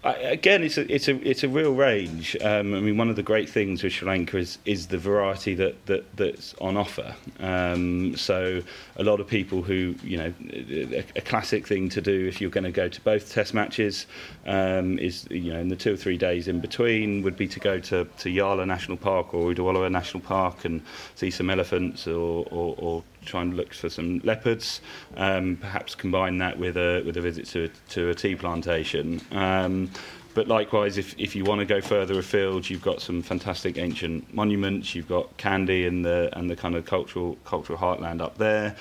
I, 0.08 0.12
again, 0.30 0.62
it's 0.62 0.78
a 0.78 0.92
it's 0.92 1.06
a 1.08 1.28
it's 1.28 1.44
a 1.44 1.48
real 1.48 1.74
range. 1.74 2.34
Um, 2.40 2.74
I 2.74 2.80
mean, 2.80 2.96
one 2.96 3.10
of 3.10 3.16
the 3.16 3.22
great 3.22 3.48
things 3.48 3.82
with 3.82 3.92
Sri 3.92 4.08
Lanka 4.08 4.38
is 4.38 4.58
is 4.64 4.86
the 4.86 4.96
variety 4.96 5.54
that, 5.56 5.84
that 5.86 6.16
that's 6.16 6.54
on 6.54 6.78
offer. 6.78 7.14
Um, 7.40 8.16
so 8.16 8.62
a 8.96 9.02
lot 9.02 9.20
of 9.20 9.26
people 9.26 9.62
who 9.62 9.94
you 10.02 10.16
know 10.16 10.32
a, 10.50 11.04
a 11.16 11.20
classic 11.20 11.66
thing 11.66 11.90
to 11.90 12.00
do 12.00 12.26
if 12.26 12.40
you're 12.40 12.50
going 12.50 12.64
to 12.64 12.70
go 12.70 12.88
to 12.88 13.00
both 13.02 13.32
Test 13.32 13.52
matches 13.52 14.06
um, 14.46 14.98
is 14.98 15.26
you 15.30 15.52
know 15.52 15.60
in 15.60 15.68
the 15.68 15.76
two 15.76 15.92
or 15.92 15.96
three 15.96 16.16
days 16.16 16.48
in 16.48 16.60
between 16.60 17.22
would 17.22 17.36
be 17.36 17.48
to 17.48 17.60
go 17.60 17.78
to 17.78 18.06
to 18.18 18.28
Yala 18.30 18.66
National 18.66 18.96
Park 18.96 19.34
or 19.34 19.52
Udawalawe 19.52 19.90
National 19.92 20.22
Park 20.22 20.64
and 20.64 20.80
see 21.16 21.30
some 21.30 21.50
elephants 21.50 22.06
or, 22.06 22.46
or, 22.50 22.74
or 22.78 23.04
try 23.28 23.42
and 23.42 23.54
look 23.54 23.74
for 23.74 23.88
some 23.88 24.20
leopards. 24.24 24.80
Um, 25.16 25.56
perhaps 25.56 25.94
combine 25.94 26.38
that 26.38 26.58
with 26.58 26.76
a 26.76 27.02
with 27.04 27.16
a 27.16 27.20
visit 27.20 27.46
to 27.48 27.70
to 27.90 28.10
a 28.10 28.14
tea 28.14 28.34
plantation. 28.34 29.20
Um, 29.32 29.90
but 30.34 30.46
likewise, 30.46 30.98
if, 30.98 31.18
if 31.18 31.34
you 31.34 31.44
want 31.44 31.58
to 31.60 31.64
go 31.64 31.80
further 31.80 32.16
afield, 32.16 32.70
you've 32.70 32.82
got 32.82 33.00
some 33.00 33.22
fantastic 33.22 33.76
ancient 33.76 34.32
monuments. 34.32 34.94
You've 34.94 35.08
got 35.08 35.36
Kandy 35.36 35.88
and 35.88 36.04
the 36.04 36.30
and 36.38 36.48
the 36.48 36.54
kind 36.54 36.76
of 36.76 36.84
cultural 36.84 37.36
cultural 37.44 37.76
heartland 37.76 38.20
up 38.20 38.38
there. 38.38 38.76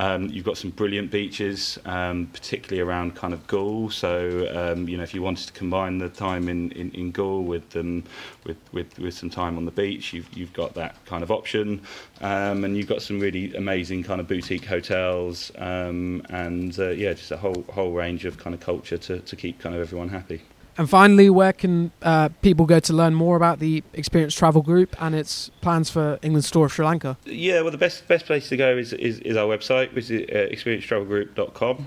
Um, 0.00 0.30
you've 0.30 0.46
got 0.46 0.56
some 0.56 0.70
brilliant 0.70 1.10
beaches, 1.10 1.78
um, 1.84 2.26
particularly 2.32 2.80
around 2.80 3.16
kind 3.16 3.34
of 3.34 3.46
Galle. 3.46 3.90
So 3.90 4.48
um, 4.50 4.88
you 4.88 4.96
know, 4.96 5.02
if 5.02 5.12
you 5.12 5.20
wanted 5.20 5.48
to 5.48 5.52
combine 5.52 5.98
the 5.98 6.08
time 6.08 6.48
in, 6.48 6.70
in, 6.72 6.90
in 6.92 7.10
Galle 7.10 7.42
with, 7.42 7.74
with 7.74 8.56
with 8.72 8.98
with 8.98 9.12
some 9.12 9.28
time 9.28 9.58
on 9.58 9.66
the 9.66 9.70
beach, 9.70 10.14
you've 10.14 10.32
you've 10.34 10.54
got 10.54 10.72
that 10.72 10.96
kind 11.04 11.22
of 11.22 11.30
option, 11.30 11.82
um, 12.22 12.64
and 12.64 12.78
you've 12.78 12.88
got 12.88 13.02
some 13.02 13.20
really 13.20 13.54
amazing 13.54 14.02
kind 14.02 14.22
of 14.22 14.26
boutique 14.26 14.64
hotels, 14.64 15.52
um, 15.58 16.22
and 16.30 16.78
uh, 16.78 16.88
yeah, 16.88 17.12
just 17.12 17.30
a 17.30 17.36
whole 17.36 17.62
whole 17.70 17.92
range 17.92 18.24
of 18.24 18.38
kind 18.38 18.54
of 18.54 18.60
culture 18.60 18.96
to 18.96 19.20
to 19.20 19.36
keep 19.36 19.58
kind 19.58 19.74
of 19.74 19.82
everyone 19.82 20.08
happy. 20.08 20.40
And 20.80 20.88
finally, 20.88 21.28
where 21.28 21.52
can 21.52 21.92
uh, 22.00 22.30
people 22.40 22.64
go 22.64 22.80
to 22.80 22.92
learn 22.94 23.12
more 23.12 23.36
about 23.36 23.58
the 23.58 23.84
Experience 23.92 24.34
Travel 24.34 24.62
Group 24.62 24.96
and 24.98 25.14
its 25.14 25.50
plans 25.60 25.90
for 25.90 26.18
England's 26.22 26.50
tour 26.50 26.64
of 26.64 26.72
Sri 26.72 26.86
Lanka? 26.86 27.18
Yeah, 27.26 27.60
well, 27.60 27.70
the 27.70 27.76
best 27.76 28.08
best 28.08 28.24
place 28.24 28.48
to 28.48 28.56
go 28.56 28.78
is 28.78 28.94
is, 28.94 29.18
is 29.18 29.36
our 29.36 29.46
website, 29.46 29.92
which 29.94 30.10
is 30.10 30.22
uh, 30.30 30.48
experiencetravelgroup.com. 30.50 31.86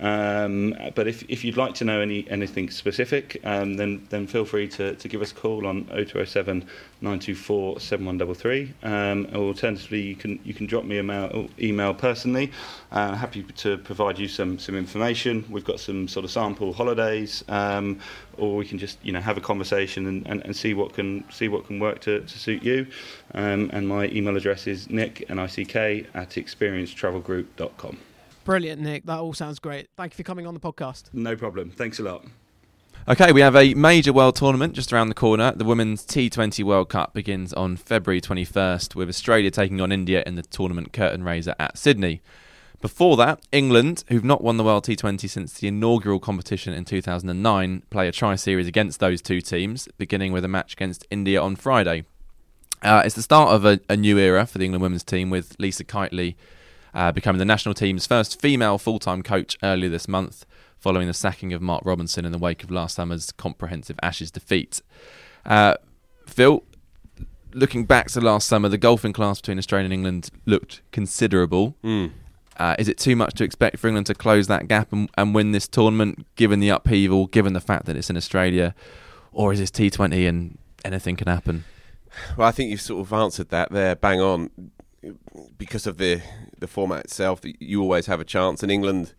Um, 0.00 0.74
but 0.94 1.06
if, 1.06 1.22
if 1.28 1.44
you'd 1.44 1.56
like 1.56 1.74
to 1.74 1.84
know 1.84 2.00
any 2.00 2.28
anything 2.28 2.70
specific, 2.70 3.40
um, 3.44 3.74
then 3.74 4.06
then 4.10 4.26
feel 4.26 4.44
free 4.44 4.68
to, 4.68 4.94
to 4.96 5.08
give 5.08 5.22
us 5.22 5.32
a 5.32 5.34
call 5.34 5.66
on 5.66 5.84
0207 5.84 6.66
924 7.00 7.80
7133. 7.80 8.74
Um, 8.82 9.26
or 9.32 9.48
alternatively, 9.48 10.00
you 10.00 10.16
can 10.16 10.40
you 10.44 10.54
can 10.54 10.66
drop 10.66 10.84
me 10.84 10.98
an 10.98 11.06
mail, 11.06 11.48
email 11.60 11.94
personally. 11.94 12.50
Uh, 12.90 13.14
happy 13.14 13.42
to 13.42 13.78
provide 13.78 14.18
you 14.18 14.28
some 14.28 14.58
some 14.58 14.76
information. 14.76 15.44
We've 15.48 15.64
got 15.64 15.80
some 15.80 16.08
sort 16.08 16.24
of 16.24 16.30
sample 16.30 16.72
holidays, 16.72 17.44
um, 17.48 18.00
or 18.36 18.56
we 18.56 18.66
can 18.66 18.78
just 18.78 18.98
you 19.02 19.12
know 19.12 19.20
have 19.20 19.36
a 19.36 19.40
conversation 19.40 20.06
and, 20.06 20.26
and, 20.26 20.44
and 20.44 20.56
see 20.56 20.74
what 20.74 20.94
can 20.94 21.24
see 21.30 21.48
what 21.48 21.66
can 21.66 21.78
work 21.78 22.00
to, 22.00 22.20
to 22.20 22.38
suit 22.38 22.62
you. 22.62 22.86
Um, 23.34 23.70
and 23.72 23.88
my 23.88 24.08
email 24.08 24.36
address 24.36 24.66
is 24.66 24.90
nick 24.90 25.26
k 25.68 26.06
at 26.14 26.30
experiencetravelgroup.com. 26.30 27.98
Brilliant, 28.44 28.80
Nick. 28.80 29.06
That 29.06 29.18
all 29.18 29.32
sounds 29.32 29.58
great. 29.58 29.88
Thank 29.96 30.12
you 30.12 30.16
for 30.16 30.22
coming 30.22 30.46
on 30.46 30.54
the 30.54 30.60
podcast. 30.60 31.04
No 31.12 31.34
problem. 31.34 31.70
Thanks 31.70 31.98
a 31.98 32.02
lot. 32.02 32.24
Okay, 33.06 33.32
we 33.32 33.42
have 33.42 33.54
a 33.54 33.74
major 33.74 34.14
world 34.14 34.36
tournament 34.36 34.72
just 34.72 34.90
around 34.90 35.08
the 35.08 35.14
corner. 35.14 35.52
The 35.52 35.64
Women's 35.64 36.06
T20 36.06 36.64
World 36.64 36.88
Cup 36.88 37.12
begins 37.12 37.52
on 37.52 37.76
February 37.76 38.20
21st, 38.20 38.94
with 38.94 39.10
Australia 39.10 39.50
taking 39.50 39.80
on 39.80 39.92
India 39.92 40.22
in 40.26 40.36
the 40.36 40.42
tournament 40.42 40.94
curtain 40.94 41.22
raiser 41.22 41.54
at 41.58 41.76
Sydney. 41.76 42.22
Before 42.80 43.16
that, 43.16 43.40
England, 43.52 44.04
who've 44.08 44.24
not 44.24 44.42
won 44.42 44.56
the 44.56 44.64
World 44.64 44.84
T20 44.84 45.28
since 45.28 45.54
the 45.54 45.68
inaugural 45.68 46.18
competition 46.18 46.72
in 46.72 46.84
2009, 46.86 47.82
play 47.90 48.08
a 48.08 48.12
tri 48.12 48.36
series 48.36 48.66
against 48.66 49.00
those 49.00 49.20
two 49.20 49.40
teams, 49.40 49.88
beginning 49.98 50.32
with 50.32 50.44
a 50.44 50.48
match 50.48 50.72
against 50.72 51.06
India 51.10 51.40
on 51.40 51.56
Friday. 51.56 52.04
Uh, 52.82 53.02
it's 53.04 53.14
the 53.14 53.22
start 53.22 53.50
of 53.52 53.64
a, 53.64 53.80
a, 53.88 53.96
new 53.96 54.18
era 54.18 54.44
for 54.44 54.58
the 54.58 54.64
England 54.64 54.82
women's 54.82 55.04
team, 55.04 55.30
with 55.30 55.56
Lisa 55.58 55.84
Keightley 55.84 56.36
uh, 56.94 57.12
becoming 57.12 57.38
the 57.38 57.44
national 57.44 57.74
team's 57.74 58.06
first 58.06 58.40
female 58.40 58.78
full 58.78 58.98
time 58.98 59.22
coach 59.22 59.58
earlier 59.62 59.90
this 59.90 60.08
month, 60.08 60.46
following 60.78 61.06
the 61.06 61.14
sacking 61.14 61.52
of 61.52 61.60
Mark 61.60 61.82
Robinson 61.84 62.24
in 62.24 62.32
the 62.32 62.38
wake 62.38 62.62
of 62.62 62.70
last 62.70 62.94
summer's 62.94 63.32
comprehensive 63.32 63.98
Ashes 64.02 64.30
defeat. 64.30 64.80
Uh, 65.44 65.74
Phil, 66.26 66.62
looking 67.52 67.84
back 67.84 68.10
to 68.10 68.20
last 68.20 68.46
summer, 68.46 68.68
the 68.68 68.78
golfing 68.78 69.12
class 69.12 69.40
between 69.40 69.58
Australia 69.58 69.86
and 69.86 69.92
England 69.92 70.30
looked 70.46 70.82
considerable. 70.92 71.76
Mm. 71.82 72.12
Uh, 72.56 72.76
is 72.78 72.88
it 72.88 72.98
too 72.98 73.16
much 73.16 73.34
to 73.34 73.44
expect 73.44 73.78
for 73.78 73.88
England 73.88 74.06
to 74.06 74.14
close 74.14 74.46
that 74.46 74.68
gap 74.68 74.92
and, 74.92 75.10
and 75.16 75.34
win 75.34 75.50
this 75.50 75.66
tournament, 75.66 76.24
given 76.36 76.60
the 76.60 76.68
upheaval, 76.68 77.26
given 77.26 77.52
the 77.52 77.60
fact 77.60 77.86
that 77.86 77.96
it's 77.96 78.10
in 78.10 78.16
Australia? 78.16 78.74
Or 79.32 79.52
is 79.52 79.58
this 79.58 79.70
T20 79.70 80.28
and 80.28 80.58
anything 80.84 81.16
can 81.16 81.26
happen? 81.26 81.64
Well, 82.36 82.46
I 82.46 82.52
think 82.52 82.70
you've 82.70 82.80
sort 82.80 83.00
of 83.00 83.12
answered 83.12 83.48
that 83.48 83.72
there, 83.72 83.96
bang 83.96 84.20
on. 84.20 84.50
Because 85.58 85.86
of 85.86 85.98
the 85.98 86.22
the 86.58 86.66
format 86.66 87.04
itself, 87.04 87.40
you 87.42 87.82
always 87.82 88.06
have 88.06 88.20
a 88.20 88.24
chance. 88.24 88.62
And 88.62 88.70
England, 88.70 89.14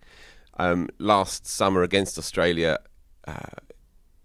um, 0.58 0.89
last 1.00 1.45
summer 1.48 1.84
against 1.84 2.17
Australia, 2.17 2.80
uh, 3.28 3.60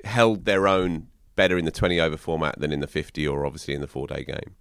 held 0.04 0.44
their 0.44 0.66
own 0.66 1.08
better 1.36 1.56
in 1.56 1.64
the 1.64 1.70
20 1.70 2.00
over 2.00 2.16
format 2.16 2.58
than 2.58 2.72
in 2.72 2.80
the 2.80 2.86
50 2.86 3.26
or 3.26 3.46
obviously 3.46 3.74
in 3.74 3.80
the 3.80 3.86
four 3.86 4.06
day 4.06 4.24
game. 4.24 4.56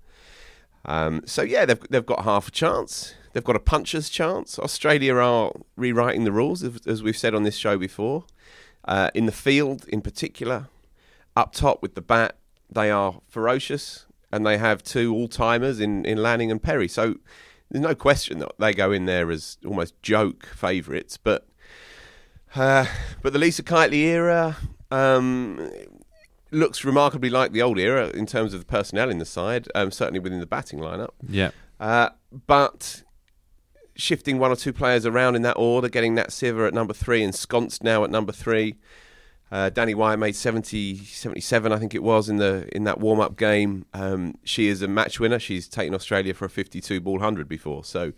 Um, 0.85 1.21
so 1.25 1.41
yeah, 1.41 1.65
they've 1.65 1.79
they've 1.89 2.05
got 2.05 2.23
half 2.23 2.47
a 2.47 2.51
chance. 2.51 3.15
They've 3.33 3.43
got 3.43 3.55
a 3.55 3.59
puncher's 3.59 4.09
chance. 4.09 4.57
Australia 4.57 5.15
are 5.15 5.51
rewriting 5.75 6.23
the 6.23 6.31
rules, 6.31 6.63
as 6.87 7.03
we've 7.03 7.17
said 7.17 7.35
on 7.35 7.43
this 7.43 7.55
show 7.55 7.77
before. 7.77 8.25
Uh, 8.85 9.11
in 9.13 9.25
the 9.25 9.31
field, 9.31 9.85
in 9.87 10.01
particular, 10.01 10.67
up 11.35 11.53
top 11.53 11.81
with 11.81 11.93
the 11.93 12.01
bat, 12.01 12.37
they 12.71 12.89
are 12.89 13.21
ferocious, 13.27 14.05
and 14.31 14.45
they 14.45 14.57
have 14.57 14.83
two 14.83 15.13
all 15.13 15.27
timers 15.27 15.79
in 15.79 16.05
in 16.05 16.21
Lanning 16.21 16.51
and 16.51 16.61
Perry. 16.61 16.87
So 16.87 17.15
there's 17.69 17.83
no 17.83 17.95
question 17.95 18.39
that 18.39 18.51
they 18.57 18.73
go 18.73 18.91
in 18.91 19.05
there 19.05 19.29
as 19.31 19.57
almost 19.65 20.01
joke 20.01 20.45
favourites. 20.47 21.17
But 21.17 21.47
uh, 22.55 22.85
but 23.21 23.33
the 23.33 23.39
Lisa 23.39 23.63
Keightley 23.63 24.05
era 24.05 24.57
um, 24.91 25.69
looks 26.51 26.83
remarkably 26.83 27.29
like 27.29 27.51
the 27.51 27.61
old 27.61 27.77
era 27.77 28.09
in 28.09 28.25
terms 28.25 28.53
of 28.53 28.59
the 28.59 28.65
personnel 28.65 29.09
in 29.09 29.19
the 29.19 29.25
side, 29.25 29.67
um, 29.75 29.91
certainly 29.91 30.19
within 30.19 30.39
the 30.39 30.47
batting 30.47 30.79
lineup. 30.79 31.11
Yeah. 31.27 31.51
Uh, 31.79 32.09
but 32.47 33.03
shifting 33.95 34.39
one 34.39 34.51
or 34.51 34.55
two 34.55 34.73
players 34.73 35.05
around 35.05 35.35
in 35.35 35.41
that 35.43 35.57
order, 35.57 35.89
getting 35.89 36.15
Nat 36.15 36.29
Sciver 36.29 36.67
at 36.67 36.73
number 36.73 36.93
three 36.93 37.21
and 37.21 37.35
Sconce 37.35 37.83
now 37.83 38.03
at 38.03 38.09
number 38.09 38.31
three. 38.31 38.77
Uh, 39.51 39.69
Danni 39.71 39.95
Wyatt 39.95 40.19
made 40.19 40.35
70, 40.35 40.97
77, 40.97 41.71
I 41.71 41.77
think 41.79 41.95
it 41.95 42.03
was, 42.03 42.29
in 42.29 42.37
the 42.37 42.69
in 42.75 42.83
that 42.83 42.99
warm 42.99 43.19
up 43.19 43.35
game. 43.35 43.85
Um, 43.93 44.35
she 44.43 44.67
is 44.67 44.81
a 44.81 44.87
match 44.87 45.19
winner. 45.19 45.39
She's 45.39 45.67
taken 45.67 45.95
Australia 45.95 46.33
for 46.33 46.45
a 46.45 46.49
52 46.49 47.01
ball 47.01 47.13
100 47.13 47.47
before. 47.47 47.83
So 47.83 48.13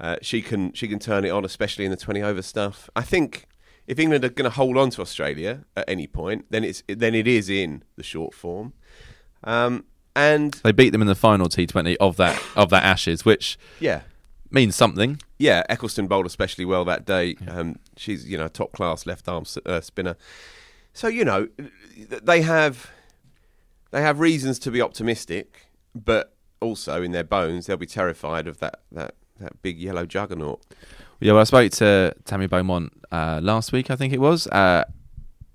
Uh, 0.00 0.16
she 0.22 0.42
can 0.42 0.72
she 0.72 0.88
can 0.88 0.98
turn 0.98 1.24
it 1.24 1.30
on, 1.30 1.44
especially 1.44 1.84
in 1.84 1.90
the 1.90 1.96
twenty 1.96 2.22
over 2.22 2.42
stuff. 2.42 2.88
I 2.96 3.02
think 3.02 3.46
if 3.86 3.98
England 4.00 4.24
are 4.24 4.30
going 4.30 4.50
to 4.50 4.56
hold 4.56 4.76
on 4.76 4.90
to 4.90 5.02
Australia 5.02 5.64
at 5.76 5.84
any 5.88 6.06
point, 6.08 6.46
then 6.50 6.64
it's 6.64 6.82
then 6.88 7.14
it 7.14 7.28
is 7.28 7.48
in 7.48 7.84
the 7.96 8.02
short 8.02 8.34
form. 8.34 8.72
Um, 9.44 9.84
and 10.16 10.54
They 10.64 10.72
beat 10.72 10.90
them 10.90 11.02
in 11.02 11.08
the 11.08 11.14
final 11.14 11.48
T20 11.48 11.96
of 12.00 12.16
that 12.16 12.42
of 12.56 12.70
that 12.70 12.82
Ashes, 12.82 13.24
which 13.24 13.58
yeah, 13.78 14.00
means 14.50 14.74
something. 14.74 15.20
yeah, 15.38 15.62
Eccleston 15.68 16.06
bowled 16.08 16.26
especially 16.26 16.64
well 16.64 16.84
that 16.86 17.04
day. 17.04 17.36
Um, 17.46 17.76
she's 17.96 18.26
you 18.26 18.36
know 18.38 18.48
top 18.48 18.72
class 18.72 19.06
left 19.06 19.28
arm 19.28 19.44
uh, 19.66 19.80
spinner. 19.80 20.16
So 20.92 21.08
you 21.08 21.24
know 21.24 21.48
they 21.96 22.42
have 22.42 22.90
they 23.90 24.02
have 24.02 24.20
reasons 24.20 24.58
to 24.60 24.70
be 24.70 24.80
optimistic, 24.82 25.66
but 25.94 26.34
also 26.60 27.02
in 27.02 27.12
their 27.12 27.24
bones 27.24 27.66
they'll 27.66 27.76
be 27.76 27.86
terrified 27.86 28.46
of 28.46 28.58
that 28.58 28.80
that, 28.92 29.14
that 29.40 29.62
big 29.62 29.78
yellow 29.78 30.06
juggernaut. 30.06 30.60
Yeah, 31.20 31.32
well, 31.32 31.42
I 31.42 31.44
spoke 31.44 31.70
to 31.72 32.14
Tammy 32.24 32.46
Beaumont 32.48 32.92
uh, 33.12 33.38
last 33.42 33.70
week, 33.72 33.90
I 33.92 33.96
think 33.96 34.12
it 34.12 34.18
was, 34.20 34.48
uh, 34.48 34.82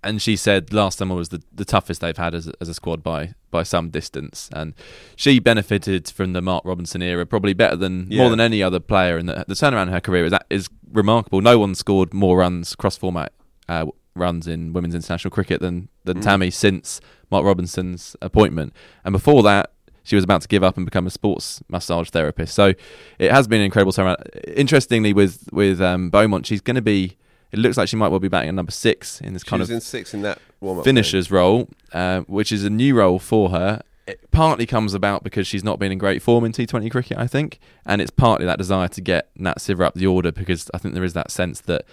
and 0.01 0.21
she 0.21 0.38
said 0.38 0.71
last 0.71 0.97
summer 0.97 1.13
was 1.13 1.27
the, 1.27 1.43
the 1.53 1.65
toughest 1.65 1.99
they've 1.99 2.15
had 2.15 2.33
as 2.33 2.47
a, 2.47 2.53
as 2.61 2.69
a 2.69 2.73
squad 2.73 3.03
by 3.03 3.33
by 3.51 3.63
some 3.63 3.89
distance, 3.89 4.49
and 4.53 4.73
she 5.15 5.39
benefited 5.39 6.07
from 6.09 6.33
the 6.33 6.41
Mark 6.41 6.63
Robinson 6.65 7.01
era 7.01 7.25
probably 7.25 7.53
better 7.53 7.75
than 7.75 8.07
Yeah. 8.09 8.21
more 8.21 8.29
than 8.29 8.39
any 8.39 8.63
other 8.63 8.79
player, 8.79 9.17
and 9.17 9.27
the, 9.27 9.43
the 9.47 9.53
turnaround 9.55 9.83
in 9.88 9.93
her 9.93 10.01
career 10.01 10.25
is 10.25 10.33
is 10.49 10.69
remarkable. 10.91 11.41
No 11.41 11.59
one 11.59 11.75
scored 11.75 12.13
more 12.13 12.38
runs 12.38 12.73
cross 12.75 12.95
format 12.97 13.33
uh, 13.67 13.85
runs 14.18 14.47
in 14.47 14.74
women's 14.74 14.95
international 14.95 15.32
cricket 15.32 15.61
than 15.61 15.89
than 16.03 16.18
Mm. 16.20 16.24
Tammy 16.24 16.49
since 16.51 17.01
Mark 17.32 17.45
Robinson's 17.45 18.15
appointment, 18.22 18.74
and 19.03 19.13
before 19.13 19.43
that. 19.43 19.72
She 20.03 20.15
was 20.15 20.24
about 20.24 20.41
to 20.43 20.47
give 20.47 20.63
up 20.63 20.78
and 20.78 20.86
become 20.86 21.05
a 21.05 21.09
sports 21.09 21.61
massage 21.68 22.09
therapist. 22.11 22.55
So 22.55 22.72
it 23.20 23.30
has 23.30 23.45
been 23.45 23.59
an 23.59 23.65
incredible 23.65 23.91
turnaround. 23.91 24.24
Interestingly, 24.55 25.11
with 25.11 25.49
with 25.51 25.82
um, 25.82 26.09
Beaumont, 26.09 26.45
she's 26.45 26.61
going 26.61 26.76
to 26.76 26.82
be. 26.82 27.18
It 27.51 27.59
looks 27.59 27.76
like 27.76 27.89
she 27.89 27.97
might 27.97 28.07
well 28.07 28.22
be 28.22 28.30
batting 28.30 28.47
at 28.47 28.55
number 28.55 28.72
six 28.72 29.20
in 29.20 29.34
this 29.34 29.43
She 29.43 29.49
kind 29.49 29.61
of 29.61 29.70
in 29.70 29.82
six 29.82 30.13
in 30.13 30.22
that 30.22 30.39
finisher's 30.86 31.30
role, 31.30 31.68
uh, 31.91 32.22
which 32.22 32.53
is 32.53 32.63
a 32.63 32.70
new 32.70 32.95
role 32.95 33.20
for 33.20 33.49
her. 33.49 33.82
It 34.07 34.32
partly 34.32 34.65
comes 34.65 34.93
about 34.93 35.26
because 35.26 35.45
she's 35.45 35.65
not 35.65 35.78
been 35.78 35.91
in 35.91 35.97
great 35.97 36.22
form 36.22 36.45
in 36.45 36.53
T20 36.53 36.89
cricket, 36.89 37.18
I 37.18 37.28
think, 37.28 37.59
and 37.86 38.01
it's 38.01 38.11
partly 38.11 38.45
that 38.45 38.57
desire 38.57 38.88
to 38.88 39.01
get 39.01 39.30
Nat 39.36 39.57
Sciver 39.57 39.86
up 39.86 39.95
the 39.95 40.07
order 40.07 40.32
because 40.32 40.72
I 40.74 40.78
think 40.78 40.93
there 40.93 41.03
is 41.03 41.11
that 41.13 41.32
sense 41.32 41.59
that 41.61 41.84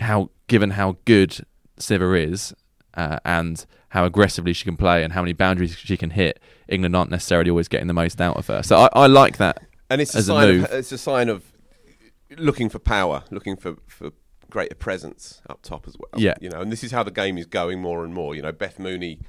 how, 0.00 0.30
given 0.46 0.70
how 0.70 0.96
good 1.04 1.44
Sciver 1.78 2.20
is, 2.20 2.54
uh, 2.94 3.18
and 3.24 3.64
how 3.88 4.04
aggressively 4.04 4.52
she 4.52 4.64
can 4.64 4.76
play 4.76 5.02
and 5.02 5.12
how 5.12 5.22
many 5.22 5.32
boundaries 5.32 5.76
she 5.76 5.96
can 5.96 6.10
hit, 6.10 6.40
England 6.68 6.96
aren't 6.96 7.10
necessarily 7.10 7.50
always 7.50 7.68
getting 7.68 7.88
the 7.88 7.94
most 7.94 8.20
out 8.20 8.36
of 8.36 8.46
her. 8.46 8.62
So 8.62 8.76
I, 8.76 8.88
I 8.92 9.06
like 9.06 9.36
that 9.38 9.62
and 9.92 10.00
it's 10.00 10.14
a 10.14 10.18
a 10.18 10.22
sign. 10.22 10.48
move. 10.48 10.64
Of, 10.64 10.72
it's 10.72 10.92
a 10.92 10.98
sign 10.98 11.28
of 11.28 11.52
looking 12.36 12.68
for 12.68 12.78
power, 12.78 13.24
looking 13.30 13.56
for, 13.56 13.76
for 13.86 14.12
greater 14.50 14.74
presence 14.74 15.42
up 15.48 15.60
top 15.62 15.86
as 15.86 15.96
well. 15.98 16.20
Yeah. 16.20 16.34
you 16.40 16.48
know, 16.48 16.60
and 16.60 16.72
this 16.72 16.82
is 16.82 16.90
how 16.90 17.02
the 17.02 17.10
game 17.10 17.36
is 17.38 17.46
going 17.46 17.80
more 17.80 18.04
and 18.04 18.14
more. 18.14 18.34
You 18.34 18.42
know, 18.42 18.52
Beth 18.52 18.78
Mooney 18.78 19.20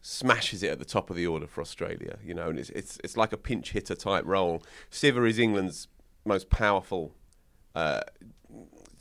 smashes 0.00 0.62
it 0.62 0.70
at 0.70 0.78
the 0.78 0.84
top 0.84 1.10
of 1.10 1.16
the 1.16 1.26
order 1.26 1.46
for 1.46 1.60
Australia. 1.60 2.18
You 2.24 2.34
know, 2.34 2.48
and 2.50 2.58
it's 2.58 2.70
it's 2.70 2.98
it's 3.02 3.16
like 3.16 3.32
a 3.32 3.36
pinch 3.36 3.72
hitter 3.72 3.96
type 3.96 4.24
role. 4.24 4.62
Sciver 4.90 5.28
is 5.28 5.38
England's 5.38 5.88
most 6.24 6.50
powerful. 6.50 7.14
Uh, 7.74 8.00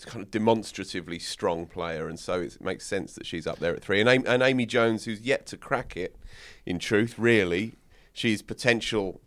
kind 0.04 0.22
of 0.22 0.32
demonstratively 0.32 1.20
strong 1.20 1.68
player, 1.68 2.10
and 2.10 2.20
so 2.20 2.42
it 2.42 2.60
makes 2.60 2.86
sense 2.86 3.14
that 3.14 3.26
she's 3.26 3.48
up 3.48 3.60
there 3.60 3.74
at 3.74 3.82
three. 3.82 4.02
And, 4.02 4.10
Amy, 4.10 4.26
and 4.28 4.44
Amy 4.44 4.66
Jones, 4.66 5.06
who's 5.06 5.22
yet 5.22 5.46
to 5.48 5.58
crack 5.58 5.96
it, 5.96 6.18
in 6.66 6.80
truth, 6.80 7.18
really, 7.18 7.76
she's 8.12 8.42
potential 8.42 9.22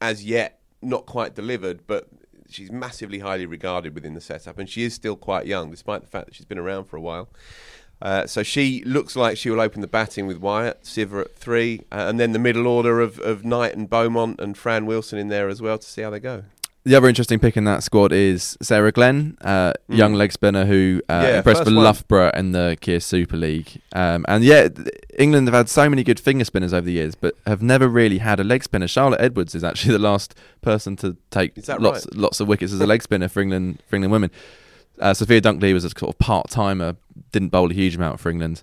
as 0.00 0.24
yet 0.24 0.60
not 0.80 1.06
quite 1.06 1.34
delivered, 1.34 1.86
but 1.86 2.08
she's 2.48 2.70
massively 2.70 3.18
highly 3.18 3.46
regarded 3.46 3.94
within 3.94 4.14
the 4.14 4.20
setup, 4.20 4.58
and 4.58 4.68
she 4.68 4.84
is 4.84 4.94
still 4.94 5.16
quite 5.16 5.46
young, 5.46 5.70
despite 5.70 6.02
the 6.02 6.06
fact 6.06 6.26
that 6.26 6.34
she's 6.34 6.46
been 6.46 6.58
around 6.58 6.84
for 6.84 6.96
a 6.96 7.00
while. 7.00 7.28
Uh, 8.00 8.26
so 8.26 8.44
she 8.44 8.84
looks 8.84 9.16
like 9.16 9.36
she 9.36 9.50
will 9.50 9.60
open 9.60 9.80
the 9.80 9.88
batting 9.88 10.26
with 10.28 10.38
Wyatt, 10.38 10.82
Sciver 10.84 11.20
at 11.20 11.34
three, 11.34 11.80
uh, 11.90 12.06
and 12.08 12.20
then 12.20 12.32
the 12.32 12.38
middle 12.38 12.66
order 12.66 13.00
of, 13.00 13.18
of 13.18 13.44
Knight 13.44 13.74
and 13.74 13.90
Beaumont 13.90 14.38
and 14.40 14.56
Fran 14.56 14.86
Wilson 14.86 15.18
in 15.18 15.28
there 15.28 15.48
as 15.48 15.60
well 15.60 15.78
to 15.78 15.86
see 15.86 16.02
how 16.02 16.10
they 16.10 16.20
go. 16.20 16.44
The 16.88 16.94
other 16.94 17.06
interesting 17.06 17.38
pick 17.38 17.58
in 17.58 17.64
that 17.64 17.82
squad 17.82 18.12
is 18.12 18.56
Sarah 18.62 18.92
Glenn, 18.92 19.36
uh, 19.42 19.74
young 19.90 20.14
leg 20.14 20.32
spinner 20.32 20.64
who 20.64 21.02
uh. 21.10 21.20
Yeah, 21.22 21.36
impressed 21.38 21.64
for 21.64 21.70
one. 21.70 21.84
Loughborough 21.84 22.30
in 22.34 22.52
the 22.52 22.78
Kia 22.80 22.98
Super 22.98 23.36
League. 23.36 23.82
Um, 23.92 24.24
and 24.26 24.42
yeah, 24.42 24.68
England 25.18 25.48
have 25.48 25.54
had 25.54 25.68
so 25.68 25.90
many 25.90 26.02
good 26.02 26.18
finger 26.18 26.46
spinners 26.46 26.72
over 26.72 26.86
the 26.86 26.92
years, 26.92 27.14
but 27.14 27.34
have 27.46 27.60
never 27.60 27.88
really 27.88 28.18
had 28.18 28.40
a 28.40 28.44
leg 28.44 28.64
spinner. 28.64 28.88
Charlotte 28.88 29.20
Edwards 29.20 29.54
is 29.54 29.62
actually 29.62 29.92
the 29.98 29.98
last 29.98 30.34
person 30.62 30.96
to 30.96 31.18
take 31.30 31.58
lots 31.78 32.06
right? 32.06 32.14
lots 32.14 32.40
of 32.40 32.48
wickets 32.48 32.72
as 32.72 32.80
a 32.80 32.86
leg 32.92 33.02
spinner 33.02 33.28
for 33.28 33.42
England 33.42 33.82
for 33.86 33.96
England 33.96 34.12
women. 34.12 34.30
Uh, 34.98 35.12
Sophia 35.12 35.42
Dunkley 35.42 35.74
was 35.74 35.84
a 35.84 35.90
sort 35.90 36.08
of 36.14 36.18
part 36.18 36.48
timer, 36.48 36.96
didn't 37.32 37.50
bowl 37.50 37.70
a 37.70 37.74
huge 37.74 37.96
amount 37.96 38.18
for 38.18 38.30
England, 38.30 38.62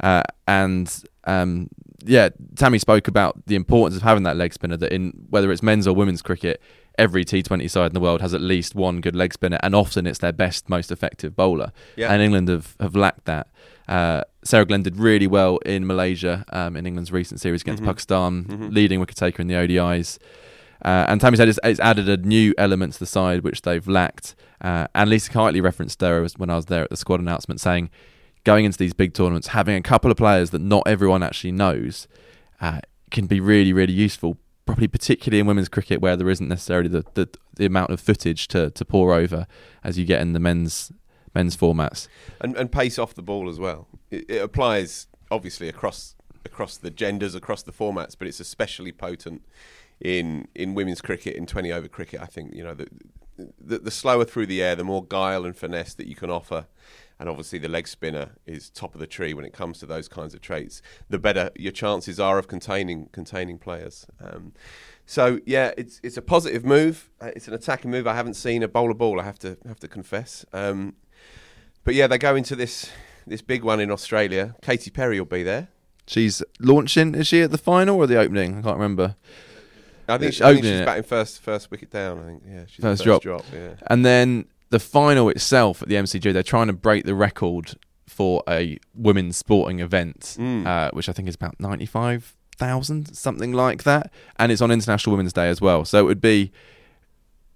uh, 0.00 0.22
and 0.48 1.04
um, 1.24 1.68
yeah, 2.06 2.30
Tammy 2.54 2.78
spoke 2.78 3.08
about 3.08 3.44
the 3.46 3.54
importance 3.54 3.96
of 3.96 4.02
having 4.02 4.22
that 4.22 4.36
leg 4.36 4.54
spinner. 4.54 4.78
That 4.78 4.92
in 4.92 5.26
whether 5.28 5.52
it's 5.52 5.62
men's 5.62 5.86
or 5.86 5.94
women's 5.94 6.22
cricket, 6.22 6.62
every 6.98 7.24
T20 7.24 7.70
side 7.70 7.86
in 7.86 7.94
the 7.94 8.00
world 8.00 8.20
has 8.20 8.32
at 8.34 8.40
least 8.40 8.74
one 8.74 9.00
good 9.00 9.14
leg 9.16 9.32
spinner, 9.32 9.58
and 9.62 9.74
often 9.74 10.06
it's 10.06 10.18
their 10.18 10.32
best, 10.32 10.68
most 10.68 10.90
effective 10.90 11.34
bowler. 11.36 11.72
Yeah. 11.96 12.12
And 12.12 12.22
England 12.22 12.48
have, 12.48 12.74
have 12.80 12.96
lacked 12.96 13.24
that. 13.26 13.48
Uh, 13.88 14.22
Sarah 14.44 14.64
Glenn 14.64 14.82
did 14.82 14.96
really 14.96 15.26
well 15.26 15.58
in 15.58 15.86
Malaysia 15.86 16.44
um, 16.52 16.76
in 16.76 16.86
England's 16.86 17.12
recent 17.12 17.40
series 17.40 17.62
against 17.62 17.82
Mhm. 17.82 17.86
Pakistan, 17.86 18.44
Mhm. 18.44 18.74
leading 18.74 18.98
wicket 19.00 19.16
taker 19.16 19.40
in 19.42 19.48
the 19.48 19.54
ODIs. 19.54 20.18
Uh, 20.84 21.06
and 21.08 21.20
Tammy 21.20 21.36
said 21.36 21.48
it's, 21.48 21.58
it's 21.64 21.80
added 21.80 22.08
a 22.08 22.16
new 22.18 22.52
element 22.58 22.92
to 22.94 22.98
the 22.98 23.06
side 23.06 23.42
which 23.42 23.62
they've 23.62 23.86
lacked. 23.88 24.34
Uh, 24.60 24.86
and 24.94 25.08
Lisa 25.08 25.30
Keightley 25.30 25.62
referenced 25.62 26.00
her 26.00 26.26
when 26.36 26.50
I 26.50 26.56
was 26.56 26.66
there 26.66 26.82
at 26.84 26.90
the 26.90 26.96
squad 26.96 27.20
announcement, 27.20 27.60
saying 27.60 27.90
going 28.44 28.64
into 28.64 28.78
these 28.78 28.92
big 28.92 29.14
tournaments, 29.14 29.48
having 29.48 29.76
a 29.76 29.82
couple 29.82 30.10
of 30.10 30.16
players 30.16 30.50
that 30.50 30.60
not 30.60 30.82
everyone 30.86 31.22
actually 31.22 31.52
knows 31.52 32.06
uh, 32.60 32.80
can 33.10 33.26
be 33.26 33.40
really, 33.40 33.72
really 33.72 33.92
useful. 33.92 34.36
Probably 34.66 34.88
particularly 34.88 35.40
in 35.40 35.46
women's 35.46 35.68
cricket, 35.68 36.00
where 36.00 36.16
there 36.16 36.28
isn't 36.28 36.48
necessarily 36.48 36.88
the, 36.88 37.04
the, 37.14 37.28
the 37.54 37.66
amount 37.66 37.90
of 37.90 38.00
footage 38.00 38.48
to, 38.48 38.70
to 38.70 38.84
pour 38.84 39.14
over 39.14 39.46
as 39.82 39.96
you 39.98 40.04
get 40.04 40.20
in 40.20 40.32
the 40.32 40.40
men's 40.40 40.92
men's 41.34 41.56
formats. 41.56 42.08
and, 42.40 42.56
and 42.56 42.72
pace 42.72 42.98
off 42.98 43.14
the 43.14 43.22
ball 43.22 43.48
as 43.48 43.60
well. 43.60 43.86
It, 44.10 44.24
it 44.28 44.42
applies 44.42 45.06
obviously 45.30 45.68
across 45.68 46.14
across 46.44 46.76
the 46.76 46.90
genders, 46.90 47.34
across 47.34 47.62
the 47.62 47.72
formats, 47.72 48.16
but 48.18 48.26
it's 48.26 48.40
especially 48.40 48.92
potent 48.92 49.42
in 50.00 50.48
in 50.54 50.74
women's 50.74 51.00
cricket, 51.00 51.36
in 51.36 51.46
twenty 51.46 51.72
over 51.72 51.88
cricket. 51.88 52.20
I 52.20 52.26
think 52.26 52.54
you 52.54 52.64
know 52.64 52.74
the, 52.74 52.88
the 53.60 53.78
the 53.78 53.90
slower 53.90 54.24
through 54.24 54.46
the 54.46 54.62
air, 54.62 54.74
the 54.74 54.84
more 54.84 55.04
guile 55.04 55.44
and 55.44 55.56
finesse 55.56 55.94
that 55.94 56.06
you 56.06 56.16
can 56.16 56.30
offer. 56.30 56.66
And 57.18 57.28
obviously, 57.30 57.58
the 57.58 57.68
leg 57.68 57.88
spinner 57.88 58.32
is 58.44 58.68
top 58.68 58.94
of 58.94 59.00
the 59.00 59.06
tree 59.06 59.32
when 59.32 59.44
it 59.44 59.52
comes 59.54 59.78
to 59.78 59.86
those 59.86 60.06
kinds 60.06 60.34
of 60.34 60.42
traits. 60.42 60.82
The 61.08 61.18
better 61.18 61.50
your 61.56 61.72
chances 61.72 62.20
are 62.20 62.38
of 62.38 62.46
containing 62.46 63.08
containing 63.10 63.58
players. 63.58 64.06
Um, 64.20 64.52
so 65.06 65.40
yeah, 65.46 65.72
it's 65.78 66.00
it's 66.02 66.16
a 66.16 66.22
positive 66.22 66.64
move. 66.64 67.10
Uh, 67.20 67.30
it's 67.34 67.48
an 67.48 67.54
attacking 67.54 67.90
move. 67.90 68.06
I 68.06 68.14
haven't 68.14 68.34
seen 68.34 68.62
a 68.62 68.68
bowler 68.68 68.94
ball. 68.94 69.18
I 69.20 69.24
have 69.24 69.38
to 69.40 69.56
have 69.66 69.80
to 69.80 69.88
confess. 69.88 70.44
Um, 70.52 70.94
but 71.84 71.94
yeah, 71.94 72.06
they 72.06 72.18
go 72.18 72.36
into 72.36 72.54
this 72.54 72.90
this 73.26 73.40
big 73.40 73.64
one 73.64 73.80
in 73.80 73.90
Australia. 73.90 74.54
Katy 74.60 74.90
Perry 74.90 75.18
will 75.18 75.26
be 75.26 75.42
there. 75.42 75.68
She's 76.06 76.42
launching. 76.60 77.14
Is 77.14 77.28
she 77.28 77.42
at 77.42 77.50
the 77.50 77.58
final 77.58 77.96
or 77.96 78.06
the 78.06 78.18
opening? 78.18 78.58
I 78.58 78.62
can't 78.62 78.76
remember. 78.76 79.16
I 80.08 80.18
think, 80.18 80.34
she, 80.34 80.44
I 80.44 80.52
think 80.52 80.64
she's 80.64 80.80
it. 80.80 80.86
batting 80.86 81.02
first 81.02 81.40
first 81.40 81.70
wicket 81.70 81.90
down. 81.90 82.18
I 82.20 82.26
think 82.26 82.42
yeah, 82.46 82.64
she's 82.66 82.76
the 82.76 82.82
First 82.82 83.22
drop. 83.22 83.44
Yeah. 83.52 83.74
And 83.88 84.04
then 84.04 84.46
the 84.70 84.78
final 84.80 85.28
itself 85.28 85.82
at 85.82 85.88
the 85.88 85.94
MCG, 85.96 86.32
they're 86.32 86.42
trying 86.42 86.66
to 86.66 86.72
break 86.72 87.04
the 87.04 87.14
record 87.14 87.74
for 88.08 88.42
a 88.48 88.78
women's 88.94 89.36
sporting 89.36 89.80
event, 89.80 90.36
Mm. 90.38 90.66
uh, 90.66 90.90
which 90.92 91.08
I 91.08 91.12
think 91.12 91.28
is 91.28 91.34
about 91.34 91.58
95,000, 91.60 93.14
something 93.14 93.52
like 93.52 93.82
that. 93.84 94.10
And 94.38 94.50
it's 94.52 94.62
on 94.62 94.70
International 94.70 95.12
Women's 95.16 95.32
Day 95.32 95.48
as 95.48 95.60
well. 95.60 95.84
So 95.84 95.98
it 96.00 96.04
would 96.04 96.20
be, 96.20 96.52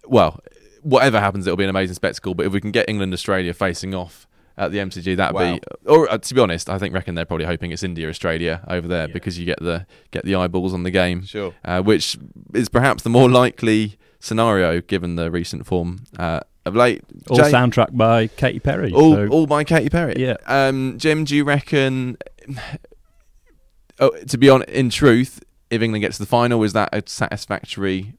well, 0.07 0.41
whatever 0.83 1.21
happens, 1.21 1.47
it'll 1.47 1.57
be 1.57 1.65
an 1.65 1.71
amazing 1.71 1.95
spectacle. 1.95 2.35
But 2.35 2.47
if 2.47 2.53
we 2.53 2.61
can 2.61 2.71
get 2.71 2.89
England 2.89 3.13
Australia 3.13 3.53
facing 3.55 3.95
off 3.95 4.27
at 4.59 4.73
the 4.73 4.79
MCG, 4.79 5.15
that'd 5.17 5.35
Wow. 5.35 5.55
be, 5.55 5.61
or 5.87 6.11
uh, 6.11 6.19
to 6.19 6.35
be 6.35 6.41
honest, 6.41 6.69
I 6.69 6.79
think 6.79 6.95
reckon 6.95 7.15
they're 7.15 7.25
probably 7.25 7.47
hoping 7.47 7.71
it's 7.71 7.83
India 7.83 8.09
Australia 8.09 8.63
over 8.69 8.87
there 8.89 9.09
because 9.09 9.39
you 9.39 9.47
get 9.47 9.61
the 9.63 9.87
get 10.11 10.25
the 10.25 10.35
eyeballs 10.35 10.75
on 10.75 10.83
the 10.83 10.91
game 10.91 11.25
Sure. 11.25 11.55
uh, 11.65 11.81
which 11.83 12.19
is 12.55 12.69
perhaps 12.69 13.03
the 13.03 13.11
more 13.11 13.31
likely 13.31 13.97
scenario 14.19 14.81
given 14.83 15.17
the 15.17 15.31
recent 15.31 15.65
form 15.65 16.01
uh, 16.19 16.41
of 16.65 16.77
late. 16.77 17.03
All 17.29 17.37
Jay- 17.37 17.51
soundtrack 17.51 17.97
by 17.97 18.27
Katy 18.29 18.61
Perry. 18.61 18.93
all, 18.93 19.15
so- 19.15 19.29
all 19.29 19.47
by 19.47 19.65
Katy 19.65 19.89
Perry. 19.91 20.15
Yeah. 20.19 20.37
Um, 20.47 20.99
Jim, 20.99 21.25
do 21.25 21.35
you 21.37 21.45
reckon? 21.45 22.17
Oh, 23.99 24.11
to 24.11 24.39
be 24.39 24.49
honest, 24.49 24.71
in 24.71 24.89
truth, 24.91 25.43
if 25.69 25.83
England 25.83 26.03
gets 26.03 26.17
to 26.17 26.23
the 26.23 26.29
final, 26.29 26.63
is 26.63 26.73
that 26.73 26.89
a 26.93 27.03
satisfactory 27.07 28.15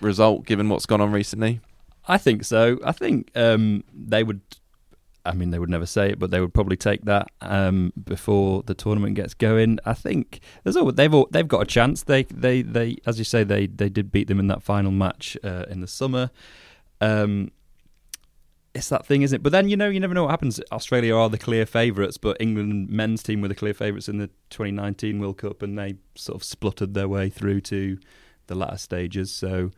result 0.00 0.46
given 0.46 0.68
what's 0.68 0.86
gone 0.86 1.00
on 1.00 1.10
recently? 1.12 1.60
I 2.06 2.18
think 2.18 2.44
so. 2.44 2.78
I 2.84 2.92
think 2.92 3.30
um, 3.34 3.84
they 3.92 4.22
would. 4.22 4.40
I 5.26 5.32
mean, 5.32 5.50
they 5.50 5.58
would 5.58 5.70
never 5.70 5.86
say 5.86 6.10
it, 6.10 6.18
but 6.18 6.30
they 6.30 6.38
would 6.38 6.52
probably 6.52 6.76
take 6.76 7.06
that 7.06 7.28
um, 7.40 7.94
before 8.04 8.62
the 8.62 8.74
tournament 8.74 9.14
gets 9.14 9.32
going. 9.32 9.78
I 9.86 9.94
think 9.94 10.40
there's 10.62 10.76
all 10.76 10.92
they've 10.92 11.12
all, 11.12 11.28
they've 11.30 11.48
got 11.48 11.62
a 11.62 11.66
chance. 11.66 12.02
They 12.02 12.24
they 12.24 12.60
they 12.62 12.98
as 13.06 13.18
you 13.18 13.24
say 13.24 13.42
they 13.42 13.66
they 13.66 13.88
did 13.88 14.12
beat 14.12 14.28
them 14.28 14.38
in 14.38 14.48
that 14.48 14.62
final 14.62 14.90
match 14.92 15.36
uh, 15.42 15.64
in 15.70 15.80
the 15.80 15.88
summer. 15.88 16.30
Um, 17.00 17.50
it's 18.74 18.88
that 18.88 19.06
thing, 19.06 19.22
isn't 19.22 19.36
it? 19.36 19.42
But 19.42 19.52
then 19.52 19.68
you 19.68 19.76
know, 19.76 19.88
you 19.88 20.00
never 20.00 20.14
know 20.14 20.24
what 20.24 20.30
happens. 20.30 20.60
Australia 20.72 21.14
are 21.14 21.28
the 21.28 21.38
clear 21.38 21.64
favourites, 21.66 22.16
but 22.18 22.36
England 22.40 22.90
men's 22.90 23.22
team 23.22 23.40
were 23.40 23.48
the 23.48 23.54
clear 23.54 23.74
favourites 23.74 24.08
in 24.08 24.18
the 24.18 24.28
2019 24.50 25.20
World 25.20 25.38
Cup, 25.38 25.62
and 25.62 25.78
they 25.78 25.94
sort 26.14 26.36
of 26.36 26.44
spluttered 26.44 26.94
their 26.94 27.08
way 27.08 27.30
through 27.30 27.60
to 27.62 27.98
the 28.48 28.54
latter 28.54 28.76
stages. 28.78 29.32
So 29.32 29.70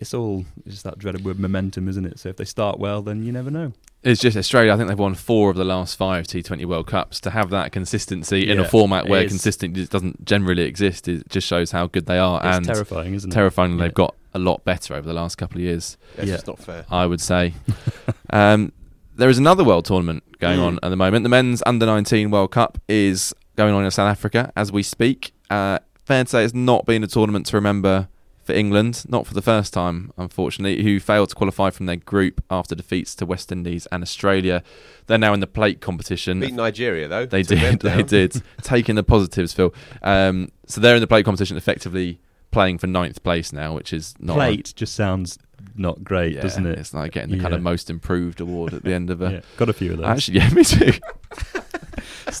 it's 0.00 0.12
all 0.12 0.44
just 0.66 0.82
that 0.84 0.98
dreaded 0.98 1.24
word 1.24 1.38
momentum, 1.38 1.88
isn't 1.88 2.04
it? 2.04 2.18
So 2.18 2.28
if 2.30 2.36
they 2.36 2.44
start 2.44 2.78
well, 2.80 3.00
then 3.02 3.22
you 3.22 3.30
never 3.32 3.50
know. 3.50 3.72
It's 4.02 4.20
just 4.20 4.36
Australia. 4.36 4.72
I 4.72 4.76
think 4.76 4.88
they've 4.88 4.98
won 4.98 5.14
four 5.14 5.48
of 5.50 5.56
the 5.56 5.62
last 5.64 5.94
five 5.94 6.26
T20 6.26 6.64
World 6.66 6.88
Cups. 6.88 7.20
To 7.20 7.30
have 7.30 7.50
that 7.50 7.70
consistency 7.70 8.50
in 8.50 8.58
Yeah, 8.58 8.64
a 8.64 8.68
format 8.68 9.04
where 9.04 9.12
where 9.12 9.22
is. 9.22 9.30
consistency 9.30 9.86
doesn't 9.86 10.24
generally 10.24 10.64
exist, 10.64 11.06
it 11.06 11.28
just 11.28 11.46
shows 11.46 11.70
how 11.70 11.86
good 11.86 12.06
they 12.06 12.18
are. 12.18 12.40
It's 12.44 12.56
and 12.56 12.66
terrifying, 12.66 13.14
isn't 13.14 13.30
it? 13.30 13.34
terrifying 13.34 13.78
Yeah. 13.78 13.84
they've 13.84 13.94
got 13.94 14.16
a 14.34 14.40
lot 14.40 14.64
better 14.64 14.94
over 14.96 15.06
the 15.06 15.14
last 15.14 15.36
couple 15.36 15.58
of 15.58 15.62
years. 15.62 15.96
That's 16.16 16.28
Yeah. 16.28 16.34
just 16.34 16.48
not 16.48 16.58
fair. 16.58 16.84
I 16.90 17.06
would 17.06 17.20
say. 17.20 17.54
um, 18.32 18.72
there 19.14 19.28
is 19.28 19.38
another 19.38 19.62
world 19.64 19.84
tournament 19.84 20.22
going 20.38 20.58
Mm. 20.58 20.66
on 20.66 20.78
at 20.82 20.88
the 20.88 20.96
moment. 20.96 21.22
The 21.22 21.28
men's 21.28 21.62
under 21.66 21.86
19 21.86 22.30
World 22.30 22.50
Cup 22.50 22.78
is 22.88 23.34
going 23.56 23.74
on 23.74 23.84
in 23.84 23.90
South 23.90 24.10
Africa 24.10 24.52
as 24.56 24.72
we 24.72 24.82
speak. 24.82 25.32
Uh, 25.50 25.78
fair 26.04 26.24
to 26.24 26.30
say 26.30 26.44
it's 26.44 26.54
not 26.54 26.86
been 26.86 27.04
a 27.04 27.06
tournament 27.06 27.46
to 27.46 27.56
remember 27.56 28.08
for 28.42 28.54
England, 28.54 29.04
not 29.08 29.24
for 29.24 29.34
the 29.34 29.42
first 29.42 29.72
time, 29.72 30.10
unfortunately, 30.18 30.82
who 30.82 30.98
failed 30.98 31.28
to 31.28 31.34
qualify 31.36 31.70
from 31.70 31.86
their 31.86 31.94
group 31.96 32.42
after 32.50 32.74
defeats 32.74 33.14
to 33.14 33.24
West 33.26 33.52
Indies 33.52 33.86
and 33.92 34.02
Australia. 34.02 34.64
They're 35.06 35.16
now 35.18 35.32
in 35.32 35.38
the 35.38 35.46
plate 35.46 35.80
competition. 35.80 36.40
Beat 36.40 36.54
Nigeria 36.54 37.06
though. 37.06 37.26
They 37.26 37.42
did. 37.44 37.80
They 37.80 38.02
did. 38.02 38.42
Taking 38.62 38.96
the 38.96 39.04
positives, 39.04 39.52
Phil. 39.52 39.72
Um, 40.02 40.50
so 40.66 40.80
they're 40.80 40.96
in 40.96 41.00
the 41.00 41.06
plate 41.06 41.24
competition, 41.24 41.56
effectively 41.56 42.18
playing 42.50 42.78
for 42.78 42.86
ninth 42.88 43.22
place 43.22 43.52
now, 43.52 43.74
which 43.74 43.92
is 43.92 44.14
not 44.18 44.34
Plate 44.34 44.72
just 44.74 44.94
sounds 44.96 45.38
not 45.76 46.02
great, 46.04 46.34
yeah, 46.34 46.42
doesn't 46.42 46.66
it? 46.66 46.78
It's 46.78 46.94
like 46.94 47.12
getting 47.12 47.30
the 47.36 47.42
kind 47.42 47.54
of 47.54 47.62
most 47.62 47.90
improved 47.90 48.40
award 48.40 48.74
at 48.74 48.82
the 48.84 48.92
end 48.92 49.10
of 49.10 49.22
a. 49.22 49.30
yeah, 49.32 49.40
got 49.56 49.68
a 49.68 49.72
few 49.72 49.92
of 49.92 49.98
those. 49.98 50.06
Actually, 50.06 50.38
yeah, 50.38 50.50
me 50.50 50.64
too. 50.64 50.92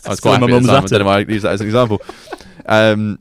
I 0.04 0.10
was 0.10 0.20
quite 0.20 0.40
my 0.40 0.46
happy 0.46 0.52
at 0.52 0.62
mum's 0.62 0.66
time. 0.66 1.00
I 1.06 1.14
at 1.14 1.22
it. 1.22 1.28
I 1.30 1.32
use 1.32 1.42
that 1.42 1.52
as 1.52 1.60
an 1.60 1.66
example. 1.66 2.02
Um, 2.66 3.18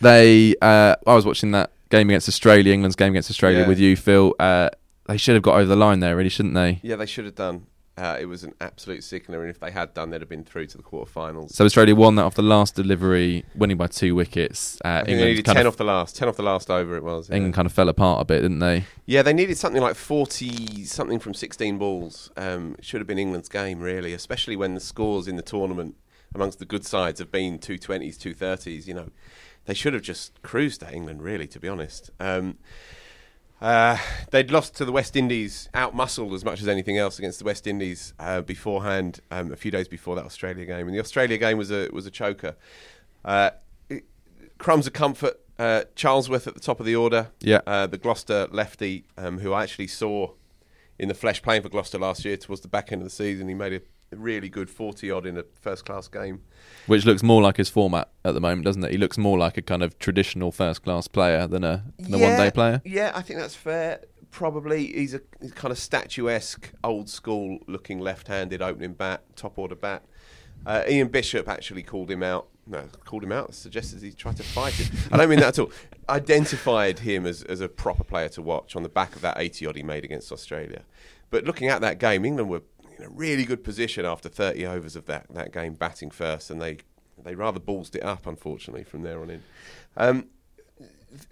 they, 0.00 0.54
uh, 0.60 0.96
I 1.06 1.14
was 1.14 1.24
watching 1.24 1.52
that 1.52 1.70
game 1.90 2.10
against 2.10 2.28
Australia, 2.28 2.72
England's 2.72 2.96
game 2.96 3.12
against 3.12 3.30
Australia 3.30 3.60
Yeah. 3.60 3.68
with 3.68 3.78
you, 3.78 3.96
Phil. 3.96 4.34
Uh, 4.38 4.70
they 5.06 5.16
should 5.16 5.34
have 5.34 5.42
got 5.42 5.54
over 5.54 5.66
the 5.66 5.76
line 5.76 6.00
there, 6.00 6.16
really, 6.16 6.28
shouldn't 6.28 6.54
they? 6.54 6.80
Yeah, 6.82 6.96
they 6.96 7.06
should 7.06 7.24
have 7.24 7.34
done. 7.36 7.66
Uh, 7.98 8.18
it 8.20 8.26
was 8.26 8.44
an 8.44 8.52
absolute 8.60 9.02
sickener, 9.02 9.40
and 9.40 9.48
if 9.48 9.58
they 9.58 9.70
had 9.70 9.94
done, 9.94 10.10
they'd 10.10 10.20
have 10.20 10.28
been 10.28 10.44
through 10.44 10.66
to 10.66 10.76
the 10.76 10.82
quarterfinals. 10.82 11.52
So 11.52 11.64
Australia 11.64 11.94
won 11.94 12.16
that 12.16 12.24
off 12.24 12.34
the 12.34 12.42
last 12.42 12.74
delivery, 12.74 13.44
winning 13.54 13.78
by 13.78 13.86
two 13.86 14.14
wickets. 14.14 14.78
Uh, 14.84 14.88
I 14.88 14.94
think 14.96 15.06
they 15.06 15.12
England 15.12 15.30
needed 15.30 15.44
ten 15.46 15.56
of 15.58 15.66
off 15.68 15.76
the 15.78 15.84
last, 15.84 16.14
ten 16.14 16.28
off 16.28 16.36
the 16.36 16.42
last 16.42 16.70
over. 16.70 16.96
It 16.96 17.02
was. 17.02 17.30
yeah. 17.30 17.36
England 17.36 17.54
kind 17.54 17.64
of 17.64 17.72
fell 17.72 17.88
apart 17.88 18.20
a 18.20 18.24
bit, 18.26 18.42
didn't 18.42 18.58
they? 18.58 18.84
Yeah, 19.06 19.22
they 19.22 19.32
needed 19.32 19.56
something 19.56 19.80
like 19.80 19.94
40 19.94 20.84
something 20.84 21.18
from 21.18 21.32
16 21.32 21.78
balls. 21.78 22.30
Um, 22.36 22.74
it 22.78 22.84
should 22.84 23.00
have 23.00 23.06
been 23.06 23.18
England's 23.18 23.48
game, 23.48 23.80
really, 23.80 24.12
especially 24.12 24.56
when 24.56 24.74
the 24.74 24.80
scores 24.80 25.26
in 25.26 25.36
the 25.36 25.42
tournament 25.42 25.94
amongst 26.34 26.58
the 26.58 26.66
good 26.66 26.84
sides 26.84 27.18
have 27.18 27.32
been 27.32 27.58
220s, 27.58 28.18
230s. 28.18 28.86
You 28.86 28.94
know, 28.94 29.10
they 29.64 29.74
should 29.74 29.94
have 29.94 30.02
just 30.02 30.42
cruised 30.42 30.82
at 30.82 30.92
England, 30.92 31.22
really, 31.22 31.46
to 31.46 31.58
be 31.58 31.68
honest. 31.68 32.10
Um, 32.20 32.58
uh, 33.60 33.96
they'd 34.30 34.50
lost 34.50 34.74
to 34.76 34.84
the 34.84 34.92
West 34.92 35.16
Indies, 35.16 35.68
outmuscled 35.74 36.34
as 36.34 36.44
much 36.44 36.60
as 36.60 36.68
anything 36.68 36.98
else 36.98 37.18
against 37.18 37.38
the 37.38 37.44
West 37.44 37.66
Indies 37.66 38.12
uh, 38.18 38.42
beforehand, 38.42 39.20
um, 39.30 39.52
a 39.52 39.56
few 39.56 39.70
days 39.70 39.88
before 39.88 40.14
that 40.16 40.24
Australia 40.24 40.66
game. 40.66 40.86
And 40.86 40.94
the 40.94 41.00
Australia 41.00 41.38
game 41.38 41.56
was 41.58 41.70
a 41.70 41.88
was 41.92 42.06
a 42.06 42.10
choker. 42.10 42.56
Uh, 43.24 43.50
it- 43.88 44.04
crumbs 44.58 44.86
of 44.86 44.92
comfort. 44.92 45.40
Uh, 45.58 45.84
Charlesworth 45.94 46.46
at 46.46 46.52
the 46.52 46.60
top 46.60 46.80
of 46.80 46.86
the 46.86 46.94
order. 46.94 47.30
Yeah. 47.40 47.60
Uh, 47.66 47.86
the 47.86 47.96
Gloucester 47.96 48.46
lefty, 48.50 49.06
um, 49.16 49.38
who 49.38 49.54
I 49.54 49.62
actually 49.62 49.86
saw 49.86 50.32
in 50.98 51.08
the 51.08 51.14
flesh 51.14 51.40
playing 51.40 51.62
for 51.62 51.70
Gloucester 51.70 51.98
last 51.98 52.26
year 52.26 52.36
towards 52.36 52.60
the 52.60 52.68
back 52.68 52.92
end 52.92 53.00
of 53.00 53.06
the 53.06 53.14
season. 53.14 53.48
He 53.48 53.54
made 53.54 53.72
a 53.72 53.80
really 54.10 54.48
good 54.48 54.70
40 54.70 55.10
odd 55.10 55.26
in 55.26 55.36
a 55.36 55.44
first 55.60 55.84
class 55.84 56.08
game. 56.08 56.42
Which 56.86 57.04
looks 57.04 57.22
more 57.22 57.42
like 57.42 57.56
his 57.56 57.68
format 57.68 58.08
at 58.24 58.34
the 58.34 58.40
moment, 58.40 58.64
doesn't 58.64 58.84
it? 58.84 58.90
He 58.90 58.98
looks 58.98 59.18
more 59.18 59.38
like 59.38 59.56
a 59.56 59.62
kind 59.62 59.82
of 59.82 59.98
traditional 59.98 60.52
first 60.52 60.82
class 60.82 61.08
player 61.08 61.46
than 61.46 61.64
a, 61.64 61.84
than 61.98 62.14
a 62.14 62.18
one 62.18 62.36
day 62.36 62.50
player. 62.50 62.82
Yeah, 62.84 63.12
I 63.14 63.22
think 63.22 63.40
that's 63.40 63.54
fair. 63.54 64.02
Probably 64.30 64.86
he's 64.86 65.14
a 65.14 65.20
he's 65.40 65.52
kind 65.52 65.72
of 65.72 65.78
statuesque, 65.78 66.72
old 66.84 67.08
school 67.08 67.58
looking 67.66 68.00
left 68.00 68.28
handed 68.28 68.62
opening 68.62 68.92
bat, 68.92 69.24
top 69.34 69.58
order 69.58 69.74
bat. 69.74 70.04
Uh, 70.64 70.82
Ian 70.88 71.08
Bishop 71.08 71.48
actually 71.48 71.82
called 71.82 72.10
him 72.10 72.22
out. 72.22 72.48
No, 72.66 72.84
called 73.04 73.22
him 73.22 73.30
out. 73.30 73.54
Suggested 73.54 74.02
he 74.02 74.10
tried 74.10 74.36
to 74.38 74.42
fight 74.42 74.74
him. 74.74 74.96
I 75.12 75.16
don't 75.16 75.28
mean 75.28 75.38
that 75.38 75.48
at 75.48 75.58
all. 75.60 75.70
Identified 76.08 77.00
him 77.00 77.24
as, 77.24 77.42
as 77.44 77.60
a 77.60 77.68
proper 77.68 78.02
player 78.02 78.28
to 78.30 78.42
watch 78.42 78.74
on 78.74 78.82
the 78.82 78.88
back 78.88 79.14
of 79.14 79.22
that 79.22 79.38
80 79.38 79.66
odd 79.66 79.76
he 79.76 79.82
made 79.84 80.04
against 80.04 80.32
Australia. 80.32 80.82
But 81.30 81.44
looking 81.44 81.68
at 81.68 81.80
that 81.80 81.98
game, 81.98 82.24
England 82.24 82.50
were 82.50 82.62
in 82.96 83.04
a 83.04 83.08
really 83.08 83.44
good 83.44 83.62
position 83.62 84.04
after 84.04 84.28
30 84.28 84.66
overs 84.66 84.96
of 84.96 85.06
that, 85.06 85.26
that 85.30 85.52
game, 85.52 85.74
batting 85.74 86.10
first, 86.10 86.50
and 86.50 86.60
they 86.60 86.78
they 87.24 87.34
rather 87.34 87.58
ballsed 87.58 87.94
it 87.94 88.02
up, 88.02 88.26
unfortunately, 88.26 88.84
from 88.84 89.02
there 89.02 89.20
on 89.20 89.30
in. 89.30 89.42
Um, 89.96 90.26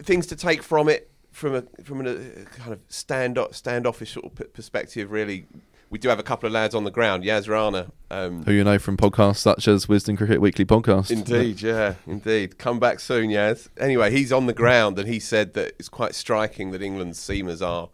things 0.02 0.26
to 0.28 0.36
take 0.36 0.62
from 0.62 0.88
it 0.88 1.10
from 1.30 1.54
a 1.54 1.62
from 1.82 2.06
a, 2.06 2.14
kind 2.56 2.72
of 2.72 2.80
stand 2.88 3.38
standoffish 3.50 4.12
sort 4.12 4.26
of 4.26 4.34
p- 4.34 4.44
perspective. 4.44 5.10
Really, 5.10 5.46
we 5.90 5.98
do 5.98 6.08
have 6.08 6.18
a 6.18 6.22
couple 6.22 6.46
of 6.46 6.52
lads 6.52 6.74
on 6.74 6.84
the 6.84 6.90
ground. 6.90 7.24
Yaz 7.24 7.48
Rana, 7.48 7.90
um, 8.10 8.44
Who 8.44 8.52
you 8.52 8.64
know 8.64 8.78
from 8.78 8.96
podcasts 8.96 9.38
such 9.38 9.68
as 9.68 9.86
Wisden 9.86 10.16
Cricket 10.16 10.40
Weekly 10.40 10.64
Podcast. 10.64 11.10
indeed, 11.10 11.60
yeah, 11.60 11.94
indeed. 12.06 12.56
Come 12.58 12.78
back 12.78 13.00
soon, 13.00 13.30
Yaz. 13.30 13.68
Anyway, 13.78 14.10
he's 14.10 14.32
on 14.32 14.46
the 14.46 14.52
ground, 14.54 14.98
and 14.98 15.08
he 15.08 15.18
said 15.18 15.54
that 15.54 15.74
it's 15.78 15.88
quite 15.88 16.14
striking 16.14 16.70
that 16.70 16.82
England's 16.82 17.18
seamers 17.18 17.66
are 17.66 17.90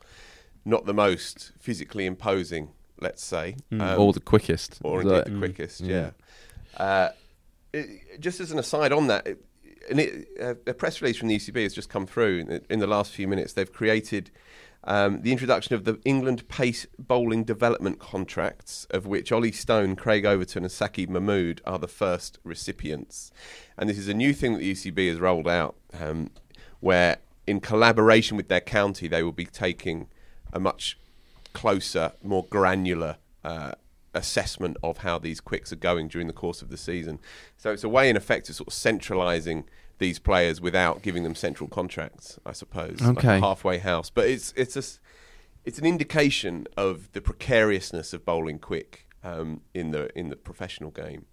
not 0.64 0.86
the 0.86 0.94
most 0.94 1.52
physically 1.58 2.06
imposing. 2.06 2.70
Let's 3.00 3.24
say, 3.24 3.56
um, 3.72 3.98
or 3.98 4.12
the 4.12 4.20
quickest. 4.20 4.78
or 4.82 5.02
indeed 5.02 5.24
the 5.24 5.38
quickest. 5.38 5.80
yeah. 5.80 6.10
Yeah. 6.78 6.82
Uh, 6.82 7.08
it, 7.72 8.20
just 8.20 8.40
as 8.40 8.50
an 8.50 8.58
aside 8.58 8.92
on 8.92 9.06
that, 9.08 9.26
it, 9.26 9.44
and 9.88 10.00
it, 10.00 10.28
uh, 10.40 10.54
a 10.66 10.74
press 10.74 11.00
release 11.00 11.16
from 11.16 11.28
the 11.28 11.36
ECB 11.36 11.62
has 11.62 11.74
just 11.74 11.88
come 11.88 12.06
through 12.06 12.38
in 12.40 12.46
the, 12.46 12.62
in 12.70 12.78
the 12.78 12.86
last 12.86 13.12
few 13.12 13.26
minutes. 13.26 13.52
They've 13.52 13.72
created 13.72 14.30
um, 14.84 15.22
the 15.22 15.32
introduction 15.32 15.74
of 15.74 15.84
the 15.84 15.98
England 16.04 16.48
Pace 16.48 16.86
Bowling 16.98 17.44
Development 17.44 17.98
Contracts, 17.98 18.86
of 18.90 19.06
which 19.06 19.32
Ollie 19.32 19.52
Stone, 19.52 19.96
Craig 19.96 20.24
Overton, 20.24 20.64
and 20.64 20.72
Saqib 20.72 21.08
Mahmood 21.08 21.60
are 21.64 21.78
the 21.78 21.88
first 21.88 22.38
recipients. 22.44 23.30
And 23.76 23.88
this 23.88 23.98
is 23.98 24.08
a 24.08 24.14
new 24.14 24.32
thing 24.32 24.52
that 24.54 24.60
the 24.60 24.72
ECB 24.72 25.08
has 25.08 25.20
rolled 25.20 25.48
out, 25.48 25.76
um, 25.98 26.30
where 26.80 27.18
in 27.46 27.60
collaboration 27.60 28.36
with 28.36 28.48
their 28.48 28.60
county, 28.60 29.08
they 29.08 29.22
will 29.22 29.32
be 29.32 29.44
taking 29.44 30.08
a 30.52 30.60
much 30.60 30.98
closer, 31.52 32.12
more 32.22 32.44
granular 32.50 33.16
uh, 33.44 33.72
assessment 34.14 34.76
of 34.82 34.98
how 34.98 35.18
these 35.18 35.40
quicks 35.40 35.72
are 35.72 35.76
going 35.76 36.08
during 36.08 36.26
the 36.26 36.32
course 36.32 36.62
of 36.62 36.68
the 36.68 36.76
season. 36.76 37.18
So 37.56 37.70
it's 37.72 37.84
a 37.84 37.88
way, 37.88 38.08
in 38.10 38.16
effect, 38.16 38.48
of 38.48 38.56
sort 38.56 38.68
of 38.68 38.74
centralising 38.74 39.64
these 39.98 40.18
players 40.18 40.60
without 40.60 41.02
giving 41.02 41.22
them 41.24 41.34
central 41.34 41.68
contracts, 41.68 42.38
I 42.46 42.52
suppose, 42.52 43.00
like 43.00 43.18
Okay. 43.18 43.36
a 43.36 43.40
halfway 43.40 43.78
house. 43.78 44.10
But 44.10 44.28
it's 44.28 44.52
it's 44.56 44.76
a 44.76 44.82
it's 45.64 45.78
an 45.78 45.84
indication 45.84 46.66
of 46.76 47.12
the 47.12 47.20
precariousness 47.20 48.12
of 48.14 48.24
bowling 48.24 48.58
quick 48.58 49.06
um, 49.22 49.60
in 49.74 49.90
the 49.90 50.08
in 50.18 50.30
the 50.30 50.36
professional 50.36 50.90
game, 50.90 51.26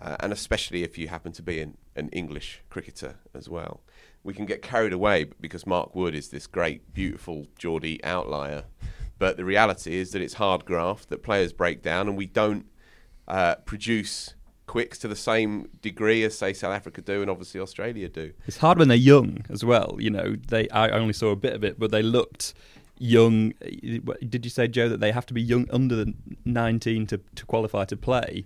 uh, 0.00 0.16
and 0.20 0.32
especially 0.32 0.84
if 0.84 0.96
you 0.96 1.08
happen 1.08 1.32
to 1.32 1.42
be 1.42 1.60
an, 1.60 1.76
an 1.96 2.08
English 2.10 2.62
cricketer 2.70 3.16
as 3.34 3.48
well. 3.48 3.80
We 4.22 4.32
can 4.32 4.46
get 4.46 4.62
carried 4.62 4.92
away 4.94 5.24
because 5.40 5.66
Mark 5.66 5.94
Wood 5.94 6.14
is 6.14 6.28
this 6.30 6.46
great, 6.46 6.94
beautiful 6.94 7.46
Geordie 7.58 8.02
outlier, 8.04 8.64
but 9.18 9.36
the 9.36 9.44
reality 9.44 9.96
is 9.96 10.10
that 10.12 10.22
it's 10.22 10.34
hard 10.34 10.64
graft 10.64 11.08
that 11.10 11.22
players 11.22 11.52
break 11.52 11.82
down, 11.82 12.08
and 12.08 12.16
we 12.16 12.26
don't 12.26 12.66
uh, 13.28 13.56
produce 13.64 14.34
quicks 14.66 14.98
to 14.98 15.08
the 15.08 15.16
same 15.16 15.68
degree 15.82 16.24
as 16.24 16.36
say 16.36 16.52
South 16.52 16.72
Africa 16.74 17.00
do, 17.02 17.20
and 17.20 17.30
obviously 17.30 17.60
Australia 17.60 18.08
do. 18.08 18.32
It's 18.46 18.56
hard 18.58 18.78
when 18.78 18.88
they're 18.88 18.96
young 18.96 19.44
as 19.50 19.64
well. 19.64 19.96
You 19.98 20.10
know, 20.10 20.36
they 20.48 20.68
I 20.70 20.88
only 20.90 21.12
saw 21.12 21.30
a 21.30 21.36
bit 21.36 21.52
of 21.54 21.62
it, 21.64 21.78
but 21.78 21.90
they 21.90 22.02
looked 22.02 22.54
young. 22.98 23.52
Did 23.60 24.44
you 24.44 24.50
say, 24.50 24.68
Joe, 24.68 24.88
that 24.88 25.00
they 25.00 25.12
have 25.12 25.26
to 25.26 25.34
be 25.34 25.42
young 25.42 25.66
under 25.70 26.06
19 26.44 27.06
to, 27.08 27.20
to 27.34 27.44
qualify 27.46 27.84
to 27.86 27.96
play? 27.96 28.44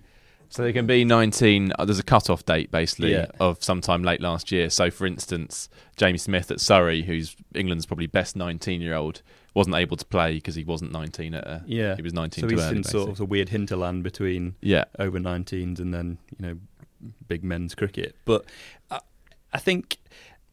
So 0.51 0.63
they 0.63 0.73
can 0.73 0.87
be 0.87 1.05
19. 1.05 1.73
Uh, 1.77 1.85
there's 1.85 1.99
a 1.99 2.03
cut-off 2.03 2.43
date 2.43 2.71
basically 2.71 3.11
Yeah. 3.11 3.27
of 3.39 3.63
sometime 3.63 4.03
late 4.03 4.19
last 4.19 4.51
year. 4.51 4.71
So, 4.71 4.89
for 4.89 5.05
instance, 5.05 5.69
Jamie 5.95 6.17
Smith 6.17 6.49
at 6.49 6.59
Surrey, 6.59 7.03
who's 7.03 7.35
England's 7.53 7.85
probably 7.85 8.07
best 8.07 8.35
19-year-old, 8.35 9.21
wasn't 9.53 9.75
able 9.75 9.97
to 9.97 10.05
play 10.05 10.35
because 10.35 10.55
he 10.55 10.63
wasn't 10.63 10.91
19 10.91 11.33
at 11.33 11.43
a, 11.45 11.63
Yeah, 11.65 11.95
he 11.95 12.01
was 12.01 12.13
19 12.13 12.41
So 12.43 12.47
too 12.47 12.55
he's 12.55 12.63
early. 12.65 12.77
in 12.77 12.83
sort 12.83 13.09
of 13.09 13.19
a 13.19 13.25
weird 13.25 13.49
hinterland 13.49 14.03
between 14.03 14.55
yeah, 14.61 14.85
over 14.97 15.19
19s 15.19 15.79
and 15.79 15.93
then 15.93 16.17
you 16.37 16.45
know 16.47 16.57
big 17.27 17.43
men's 17.43 17.75
cricket. 17.75 18.15
But 18.25 18.45
I, 18.91 18.99
I 19.53 19.57
think 19.57 19.97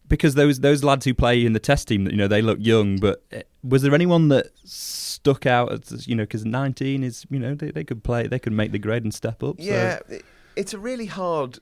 because 0.09 0.35
those 0.35 0.61
those 0.61 0.85
lads 0.85 1.05
who 1.05 1.15
play 1.15 1.45
in 1.45 1.53
the 1.53 1.59
test 1.61 1.89
team, 1.89 2.07
you 2.07 2.17
know, 2.17 2.29
they 2.29 2.41
look 2.43 2.59
young. 2.61 2.99
But 2.99 3.25
eh, 3.33 3.43
was 3.65 3.83
there 3.83 3.95
anyone 3.95 4.29
that 4.29 4.47
stuck 4.65 5.47
out? 5.47 5.73
As, 5.73 6.07
you 6.07 6.15
know, 6.15 6.23
because 6.23 6.45
19 6.45 7.03
is 7.03 7.27
you 7.31 7.39
know 7.41 7.55
they, 7.55 7.71
they 7.73 7.83
could 7.85 8.05
play, 8.05 8.27
they 8.29 8.39
could 8.39 8.53
make 8.53 8.71
the 8.73 8.79
grade 8.79 9.03
and 9.03 9.13
step 9.13 9.43
up. 9.43 9.57
Yeah, 9.59 9.99
it- 10.09 10.25
it's 10.55 10.73
a 10.73 10.79
really 10.79 11.07
hard 11.07 11.59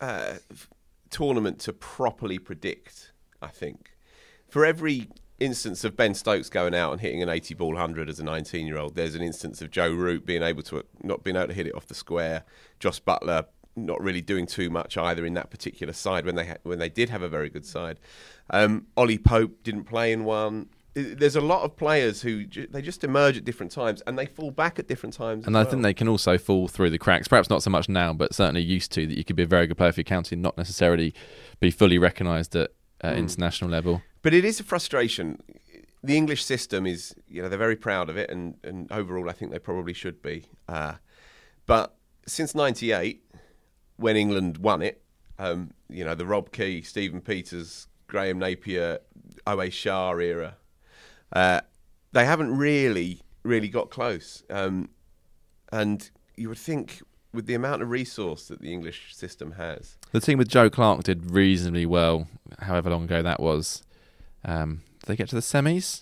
uh, 0.00 0.34
tournament 1.10 1.58
to 1.60 1.72
properly 1.72 2.38
predict. 2.38 3.12
I 3.40 3.48
think 3.48 3.92
for 4.48 4.66
every 4.66 5.08
instance 5.44 5.84
of 5.84 5.96
Ben 5.96 6.14
Stokes 6.14 6.48
going 6.48 6.74
out 6.74 6.92
and 6.92 7.00
hitting 7.00 7.22
an 7.22 7.28
80 7.28 7.54
ball 7.54 7.68
100 7.68 8.08
as 8.08 8.18
a 8.18 8.24
19 8.24 8.66
year 8.66 8.78
old. 8.78 8.94
There's 8.94 9.14
an 9.14 9.22
instance 9.22 9.60
of 9.62 9.70
Joe 9.70 9.90
Root 9.90 10.24
being 10.24 10.42
able 10.42 10.62
to 10.64 10.84
not 11.02 11.24
being 11.24 11.36
able 11.36 11.48
to 11.48 11.54
hit 11.54 11.66
it 11.66 11.74
off 11.74 11.86
the 11.86 11.94
square. 11.94 12.44
Jos 12.78 13.00
Buttler 13.00 13.46
not 13.76 14.00
really 14.02 14.20
doing 14.20 14.46
too 14.46 14.70
much 14.70 14.96
either 14.96 15.24
in 15.24 15.34
that 15.34 15.50
particular 15.50 15.92
side 15.92 16.26
when 16.26 16.34
they 16.34 16.46
ha- 16.46 16.56
when 16.62 16.78
they 16.78 16.88
did 16.88 17.08
have 17.08 17.22
a 17.22 17.28
very 17.28 17.48
good 17.48 17.64
side. 17.66 17.98
Um, 18.50 18.86
Ollie 18.96 19.18
Pope 19.18 19.62
didn't 19.62 19.84
play 19.84 20.12
in 20.12 20.24
one. 20.24 20.68
There's 20.94 21.36
a 21.36 21.40
lot 21.40 21.62
of 21.62 21.74
players 21.74 22.20
who 22.20 22.44
ju- 22.44 22.66
they 22.70 22.82
just 22.82 23.02
emerge 23.02 23.38
at 23.38 23.44
different 23.46 23.72
times 23.72 24.02
and 24.06 24.18
they 24.18 24.26
fall 24.26 24.50
back 24.50 24.78
at 24.78 24.88
different 24.88 25.14
times. 25.14 25.46
And 25.46 25.56
I 25.56 25.62
well. 25.62 25.70
think 25.70 25.82
they 25.82 25.94
can 25.94 26.06
also 26.06 26.36
fall 26.36 26.68
through 26.68 26.90
the 26.90 26.98
cracks. 26.98 27.28
Perhaps 27.28 27.48
not 27.48 27.62
so 27.62 27.70
much 27.70 27.88
now, 27.88 28.12
but 28.12 28.34
certainly 28.34 28.60
used 28.60 28.92
to. 28.92 29.06
That 29.06 29.16
you 29.16 29.24
could 29.24 29.36
be 29.36 29.44
a 29.44 29.46
very 29.46 29.66
good 29.66 29.78
player 29.78 29.92
for 29.92 30.00
your 30.00 30.04
county 30.04 30.34
and 30.34 30.42
not 30.42 30.58
necessarily 30.58 31.14
be 31.60 31.70
fully 31.70 31.96
recognised 31.96 32.54
at 32.56 32.72
uh, 33.02 33.08
international 33.08 33.70
level. 33.70 34.02
But 34.22 34.34
it 34.34 34.44
is 34.44 34.60
a 34.60 34.64
frustration. 34.64 35.42
The 36.02 36.16
English 36.16 36.44
system 36.44 36.86
is, 36.86 37.14
you 37.28 37.42
know, 37.42 37.48
they're 37.48 37.58
very 37.58 37.76
proud 37.76 38.08
of 38.08 38.16
it, 38.16 38.30
and, 38.30 38.56
and 38.64 38.90
overall, 38.90 39.28
I 39.28 39.32
think 39.32 39.52
they 39.52 39.58
probably 39.58 39.92
should 39.92 40.22
be. 40.22 40.46
Uh, 40.68 40.94
but 41.66 41.94
since 42.26 42.54
'98, 42.54 43.22
when 43.96 44.16
England 44.16 44.58
won 44.58 44.82
it, 44.82 45.02
um, 45.38 45.70
you 45.88 46.04
know, 46.04 46.14
the 46.14 46.26
Rob 46.26 46.52
Key, 46.52 46.82
Stephen 46.82 47.20
Peters, 47.20 47.88
Graham 48.06 48.38
Napier, 48.38 48.98
Owais 49.46 49.72
Shah 49.72 50.12
era, 50.16 50.56
uh, 51.32 51.60
they 52.12 52.24
haven't 52.24 52.56
really, 52.56 53.22
really 53.42 53.68
got 53.68 53.90
close. 53.90 54.42
Um, 54.50 54.90
and 55.72 56.10
you 56.36 56.48
would 56.48 56.58
think, 56.58 57.00
with 57.32 57.46
the 57.46 57.54
amount 57.54 57.82
of 57.82 57.90
resource 57.90 58.48
that 58.48 58.60
the 58.60 58.72
English 58.72 59.14
system 59.14 59.52
has, 59.52 59.96
The 60.12 60.20
team 60.20 60.38
with 60.38 60.48
Joe 60.48 60.68
Clarke 60.68 61.04
did 61.04 61.30
reasonably 61.30 61.86
well, 61.86 62.28
however 62.60 62.90
long 62.90 63.04
ago 63.04 63.22
that 63.22 63.40
was. 63.40 63.82
Um, 64.44 64.82
did 65.00 65.06
they 65.06 65.16
get 65.16 65.28
to 65.30 65.34
the 65.34 65.40
semis? 65.40 66.00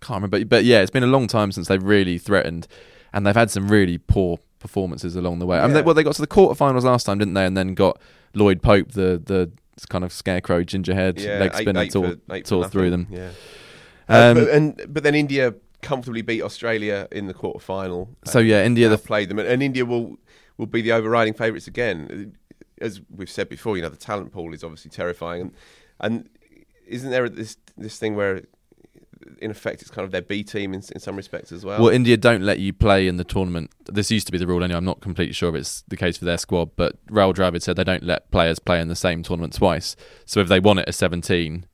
Can't 0.00 0.16
remember. 0.22 0.38
But, 0.40 0.48
but 0.48 0.64
yeah, 0.64 0.80
it's 0.80 0.90
been 0.90 1.02
a 1.02 1.06
long 1.08 1.26
time 1.26 1.52
since 1.52 1.68
they've 1.68 1.82
really 1.82 2.18
threatened, 2.18 2.66
and 3.12 3.26
they've 3.26 3.34
had 3.34 3.50
some 3.50 3.68
really 3.68 3.98
poor 3.98 4.38
performances 4.58 5.16
along 5.16 5.38
the 5.38 5.46
way. 5.46 5.58
I 5.58 5.64
mean, 5.66 5.74
they, 5.74 5.82
well, 5.82 5.94
they 5.94 6.02
got 6.02 6.14
to 6.14 6.20
the 6.22 6.26
quarterfinals 6.26 6.82
last 6.82 7.04
time, 7.04 7.18
didn't 7.18 7.34
they? 7.34 7.44
And 7.46 7.56
then 7.56 7.74
got 7.74 8.00
Lloyd 8.34 8.62
Pope, 8.62 8.92
the 8.92 9.20
the 9.24 9.50
kind 9.88 10.04
of 10.04 10.12
scarecrow 10.12 10.62
gingerhead 10.62 11.18
leg 11.24 11.52
eight- 11.54 11.60
spinner, 11.62 11.80
eight 11.80 11.92
tore, 11.92 12.16
for- 12.28 12.40
tore 12.40 12.68
through 12.68 12.90
them. 12.90 13.06
Yeah. 13.10 13.30
Um, 14.08 14.36
uh, 14.36 14.40
but, 14.40 14.48
and 14.48 14.86
but 14.88 15.02
then 15.02 15.14
India 15.14 15.54
comfortably 15.82 16.20
beat 16.22 16.42
Australia 16.42 17.08
in 17.10 17.26
the 17.26 17.34
quarter 17.34 17.58
final. 17.60 18.10
So, 18.26 18.38
yeah, 18.38 18.64
India, 18.64 18.88
the- 18.88 18.98
played 18.98 19.28
them, 19.30 19.38
and, 19.38 19.48
and 19.48 19.62
India 19.62 19.84
will 19.84 20.18
will 20.58 20.66
be 20.66 20.82
the 20.82 20.92
overriding 20.92 21.34
favourites 21.34 21.66
again. 21.66 22.36
As 22.80 23.00
we've 23.14 23.30
said 23.30 23.48
before, 23.48 23.76
you 23.76 23.82
know 23.82 23.88
the 23.90 23.96
talent 23.96 24.32
pool 24.32 24.54
is 24.54 24.64
obviously 24.64 24.90
terrifying, 24.90 25.40
and 25.42 25.52
and 26.00 26.28
isn't 26.90 27.10
there 27.10 27.28
this 27.28 27.56
this 27.78 27.98
thing 27.98 28.16
where 28.16 28.42
in 29.42 29.50
effect 29.50 29.80
it's 29.82 29.90
kind 29.90 30.04
of 30.04 30.10
their 30.10 30.22
B 30.22 30.42
team 30.42 30.72
in, 30.74 30.82
in 30.94 31.00
some 31.00 31.16
respects 31.16 31.52
as 31.52 31.64
well? 31.64 31.80
Well, 31.80 31.88
India 31.90 32.16
don't 32.16 32.42
let 32.42 32.58
you 32.58 32.72
play 32.72 33.06
in 33.06 33.16
the 33.16 33.24
tournament. 33.24 33.70
This 33.86 34.10
used 34.10 34.26
to 34.26 34.32
be 34.32 34.38
the 34.38 34.46
rule 34.46 34.62
anyway. 34.64 34.76
I'm 34.78 34.84
not 34.84 35.00
completely 35.00 35.32
sure 35.34 35.48
if 35.50 35.54
it's 35.54 35.82
the 35.88 35.96
case 35.96 36.16
for 36.18 36.24
their 36.24 36.38
squad, 36.38 36.70
but 36.76 37.04
Rahul 37.06 37.34
Dravid 37.34 37.62
said 37.62 37.76
they 37.76 37.84
don't 37.84 38.02
let 38.02 38.30
players 38.30 38.58
play 38.58 38.80
in 38.80 38.88
the 38.88 38.96
same 38.96 39.22
tournament 39.22 39.54
twice. 39.54 39.96
So 40.26 40.40
if 40.40 40.48
they 40.48 40.60
won 40.60 40.78
it 40.78 40.88
at 40.88 40.94
17, 40.94 41.66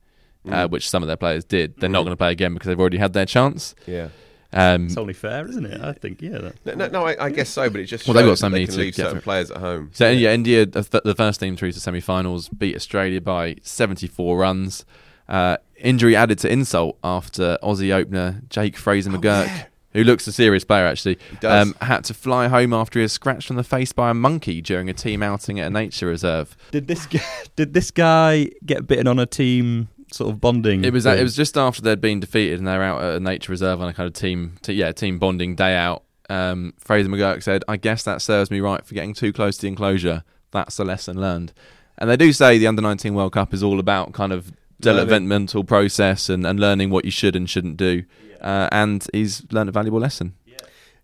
Mm. 0.45 0.53
uh, 0.53 0.67
which 0.69 0.89
some 0.89 1.03
of 1.03 1.07
their 1.07 1.17
players 1.17 1.43
did, 1.43 1.77
they're 1.79 1.89
not 1.89 2.03
going 2.03 2.11
to 2.13 2.15
play 2.17 2.31
again 2.31 2.53
because 2.53 2.67
they've 2.67 2.79
already 2.79 2.99
had 2.99 3.11
their 3.11 3.25
chance. 3.25 3.75
yeah. 3.85 4.09
Um, 4.53 4.85
It's 4.85 4.95
only 4.95 5.13
fair, 5.13 5.45
isn't 5.45 5.65
it? 5.65 5.81
I 5.81 5.91
think, 5.91 6.21
yeah. 6.21 6.51
No, 6.63 6.73
no, 6.73 6.87
no 6.87 7.05
I, 7.05 7.25
I 7.25 7.29
guess 7.31 7.49
so, 7.49 7.69
but 7.69 7.81
it 7.81 7.85
just 7.85 8.07
Well, 8.07 8.13
they've 8.13 8.23
got 8.23 8.29
shows 8.31 8.39
so 8.39 8.45
that 8.45 8.51
they 8.51 8.59
many 8.59 8.65
can 8.67 8.75
to 8.75 8.79
leave 8.81 8.95
get 8.95 9.05
certain 9.07 9.21
players 9.21 9.51
at 9.51 9.57
home. 9.57 9.89
so 9.93 10.09
yeah, 10.09 10.31
India, 10.33 10.65
the, 10.65 11.01
the 11.03 11.15
first 11.15 11.41
team 11.41 11.57
through 11.57 11.73
to 11.73 11.79
semi-finals, 11.81 12.47
beat 12.47 12.77
Australia 12.77 13.19
by 13.19 13.57
74 13.61 14.37
runs. 14.37 14.85
Uh, 15.29 15.57
injury 15.77 16.15
added 16.15 16.39
to 16.39 16.51
insult 16.51 16.97
after 17.03 17.57
Aussie 17.61 17.93
opener 17.93 18.41
Jake 18.49 18.77
Fraser 18.77 19.09
McGurk, 19.11 19.65
who 19.93 20.03
looks 20.03 20.25
a 20.27 20.31
serious 20.31 20.63
player 20.63 20.85
actually, 20.85 21.17
Oh. 21.43 21.61
Um, 21.61 21.75
had 21.81 22.03
to 22.05 22.13
fly 22.13 22.47
home 22.47 22.73
after 22.73 22.99
he 22.99 23.03
was 23.03 23.11
scratched 23.13 23.51
on 23.51 23.57
the 23.57 23.63
face 23.63 23.91
by 23.91 24.09
a 24.09 24.13
monkey 24.13 24.61
during 24.61 24.89
a 24.89 24.93
team 24.93 25.21
outing 25.21 25.59
at 25.59 25.67
a 25.67 25.69
nature 25.69 26.07
reserve. 26.07 26.55
did 26.71 26.87
this 26.87 27.05
guy, 27.05 27.21
did 27.55 27.73
this 27.73 27.91
guy 27.91 28.49
get 28.65 28.87
bitten 28.87 29.07
on 29.07 29.19
a 29.19 29.25
team 29.25 29.89
sort 30.11 30.31
of 30.31 30.39
bonding? 30.39 30.85
It 30.85 30.93
was 30.93 31.03
thing? 31.03 31.17
it 31.19 31.23
was 31.23 31.35
just 31.35 31.57
after 31.57 31.81
they'd 31.81 31.99
been 32.01 32.19
defeated 32.21 32.59
and 32.59 32.67
they're 32.67 32.83
out 32.83 33.01
at 33.03 33.15
a 33.17 33.19
nature 33.19 33.51
reserve 33.51 33.81
on 33.81 33.89
a 33.89 33.93
kind 33.93 34.07
of 34.07 34.13
team, 34.13 34.53
t- 34.61 34.73
yeah, 34.73 34.91
team 34.93 35.19
bonding 35.19 35.55
day 35.55 35.75
out. 35.75 36.03
Um, 36.29 36.73
Fraser 36.77 37.09
McGurk 37.09 37.41
said, 37.43 37.63
"I 37.69 37.77
guess 37.77 38.03
that 38.03 38.21
serves 38.21 38.51
me 38.51 38.59
right 38.59 38.85
for 38.85 38.93
getting 38.93 39.13
too 39.13 39.31
close 39.31 39.55
to 39.57 39.61
the 39.61 39.67
enclosure. 39.69 40.23
That's 40.51 40.75
the 40.77 40.83
lesson 40.85 41.19
learned." 41.19 41.53
And 41.97 42.09
they 42.09 42.17
do 42.17 42.33
say 42.33 42.57
the 42.57 42.67
under 42.67 42.81
nineteen 42.81 43.13
World 43.13 43.31
Cup 43.33 43.53
is 43.53 43.63
all 43.63 43.79
about 43.79 44.11
kind 44.13 44.31
of 44.33 44.47
Learning. 44.47 44.57
Developmental 44.79 45.63
process 45.63 46.29
and, 46.29 46.45
and 46.45 46.59
learning 46.59 46.89
what 46.89 47.05
you 47.05 47.11
should 47.11 47.35
and 47.35 47.49
shouldn't 47.49 47.77
do. 47.77 48.03
Uh, 48.41 48.69
and 48.71 49.07
he's 49.13 49.43
learned 49.51 49.69
a 49.69 49.71
valuable 49.71 49.99
lesson. 49.99 50.33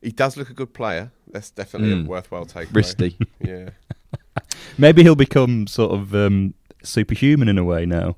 He 0.01 0.11
does 0.11 0.35
look 0.37 0.49
a 0.49 0.53
good 0.53 0.73
player. 0.73 1.11
That's 1.31 1.49
definitely 1.49 1.95
Mm. 1.95 2.05
a 2.05 2.09
worthwhile 2.09 2.45
take. 2.45 2.67
Risky. 2.71 3.17
Yeah. 3.39 3.69
Maybe 4.77 5.03
he'll 5.03 5.15
become 5.15 5.67
sort 5.67 5.91
of 5.93 6.13
um, 6.15 6.53
superhuman 6.83 7.47
in 7.47 7.57
a 7.57 7.63
way 7.63 7.85
now. 7.85 8.15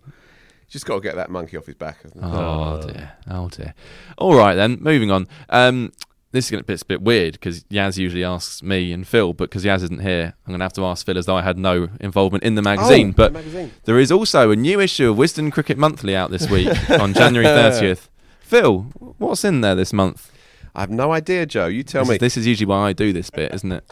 Just 0.67 0.85
got 0.85 0.95
to 0.95 1.01
get 1.01 1.15
that 1.15 1.29
monkey 1.29 1.57
off 1.57 1.65
his 1.67 1.75
back. 1.75 2.01
hasn't 2.03 2.23
he? 2.23 2.29
Oh 2.29 2.81
dear. 2.85 3.11
Oh 3.29 3.49
dear. 3.49 3.73
All 4.17 4.35
right 4.35 4.55
then. 4.55 4.77
Moving 4.81 5.11
on. 5.11 5.27
Um, 5.49 5.91
this 6.35 6.45
is 6.45 6.51
going 6.51 6.63
to 6.63 6.67
be 6.67 6.73
a 6.73 6.85
bit 6.85 7.01
weird 7.01 7.33
because 7.33 7.63
Yaz 7.65 7.97
usually 7.97 8.23
asks 8.23 8.61
me 8.61 8.91
and 8.91 9.07
Phil, 9.07 9.33
but 9.33 9.49
because 9.49 9.63
Yaz 9.63 9.83
isn't 9.83 10.01
here, 10.01 10.33
I'm 10.45 10.51
going 10.51 10.59
to 10.59 10.65
have 10.65 10.73
to 10.73 10.85
ask 10.85 11.05
Phil 11.05 11.17
as 11.17 11.25
though 11.25 11.37
I 11.37 11.41
had 11.41 11.57
no 11.57 11.89
involvement 11.99 12.43
in 12.43 12.55
the 12.55 12.61
oh, 12.61 12.63
magazine. 12.63 13.09
Oh, 13.09 13.13
but 13.13 13.33
the 13.33 13.39
magazine. 13.39 13.71
there 13.85 13.99
is 13.99 14.11
also 14.11 14.51
a 14.51 14.55
new 14.55 14.79
issue 14.79 15.11
of 15.11 15.17
Wisden 15.17 15.51
Cricket 15.51 15.77
Monthly 15.77 16.15
out 16.15 16.31
this 16.31 16.49
week 16.49 16.67
on 16.89 17.13
January 17.13 17.47
30th. 17.47 18.09
Phil, 18.39 18.81
what's 19.17 19.43
in 19.43 19.61
there 19.61 19.75
this 19.75 19.93
month? 19.93 20.31
I 20.75 20.81
have 20.81 20.91
no 20.91 21.11
idea, 21.11 21.45
Joe. 21.45 21.67
You 21.67 21.83
tell 21.83 22.03
this, 22.03 22.09
me. 22.09 22.15
Is, 22.15 22.19
this 22.19 22.37
is 22.37 22.47
usually 22.47 22.67
why 22.67 22.89
I 22.89 22.93
do 22.93 23.13
this 23.13 23.29
bit, 23.29 23.53
isn't 23.53 23.71
it? 23.71 23.91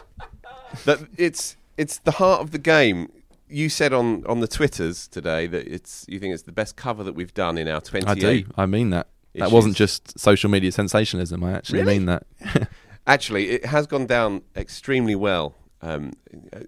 that 0.84 1.00
it's 1.16 1.56
it's 1.76 1.98
the 1.98 2.12
heart 2.12 2.40
of 2.40 2.50
the 2.50 2.58
game. 2.58 3.10
You 3.48 3.68
said 3.68 3.92
on, 3.92 4.24
on 4.26 4.40
the 4.40 4.48
Twitters 4.48 5.06
today 5.06 5.46
that 5.46 5.66
it's 5.66 6.04
you 6.08 6.18
think 6.18 6.34
it's 6.34 6.42
the 6.42 6.52
best 6.52 6.76
cover 6.76 7.04
that 7.04 7.14
we've 7.14 7.34
done 7.34 7.56
in 7.56 7.68
our 7.68 7.80
28. 7.80 8.08
I 8.08 8.14
do. 8.14 8.44
I 8.56 8.66
mean 8.66 8.90
that. 8.90 9.08
That 9.34 9.40
issues. 9.46 9.52
wasn't 9.52 9.76
just 9.76 10.18
social 10.18 10.48
media 10.50 10.70
sensationalism. 10.72 11.42
I 11.44 11.52
actually 11.52 11.80
Really? 11.80 11.98
mean 11.98 12.06
that. 12.06 12.26
Actually, 13.06 13.50
it 13.50 13.66
has 13.66 13.86
gone 13.86 14.06
down 14.06 14.42
extremely 14.56 15.14
well 15.14 15.54
um, 15.82 16.12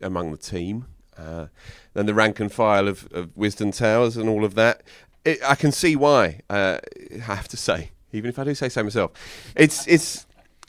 among 0.03 0.33
the 0.33 0.37
team. 0.37 0.85
Uh, 1.17 1.47
and 1.95 2.07
the 2.07 2.13
rank 2.13 2.41
and 2.41 2.53
file 2.53 2.89
of, 2.89 3.09
of 3.11 3.35
Wisden 3.35 3.75
Towers 3.75 4.19
and 4.19 4.29
all 4.29 4.45
of 4.45 4.55
that. 4.55 4.83
It, 5.25 5.39
I 5.43 5.55
can 5.55 5.73
see 5.73 5.97
why. 5.97 6.41
Uh, 6.51 6.79
I 7.15 7.21
have 7.23 7.49
to 7.49 7.57
say, 7.57 7.93
even 8.13 8.29
if 8.29 8.39
I 8.39 8.45
do 8.45 8.55
say 8.55 8.69
so 8.69 8.83
myself, 8.83 9.13
it's 9.57 9.87
it's 9.89 10.27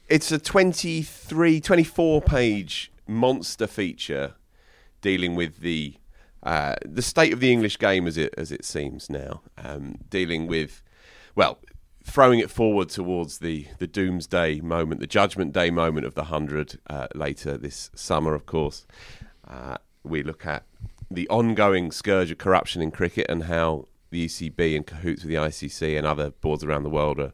it's 0.07 0.31
a 0.31 0.39
23, 0.39 1.59
24 1.59 2.21
page 2.21 2.91
monster 3.07 3.67
feature 3.67 4.35
dealing 5.01 5.35
with 5.35 5.57
the 5.59 5.95
uh, 6.43 6.75
the 6.85 7.01
state 7.01 7.33
of 7.33 7.41
the 7.41 7.51
English 7.51 7.77
game 7.77 8.07
as 8.07 8.17
it 8.17 8.33
as 8.37 8.53
it 8.53 8.63
seems 8.63 9.09
now. 9.09 9.41
Um, 9.57 9.95
dealing 10.09 10.47
with 10.47 10.81
well, 11.35 11.59
throwing 12.17 12.39
it 12.39 12.49
forward 12.49 12.89
towards 12.89 13.37
the, 13.37 13.67
the 13.77 13.85
doomsday 13.85 14.59
moment, 14.59 14.99
the 14.99 15.05
judgment 15.05 15.53
day 15.53 15.69
moment 15.69 16.03
of 16.03 16.15
the 16.15 16.23
100 16.23 16.79
uh, 16.89 17.05
later 17.13 17.59
this 17.59 17.91
summer, 17.93 18.33
of 18.33 18.47
course. 18.47 18.87
Uh, 19.47 19.77
we 20.01 20.23
look 20.23 20.43
at 20.43 20.63
the 21.11 21.29
ongoing 21.29 21.91
scourge 21.91 22.31
of 22.31 22.39
corruption 22.39 22.81
in 22.81 22.89
cricket 22.89 23.27
and 23.29 23.43
how 23.43 23.85
the 24.09 24.25
ECB, 24.25 24.73
in 24.73 24.83
cahoots 24.83 25.21
with 25.21 25.29
the 25.29 25.35
ICC 25.35 25.95
and 25.95 26.07
other 26.07 26.31
boards 26.31 26.63
around 26.63 26.81
the 26.81 26.89
world, 26.89 27.19
are 27.19 27.33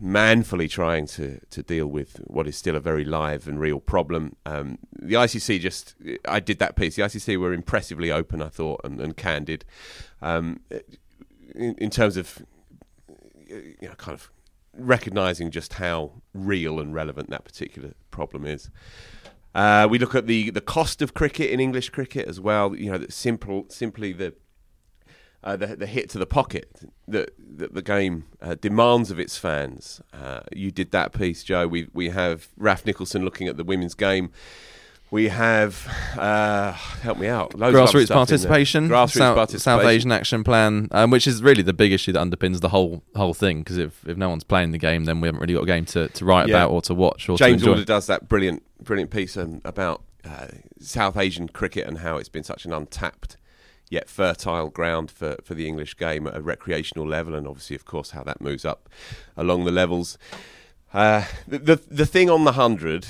manfully 0.00 0.66
trying 0.66 1.06
to, 1.06 1.38
to 1.50 1.62
deal 1.62 1.86
with 1.86 2.22
what 2.26 2.48
is 2.48 2.56
still 2.56 2.76
a 2.76 2.80
very 2.80 3.04
live 3.04 3.46
and 3.46 3.60
real 3.60 3.80
problem. 3.80 4.34
Um, 4.46 4.78
the 4.98 5.16
ICC 5.16 5.60
just, 5.60 5.94
I 6.26 6.40
did 6.40 6.58
that 6.58 6.74
piece. 6.74 6.96
The 6.96 7.02
ICC 7.02 7.36
were 7.36 7.52
impressively 7.52 8.10
open, 8.10 8.40
I 8.40 8.48
thought, 8.48 8.80
and, 8.82 8.98
and 8.98 9.14
candid 9.14 9.66
um, 10.22 10.60
in, 11.54 11.74
in 11.74 11.90
terms 11.90 12.16
of 12.16 12.42
you 13.80 13.88
know, 13.88 13.94
kind 13.94 14.14
of 14.14 14.30
recognizing 14.76 15.50
just 15.50 15.74
how 15.74 16.22
real 16.32 16.80
and 16.80 16.94
relevant 16.94 17.30
that 17.30 17.44
particular 17.44 17.94
problem 18.10 18.44
is. 18.44 18.70
Uh, 19.54 19.86
we 19.88 19.98
look 19.98 20.14
at 20.14 20.26
the, 20.26 20.50
the 20.50 20.60
cost 20.60 21.00
of 21.00 21.14
cricket 21.14 21.50
in 21.50 21.60
English 21.60 21.90
cricket 21.90 22.26
as 22.26 22.40
well. 22.40 22.74
You 22.74 22.90
know, 22.90 23.06
simple, 23.08 23.66
simply 23.68 24.12
the 24.12 24.34
uh, 25.44 25.56
the, 25.56 25.76
the 25.76 25.86
hit 25.86 26.08
to 26.08 26.18
the 26.18 26.26
pocket 26.26 26.70
that, 27.06 27.30
that 27.38 27.74
the 27.74 27.82
game 27.82 28.24
uh, 28.40 28.54
demands 28.54 29.10
of 29.10 29.20
its 29.20 29.36
fans. 29.36 30.00
Uh, 30.10 30.40
you 30.56 30.70
did 30.70 30.90
that 30.90 31.12
piece, 31.12 31.44
Joe. 31.44 31.68
We 31.68 31.88
we 31.92 32.08
have 32.08 32.48
Raf 32.56 32.86
Nicholson 32.86 33.24
looking 33.24 33.46
at 33.46 33.56
the 33.56 33.64
women's 33.64 33.94
game. 33.94 34.30
We 35.14 35.28
have 35.28 35.86
uh, 36.18 36.72
help 36.72 37.18
me 37.18 37.28
out. 37.28 37.56
Loads 37.56 37.76
grassroots 37.76 38.10
participation, 38.10 38.88
Grassroots 38.88 39.12
South, 39.18 39.36
participation. 39.36 39.60
South 39.60 39.84
Asian 39.84 40.10
Action 40.10 40.42
Plan, 40.42 40.88
um, 40.90 41.10
which 41.12 41.28
is 41.28 41.40
really 41.40 41.62
the 41.62 41.72
big 41.72 41.92
issue 41.92 42.10
that 42.10 42.18
underpins 42.18 42.58
the 42.58 42.70
whole 42.70 43.04
whole 43.14 43.32
thing. 43.32 43.60
Because 43.60 43.78
if, 43.78 44.04
if 44.08 44.16
no 44.16 44.28
one's 44.28 44.42
playing 44.42 44.72
the 44.72 44.78
game, 44.78 45.04
then 45.04 45.20
we 45.20 45.28
haven't 45.28 45.40
really 45.40 45.54
got 45.54 45.62
a 45.62 45.66
game 45.66 45.84
to, 45.84 46.08
to 46.08 46.24
write 46.24 46.48
Yeah. 46.48 46.56
about 46.56 46.72
or 46.72 46.82
to 46.82 46.94
watch 46.94 47.28
or 47.28 47.38
James. 47.38 47.64
Order 47.64 47.84
does 47.84 48.08
that 48.08 48.28
brilliant, 48.28 48.64
brilliant 48.82 49.12
piece 49.12 49.36
um, 49.36 49.60
about 49.64 50.02
uh, 50.24 50.48
South 50.80 51.16
Asian 51.16 51.46
cricket 51.48 51.86
and 51.86 51.98
how 51.98 52.16
it's 52.16 52.28
been 52.28 52.42
such 52.42 52.64
an 52.64 52.72
untapped 52.72 53.36
yet 53.88 54.08
fertile 54.08 54.68
ground 54.68 55.12
for, 55.12 55.36
for 55.44 55.54
the 55.54 55.68
English 55.68 55.96
game 55.96 56.26
at 56.26 56.34
a 56.34 56.42
recreational 56.42 57.06
level, 57.06 57.36
and 57.36 57.46
obviously, 57.46 57.76
of 57.76 57.84
course, 57.84 58.10
how 58.10 58.24
that 58.24 58.40
moves 58.40 58.64
up 58.64 58.88
along 59.36 59.64
the 59.64 59.70
levels. 59.70 60.18
Uh, 60.94 61.24
the, 61.48 61.58
the 61.58 61.76
the 61.90 62.06
thing 62.06 62.30
on 62.30 62.44
the 62.44 62.52
hundred, 62.52 63.06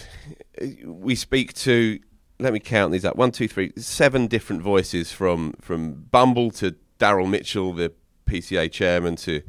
we 0.85 1.15
speak 1.15 1.53
to. 1.53 2.01
Let 2.41 2.55
me 2.55 2.59
count 2.59 2.93
these 2.93 3.05
up. 3.05 3.15
One, 3.15 3.31
two, 3.31 3.47
three, 3.47 3.73
seven 3.77 4.27
different 4.27 4.63
voices 4.63 5.13
from 5.13 5.53
from 5.61 5.93
Bumble 6.11 6.51
to 6.53 6.75
Daryl 6.99 7.29
Mitchell, 7.29 7.75
the 7.75 7.93
PCA 8.27 8.73
chairman, 8.73 9.17
to 9.17 9.43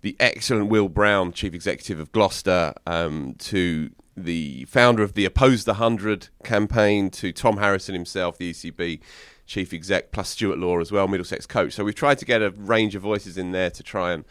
the 0.00 0.16
excellent 0.18 0.68
Will 0.68 0.88
Brown, 0.88 1.32
chief 1.32 1.54
executive 1.54 2.00
of 2.00 2.10
Gloucester, 2.10 2.74
um, 2.84 3.34
to 3.38 3.90
the 4.16 4.64
founder 4.64 5.04
of 5.04 5.14
the 5.14 5.24
Oppose 5.24 5.64
the 5.64 5.74
Hundred 5.74 6.28
campaign, 6.42 7.10
to 7.10 7.32
Tom 7.32 7.58
Harrison 7.58 7.94
himself, 7.94 8.38
the 8.38 8.52
ECB 8.52 9.00
chief 9.46 9.72
exec, 9.72 10.10
plus 10.10 10.30
Stuart 10.30 10.58
Law 10.58 10.80
as 10.80 10.90
well, 10.90 11.06
Middlesex 11.06 11.46
coach. 11.46 11.74
So 11.74 11.84
we've 11.84 11.94
tried 11.94 12.18
to 12.18 12.24
get 12.24 12.42
a 12.42 12.50
range 12.50 12.96
of 12.96 13.02
voices 13.02 13.38
in 13.38 13.52
there 13.52 13.70
to 13.70 13.82
try 13.84 14.12
and 14.12 14.24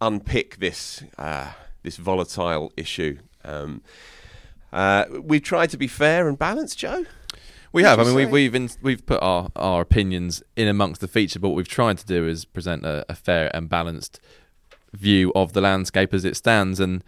unpick 0.00 0.56
this 0.56 1.02
uh, 1.18 1.52
this 1.82 1.96
volatile 1.96 2.72
issue. 2.76 3.18
Um, 3.44 3.82
uh, 4.72 5.04
we've 5.22 5.42
tried 5.42 5.70
to 5.70 5.76
be 5.76 5.86
fair 5.86 6.28
and 6.28 6.38
balanced, 6.38 6.78
Joe. 6.78 7.04
We 7.72 7.82
have. 7.82 7.98
I 7.98 8.04
mean, 8.04 8.14
we've 8.14 8.30
we've 8.30 8.54
in, 8.54 8.70
we've 8.82 9.04
put 9.04 9.22
our, 9.22 9.50
our 9.54 9.82
opinions 9.82 10.42
in 10.56 10.68
amongst 10.68 11.00
the 11.00 11.08
feature, 11.08 11.38
but 11.38 11.48
what 11.50 11.56
we've 11.56 11.68
tried 11.68 11.98
to 11.98 12.06
do 12.06 12.26
is 12.26 12.44
present 12.44 12.84
a, 12.84 13.04
a 13.08 13.14
fair 13.14 13.50
and 13.54 13.68
balanced 13.68 14.20
view 14.94 15.32
of 15.34 15.52
the 15.52 15.60
landscape 15.60 16.14
as 16.14 16.24
it 16.24 16.36
stands, 16.36 16.80
and 16.80 17.04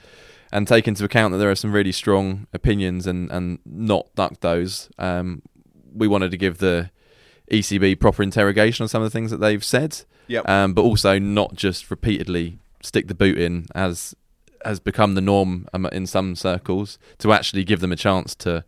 and 0.52 0.68
take 0.68 0.86
into 0.86 1.04
account 1.04 1.32
that 1.32 1.38
there 1.38 1.50
are 1.50 1.54
some 1.54 1.72
really 1.72 1.92
strong 1.92 2.46
opinions, 2.52 3.06
and 3.06 3.30
and 3.30 3.58
not 3.64 4.14
duck 4.14 4.40
those. 4.40 4.90
Um, 4.98 5.42
we 5.94 6.06
wanted 6.06 6.30
to 6.30 6.36
give 6.36 6.58
the 6.58 6.90
ECB 7.50 7.98
proper 7.98 8.22
interrogation 8.22 8.84
on 8.84 8.88
some 8.88 9.02
of 9.02 9.10
the 9.10 9.16
things 9.18 9.30
that 9.30 9.38
they've 9.38 9.64
said, 9.64 10.02
Yep. 10.28 10.48
um, 10.48 10.74
but 10.74 10.82
also 10.82 11.18
not 11.18 11.54
just 11.54 11.90
repeatedly 11.90 12.58
stick 12.82 13.08
the 13.08 13.14
boot 13.14 13.38
in 13.38 13.66
as 13.74 14.14
has 14.64 14.80
become 14.80 15.14
the 15.14 15.20
norm 15.20 15.66
um, 15.72 15.86
in 15.86 16.06
some 16.06 16.34
circles. 16.36 16.98
To 17.18 17.32
actually 17.32 17.64
give 17.64 17.80
them 17.80 17.92
a 17.92 17.96
chance 17.96 18.34
to 18.36 18.64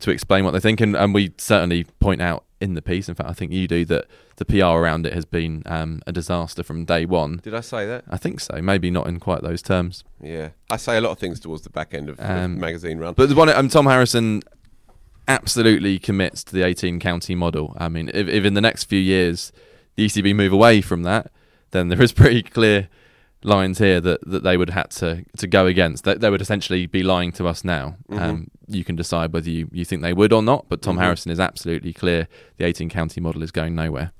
to 0.00 0.10
explain 0.12 0.44
what 0.44 0.52
they 0.52 0.60
think, 0.60 0.80
and, 0.80 0.94
and 0.96 1.12
we 1.12 1.32
certainly 1.38 1.84
point 1.98 2.22
out 2.22 2.44
in 2.60 2.74
the 2.74 2.82
piece. 2.82 3.08
In 3.08 3.14
fact, 3.16 3.28
I 3.28 3.32
think 3.32 3.52
you 3.52 3.66
do 3.66 3.84
that. 3.86 4.06
The 4.36 4.44
PR 4.44 4.66
around 4.66 5.04
it 5.04 5.12
has 5.14 5.24
been 5.24 5.64
um, 5.66 6.00
a 6.06 6.12
disaster 6.12 6.62
from 6.62 6.84
day 6.84 7.04
one. 7.04 7.40
Did 7.42 7.54
I 7.54 7.60
say 7.60 7.84
that? 7.86 8.04
I 8.08 8.16
think 8.16 8.38
so. 8.38 8.62
Maybe 8.62 8.88
not 8.88 9.08
in 9.08 9.18
quite 9.18 9.42
those 9.42 9.62
terms. 9.62 10.04
Yeah, 10.22 10.50
I 10.70 10.76
say 10.76 10.96
a 10.96 11.00
lot 11.00 11.10
of 11.10 11.18
things 11.18 11.40
towards 11.40 11.62
the 11.62 11.70
back 11.70 11.92
end 11.92 12.08
of 12.08 12.18
the 12.18 12.32
Um, 12.32 12.60
magazine 12.60 12.98
run. 12.98 13.14
But 13.14 13.28
the 13.28 13.34
one, 13.34 13.48
um, 13.48 13.68
Tom 13.68 13.86
Harrison 13.86 14.42
absolutely 15.26 15.98
commits 15.98 16.42
to 16.44 16.52
the 16.54 16.62
18 16.64 17.00
county 17.00 17.34
model. 17.34 17.74
I 17.78 17.88
mean, 17.88 18.10
if, 18.14 18.28
if 18.28 18.44
in 18.44 18.54
the 18.54 18.60
next 18.60 18.84
few 18.84 18.98
years 19.00 19.52
the 19.96 20.06
ECB 20.06 20.34
move 20.34 20.52
away 20.52 20.80
from 20.80 21.02
that, 21.02 21.30
then 21.72 21.88
there 21.88 22.00
is 22.00 22.12
pretty 22.12 22.42
clear 22.42 22.88
lines 23.44 23.78
here 23.78 24.00
that, 24.00 24.20
that 24.26 24.42
they 24.42 24.56
would 24.56 24.70
have 24.70 24.88
to 24.88 25.24
to 25.36 25.46
go 25.46 25.66
against. 25.66 26.04
They, 26.04 26.14
they 26.14 26.30
would 26.30 26.40
essentially 26.42 26.86
be 26.86 27.02
lying 27.02 27.32
to 27.32 27.46
us 27.46 27.64
now. 27.64 27.96
Mm-hmm. 28.10 28.22
Um, 28.22 28.48
you 28.66 28.84
can 28.84 28.96
decide 28.96 29.32
whether 29.32 29.48
you, 29.50 29.68
you 29.72 29.84
think 29.84 30.02
they 30.02 30.12
would 30.12 30.32
or 30.32 30.42
not. 30.42 30.66
But 30.68 30.82
Tom 30.82 30.96
Mhm. 30.96 31.00
Harrison 31.02 31.30
is 31.32 31.40
absolutely 31.40 31.92
clear. 31.92 32.28
The 32.56 32.64
18 32.64 32.88
county 32.90 33.20
model 33.20 33.42
is 33.42 33.50
going 33.50 33.74
nowhere. 33.74 34.12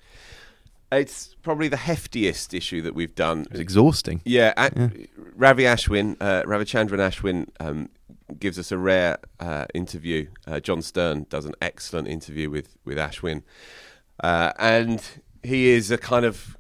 It's 0.91 1.35
probably 1.43 1.69
the 1.69 1.77
heftiest 1.77 2.55
issue 2.55 2.81
that 2.83 2.95
we've 2.95 3.15
done. 3.15 3.47
It's 3.51 3.61
exhausting. 3.61 4.23
Yeah, 4.25 4.55
Yeah. 4.75 4.89
Ravi 5.37 5.65
Ashwin, 5.65 6.17
uh, 6.19 6.45
Ravichandran 6.45 6.99
Ashwin, 6.99 7.49
um, 7.61 7.91
gives 8.39 8.59
us 8.59 8.73
a 8.73 8.79
rare 8.79 9.19
uh, 9.39 9.67
interview. 9.75 10.29
Uh, 10.47 10.61
John 10.61 10.81
Stern 10.81 11.27
does 11.29 11.45
an 11.45 11.55
excellent 11.61 12.09
interview 12.09 12.49
with 12.49 12.77
with 12.87 12.97
Ashwin, 12.97 13.43
uh, 14.21 14.53
and 14.59 15.03
he 15.43 15.69
is 15.69 15.91
a 15.91 15.99
kind 15.99 16.25
of 16.25 16.57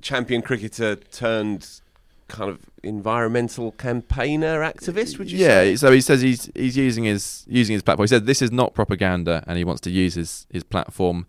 champion 0.00 0.40
cricketer 0.42 0.96
turned 0.96 1.80
kind 2.28 2.50
of 2.50 2.60
environmental 2.82 3.72
campaigner 3.72 4.60
activist. 4.60 5.18
Would 5.18 5.30
you 5.30 5.38
yeah, 5.38 5.62
say? 5.62 5.76
so 5.76 5.92
he 5.92 6.00
says 6.00 6.20
he's 6.20 6.50
he's 6.54 6.76
using 6.76 7.04
his 7.04 7.44
using 7.48 7.74
his 7.74 7.82
platform. 7.82 8.04
He 8.04 8.08
said 8.08 8.26
this 8.26 8.42
is 8.42 8.52
not 8.52 8.74
propaganda, 8.74 9.42
and 9.46 9.58
he 9.58 9.64
wants 9.64 9.80
to 9.82 9.90
use 9.90 10.14
his 10.14 10.46
his 10.50 10.62
platform 10.62 11.26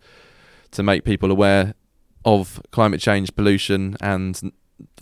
to 0.72 0.82
make 0.82 1.04
people 1.04 1.30
aware 1.30 1.74
of 2.24 2.62
climate 2.70 3.00
change, 3.00 3.34
pollution, 3.34 3.96
and 4.00 4.52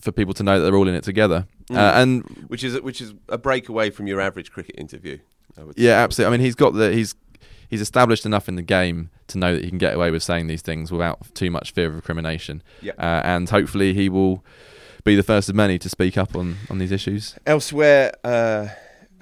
for 0.00 0.12
people 0.12 0.34
to 0.34 0.42
know 0.42 0.58
that 0.58 0.64
they're 0.64 0.76
all 0.76 0.88
in 0.88 0.94
it 0.94 1.04
together. 1.04 1.46
Mm. 1.70 1.76
Uh, 1.76 1.92
and 2.00 2.22
which 2.48 2.64
is 2.64 2.80
which 2.80 3.00
is 3.00 3.14
a 3.28 3.38
break 3.38 3.68
away 3.68 3.90
from 3.90 4.06
your 4.06 4.20
average 4.20 4.52
cricket 4.52 4.76
interview. 4.78 5.18
I 5.58 5.64
would 5.64 5.78
yeah, 5.78 5.94
absolutely. 5.94 6.34
I 6.34 6.38
mean, 6.38 6.44
he's 6.44 6.54
got 6.54 6.74
the 6.74 6.92
he's 6.92 7.14
he's 7.68 7.80
established 7.80 8.24
enough 8.24 8.48
in 8.48 8.54
the 8.54 8.62
game 8.62 9.10
to 9.28 9.38
know 9.38 9.54
that 9.54 9.62
he 9.62 9.68
can 9.68 9.78
get 9.78 9.94
away 9.94 10.10
with 10.10 10.22
saying 10.22 10.46
these 10.46 10.62
things 10.62 10.90
without 10.90 11.34
too 11.34 11.50
much 11.50 11.72
fear 11.72 11.88
of 11.88 11.96
recrimination. 11.96 12.62
Yeah. 12.80 12.92
Uh, 12.98 13.22
and 13.24 13.48
hopefully, 13.50 13.92
he 13.92 14.08
will 14.08 14.44
be 15.08 15.16
the 15.16 15.22
first 15.22 15.48
of 15.48 15.54
many 15.54 15.78
to 15.78 15.88
speak 15.88 16.18
up 16.18 16.36
on 16.36 16.56
on 16.68 16.76
these 16.76 16.92
issues. 16.92 17.34
Elsewhere, 17.46 18.12
uh, 18.24 18.68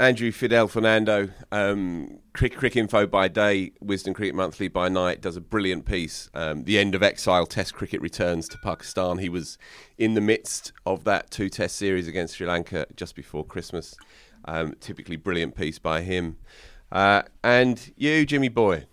Andrew 0.01 0.33
Fidel 0.33 0.67
Fernando, 0.67 1.29
um, 1.53 2.19
Cricket, 2.35 2.59
Cricket 2.59 2.81
Info 2.81 3.07
by 3.07 3.29
day, 3.29 3.71
Wisden 3.83 4.13
Cricket 4.13 4.35
Monthly 4.35 4.67
by 4.67 4.89
night, 4.89 5.21
does 5.21 5.37
a 5.37 5.41
brilliant 5.41 5.87
piece. 5.87 6.29
Um, 6.35 6.65
the 6.65 6.77
end 6.79 6.97
of 6.97 7.05
exile 7.05 7.47
Test 7.47 7.75
cricket 7.75 8.01
returns 8.01 8.49
to 8.49 8.59
Pakistan. 8.65 9.19
He 9.19 9.29
was 9.29 9.59
in 9.97 10.15
the 10.15 10.21
midst 10.21 10.73
of 10.85 11.05
that 11.05 11.31
two 11.31 11.49
Test 11.49 11.77
series 11.77 12.09
against 12.09 12.37
Sri 12.37 12.49
Lanka 12.49 12.87
just 12.97 13.15
before 13.15 13.45
Christmas. 13.45 13.95
Um, 14.45 14.75
typically 14.81 15.17
brilliant 15.17 15.55
piece 15.55 15.79
by 15.79 16.01
him. 16.01 16.37
Uh, 16.91 17.23
and 17.45 17.93
you, 17.97 18.27
Jimmy 18.27 18.49
Boy, 18.49 18.87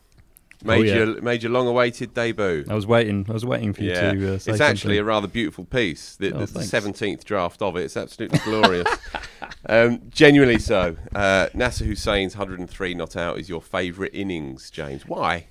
made 0.63 0.79
Oh, 0.79 0.81
yeah. 0.83 0.95
your 0.95 1.21
made 1.21 1.43
your 1.43 1.51
long-awaited 1.51 2.13
debut. 2.13 2.65
I 2.69 2.73
was 2.73 2.85
waiting. 2.87 3.25
I 3.29 3.33
was 3.33 3.45
waiting 3.45 3.73
for 3.73 3.83
you 3.83 3.91
Yeah, 3.91 4.13
to. 4.13 4.35
Uh, 4.35 4.37
say 4.39 4.51
it's 4.51 4.61
actually 4.61 4.97
a 4.97 5.03
rather 5.03 5.27
beautiful 5.27 5.65
piece. 5.65 6.15
The, 6.15 6.33
Oh, 6.33 6.39
the 6.39 6.47
thanks. 6.47 6.69
seventeenth 6.69 7.25
draft 7.25 7.61
of 7.61 7.75
it. 7.77 7.81
It's 7.83 7.97
absolutely 7.97 8.39
glorious. 8.39 8.87
um, 9.67 10.01
genuinely 10.09 10.59
so. 10.59 10.95
Uh, 11.13 11.47
Nasser 11.53 11.85
Hussain's 11.85 12.35
103 12.35 12.93
not 12.95 13.15
out 13.15 13.39
is 13.39 13.49
your 13.49 13.61
favourite 13.61 14.13
innings, 14.13 14.69
James. 14.71 15.05
Why? 15.07 15.47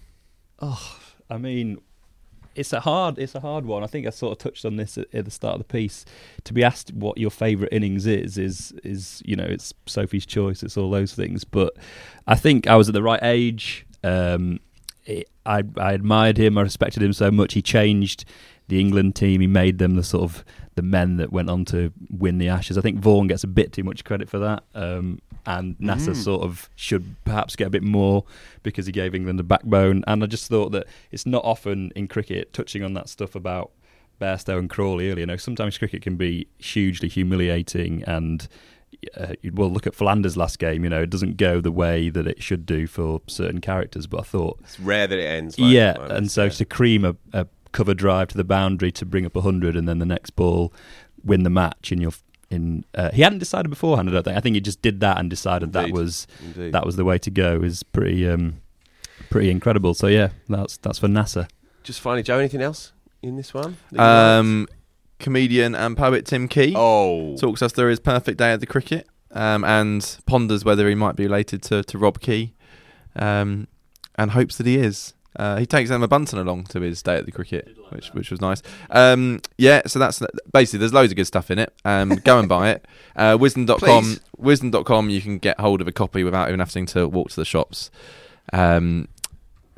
Oh, 0.60 0.98
I 1.30 1.38
mean, 1.38 1.78
it's 2.54 2.72
a 2.72 2.80
hard. 2.80 3.18
It's 3.18 3.34
a 3.34 3.40
hard 3.40 3.64
one. 3.64 3.82
I 3.82 3.86
think 3.86 4.06
I 4.06 4.10
sort 4.10 4.32
of 4.32 4.38
touched 4.38 4.64
on 4.64 4.76
this 4.76 4.98
at, 4.98 5.06
at 5.14 5.24
the 5.24 5.30
start 5.30 5.54
of 5.54 5.58
the 5.60 5.64
piece. 5.72 6.04
To 6.44 6.52
be 6.52 6.62
asked 6.62 6.92
what 6.92 7.16
your 7.18 7.30
favourite 7.30 7.72
innings 7.72 8.06
is, 8.06 8.36
is 8.38 8.72
is 8.84 9.22
you 9.24 9.36
know, 9.36 9.44
it's 9.46 9.72
Sophie's 9.86 10.26
choice. 10.26 10.62
It's 10.62 10.76
all 10.76 10.90
those 10.90 11.14
things. 11.14 11.44
But 11.44 11.74
I 12.26 12.34
think 12.34 12.66
I 12.66 12.76
was 12.76 12.88
at 12.88 12.94
the 12.94 13.02
right 13.02 13.20
age. 13.22 13.86
Um, 14.04 14.60
it, 15.04 15.28
I 15.44 15.62
I 15.76 15.92
admired 15.92 16.38
him. 16.38 16.58
I 16.58 16.62
respected 16.62 17.02
him 17.02 17.12
so 17.12 17.30
much. 17.30 17.54
He 17.54 17.62
changed 17.62 18.24
the 18.68 18.80
England 18.80 19.16
team. 19.16 19.40
He 19.40 19.46
made 19.46 19.78
them 19.78 19.96
the 19.96 20.02
sort 20.02 20.24
of 20.24 20.44
the 20.74 20.82
men 20.82 21.16
that 21.18 21.32
went 21.32 21.50
on 21.50 21.64
to 21.66 21.92
win 22.10 22.38
the 22.38 22.48
Ashes. 22.48 22.78
I 22.78 22.80
think 22.80 22.98
Vaughan 22.98 23.26
gets 23.26 23.44
a 23.44 23.48
bit 23.48 23.72
too 23.72 23.82
much 23.82 24.04
credit 24.04 24.28
for 24.30 24.38
that, 24.38 24.62
um, 24.74 25.20
and 25.44 25.78
Nasser 25.78 26.14
sort 26.14 26.42
of 26.42 26.70
should 26.76 27.16
perhaps 27.24 27.56
get 27.56 27.66
a 27.66 27.70
bit 27.70 27.82
more 27.82 28.24
because 28.62 28.86
he 28.86 28.92
gave 28.92 29.14
England 29.14 29.38
a 29.40 29.42
backbone. 29.42 30.02
And 30.06 30.22
I 30.22 30.26
just 30.26 30.48
thought 30.48 30.72
that 30.72 30.86
it's 31.10 31.26
not 31.26 31.44
often 31.44 31.92
in 31.94 32.08
cricket 32.08 32.52
touching 32.52 32.82
on 32.82 32.94
that 32.94 33.08
stuff 33.08 33.34
about 33.34 33.70
Bairstow 34.20 34.58
and 34.58 34.70
Crawley 34.70 35.10
earlier. 35.10 35.20
You 35.20 35.26
know, 35.26 35.36
sometimes 35.36 35.76
cricket 35.76 36.02
can 36.02 36.16
be 36.16 36.46
hugely 36.58 37.08
humiliating 37.08 38.02
and. 38.04 38.48
Uh, 39.16 39.34
well, 39.52 39.70
look 39.70 39.86
at 39.86 39.94
Flanders 39.94 40.36
last 40.36 40.58
game. 40.58 40.84
You 40.84 40.90
know, 40.90 41.02
it 41.02 41.10
doesn't 41.10 41.36
go 41.36 41.60
the 41.60 41.72
way 41.72 42.08
that 42.10 42.26
it 42.26 42.42
should 42.42 42.66
do 42.66 42.86
for 42.86 43.20
certain 43.26 43.60
characters. 43.60 44.06
But 44.06 44.20
I 44.20 44.22
thought 44.24 44.58
It's 44.60 44.78
rare 44.80 45.06
that 45.06 45.18
it 45.18 45.26
ends. 45.26 45.58
Like 45.58 45.72
yeah, 45.72 45.92
that, 45.94 46.12
and 46.12 46.30
so 46.30 46.44
yeah. 46.44 46.50
to 46.50 46.64
cream 46.64 47.04
a, 47.04 47.16
a 47.32 47.46
cover 47.72 47.94
drive 47.94 48.28
to 48.28 48.36
the 48.36 48.44
boundary 48.44 48.92
to 48.92 49.06
bring 49.06 49.24
up 49.26 49.34
100 49.34 49.76
and 49.76 49.88
then 49.88 49.98
the 49.98 50.06
next 50.06 50.30
ball 50.36 50.72
win 51.24 51.42
the 51.42 51.50
match 51.50 51.90
in 51.90 52.00
your 52.00 52.12
in 52.50 52.84
uh, 52.94 53.10
he 53.12 53.22
hadn't 53.22 53.38
decided 53.38 53.70
beforehand 53.70 54.10
I 54.10 54.12
don't 54.12 54.24
think 54.24 54.36
I 54.36 54.40
think 54.40 54.54
he 54.54 54.60
just 54.60 54.82
did 54.82 55.00
that 55.00 55.16
and 55.18 55.30
decided 55.30 55.72
that 55.72 55.90
was 55.90 56.26
Indeed. 56.44 56.72
that 56.72 56.84
was 56.84 56.96
the 56.96 57.04
way 57.04 57.16
to 57.16 57.30
go 57.30 57.62
is 57.62 57.82
pretty 57.82 58.28
um 58.28 58.60
pretty 59.30 59.50
incredible 59.50 59.94
so 59.94 60.06
yeah 60.06 60.30
that's 60.50 60.76
that's 60.76 60.98
for 60.98 61.08
Nasser 61.08 61.48
Just 61.82 62.00
finally, 62.00 62.22
Joe. 62.22 62.38
Anything 62.38 62.60
else 62.62 62.92
in 63.22 63.36
this 63.36 63.52
one? 63.54 63.76
that 63.90 63.98
you? 63.98 64.04
Um, 64.04 64.68
comedian 65.22 65.74
and 65.74 65.96
poet 65.96 66.26
Tim 66.26 66.48
Key 66.48 66.74
oh, 66.76 67.36
talks 67.36 67.62
us 67.62 67.72
through 67.72 67.88
his 67.90 68.00
perfect 68.00 68.38
day 68.38 68.52
at 68.52 68.60
the 68.60 68.66
cricket 68.66 69.08
um, 69.30 69.64
and 69.64 70.18
ponders 70.26 70.64
whether 70.64 70.88
he 70.88 70.94
might 70.94 71.16
be 71.16 71.24
related 71.24 71.62
to, 71.64 71.82
to 71.84 71.98
Rob 71.98 72.20
Key 72.20 72.54
um, 73.16 73.68
and 74.16 74.32
hopes 74.32 74.56
that 74.58 74.66
he 74.66 74.76
is. 74.76 75.14
Uh, 75.34 75.56
he 75.56 75.64
takes 75.64 75.90
Emma 75.90 76.06
Bunton 76.06 76.38
along 76.38 76.64
to 76.64 76.80
his 76.80 77.02
day 77.02 77.16
at 77.16 77.24
the 77.24 77.32
cricket, 77.32 77.74
which 77.88 78.08
which 78.08 78.30
was 78.30 78.42
nice. 78.42 78.62
Um, 78.90 79.40
yeah, 79.56 79.80
so 79.86 79.98
that's 79.98 80.20
basically 80.52 80.80
there's 80.80 80.92
loads 80.92 81.10
of 81.10 81.16
good 81.16 81.26
stuff 81.26 81.50
in 81.50 81.58
it. 81.58 81.72
Um, 81.86 82.10
go 82.24 82.38
and 82.38 82.48
buy 82.48 82.70
it. 82.70 82.86
Uh, 83.16 83.38
wisden.com, 83.38 83.78
Please. 83.78 84.20
wisden.com. 84.38 85.08
You 85.08 85.22
can 85.22 85.38
get 85.38 85.58
hold 85.58 85.80
of 85.80 85.88
a 85.88 85.92
copy 85.92 86.22
without 86.22 86.48
even 86.48 86.60
having 86.60 86.84
to 86.86 87.08
walk 87.08 87.30
to 87.30 87.36
the 87.36 87.46
shops. 87.46 87.90
Um, 88.52 89.08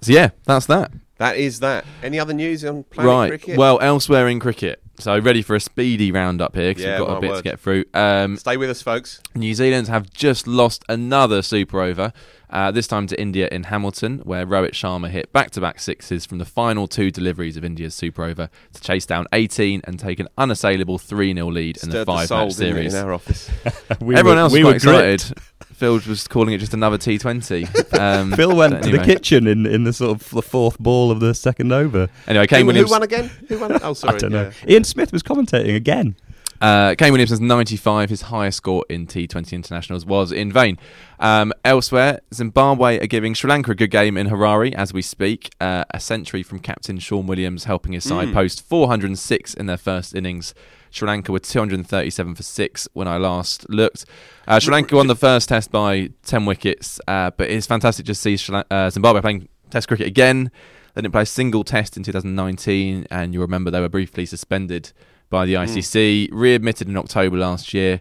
so 0.01 0.13
yeah, 0.13 0.31
that's 0.45 0.67
that. 0.67 0.91
that 1.19 1.37
is 1.37 1.61
that. 1.61 1.85
Any 2.03 2.19
other 2.19 2.35
news 2.35 2.65
on 2.65 2.83
Planet 2.83 3.09
right. 3.09 3.29
Cricket? 3.29 3.57
Well, 3.57 3.79
elsewhere 3.81 4.27
in 4.27 4.41
cricket. 4.41 4.83
So 4.99 5.19
ready 5.19 5.43
for 5.43 5.57
a 5.57 5.61
speedy 5.61 6.13
roundup 6.13 6.55
here 6.55 6.71
because 6.71 6.85
Yeah, 6.85 6.99
we've 7.01 7.09
got 7.09 7.17
a 7.17 7.21
bit 7.21 7.31
word. 7.31 7.37
to 7.39 7.43
get 7.43 7.61
through. 7.61 7.85
Um, 7.95 8.37
stay 8.37 8.57
with 8.57 8.71
us, 8.71 8.81
folks. 8.81 9.21
New 9.35 9.53
Zealand 9.55 9.89
have 9.89 10.11
just 10.13 10.47
lost 10.47 10.85
another 10.89 11.43
super 11.43 11.81
over 11.81 12.13
uh, 12.55 12.71
this 12.71 12.87
time 12.87 13.07
to 13.09 13.21
India 13.21 13.49
in 13.53 13.65
Hamilton, 13.65 14.21
where 14.21 14.47
Rohit 14.47 14.71
Sharma 14.73 15.11
hit 15.11 15.31
back 15.33 15.51
to 15.51 15.61
back 15.61 15.79
sixes 15.81 16.25
from 16.25 16.39
the 16.39 16.45
final 16.47 16.87
two 16.89 17.11
deliveries 17.11 17.57
of 17.59 17.65
India's 17.65 17.95
Super 17.95 18.25
Over 18.25 18.49
to 18.73 18.81
chase 18.81 19.05
down 19.05 19.27
18 19.33 19.83
and 19.85 19.99
take 19.99 20.21
an 20.21 20.29
unassailable 20.39 20.97
3 20.99 21.35
0 21.35 21.47
lead 21.51 21.77
in 21.83 21.91
the 21.91 21.95
Stirred 21.97 22.07
five 22.07 22.29
soul, 22.29 22.45
match 22.47 22.53
series. 22.55 22.95
in 22.95 23.05
our 23.05 23.13
office. 23.13 23.51
We 24.01 24.15
Everyone 24.17 24.37
were- 24.37 24.43
else 24.43 24.53
we 24.53 24.65
was 24.65 24.75
were 24.85 24.93
quite 24.93 25.03
gripped. 25.03 25.23
excited. 25.31 25.43
Phil 25.75 26.01
was 26.07 26.29
calling 26.29 26.55
it 26.55 26.59
just 26.59 26.73
another 26.73 26.97
T20. 26.99 27.99
Um, 27.99 28.33
Phil 28.33 28.55
went 28.57 28.75
but 28.75 28.83
to 28.85 28.91
the 28.97 29.05
kitchen 29.05 29.47
in, 29.47 29.67
in 29.67 29.85
the 29.85 29.93
sort 29.93 30.11
of 30.21 30.31
the 30.31 30.43
fourth 30.43 30.79
ball 30.79 31.11
of 31.11 31.19
the 31.21 31.35
second 31.35 31.73
over. 31.73 32.09
Anyway, 32.29 32.47
Kane 32.47 32.67
who, 32.67 32.73
who 32.73 32.87
won 32.87 33.03
again? 33.03 33.31
Who 33.49 33.59
won? 33.59 33.79
Oh, 33.83 33.93
sorry. 33.95 34.15
I 34.15 34.19
don't 34.19 34.33
know. 34.33 34.51
yeah. 34.67 34.73
Ian 34.75 34.85
Smith 34.85 35.13
was 35.13 35.23
commentating 35.23 35.75
again. 35.75 36.15
Uh, 36.61 36.95
Kane 36.97 37.13
Williamson's 37.13 37.41
95, 37.41 38.11
his 38.11 38.23
highest 38.23 38.59
score 38.59 38.85
in 38.89 39.07
T20 39.07 39.53
internationals, 39.53 40.07
was 40.07 40.33
in 40.33 40.53
vain. 40.53 40.79
Um, 41.19 41.53
elsewhere, 41.65 42.21
Zimbabwe 42.33 43.01
are 43.01 43.07
giving 43.07 43.35
Sri 43.35 43.49
Lanka 43.49 43.73
a 43.73 43.75
good 43.75 43.91
game 43.91 44.17
in 44.17 44.29
Harare 44.29 44.73
as 44.75 44.93
we 44.93 45.03
speak. 45.03 45.55
Uh, 45.61 45.85
a 45.91 46.01
century 46.01 46.43
from 46.43 46.59
captain 46.59 46.99
Sean 46.99 47.27
Williams 47.27 47.65
helping 47.65 47.93
his 47.93 48.05
side 48.05 48.33
post 48.33 48.63
406 48.63 49.55
in 49.55 49.67
their 49.67 49.77
first 49.77 50.15
innings. 50.15 50.55
Sri 50.91 51.09
Lanka 51.09 51.33
were 51.33 51.41
237 51.41 52.35
for 52.35 52.43
six 52.43 52.89
when 52.93 53.09
I 53.09 53.17
last 53.17 53.69
looked. 53.69 54.05
Uh, 54.47 54.61
Sri 54.61 54.73
Lanka 54.73 54.95
won 54.95 55.09
the 55.09 55.17
first 55.17 55.49
test 55.49 55.73
by 55.73 56.11
10 56.25 56.47
wickets, 56.47 57.01
uh, 57.09 57.31
but 57.37 57.51
it's 57.51 57.67
fantastic 57.67 58.07
to 58.07 58.15
see 58.15 58.37
Sri 58.37 58.63
uh, 58.71 58.91
Zimbabwe 58.91 59.21
playing 59.21 59.49
Test 59.75 59.89
cricket 59.89 60.07
again. 60.07 60.53
They 60.95 61.03
didn't 61.03 61.11
play 61.11 61.23
a 61.23 61.27
single 61.27 61.65
test 61.65 61.97
in 61.97 62.05
2019, 62.05 63.09
and 63.11 63.35
you 63.35 63.41
remember 63.41 63.73
they 63.73 63.81
were 63.81 63.89
briefly 63.89 64.25
suspended 64.25 64.93
by 65.35 65.45
the 65.45 65.55
ICC, 65.55 66.29
readmitted 66.31 66.89
in 66.89 66.97
October 66.97 67.37
last 67.37 67.75
year. 67.75 68.01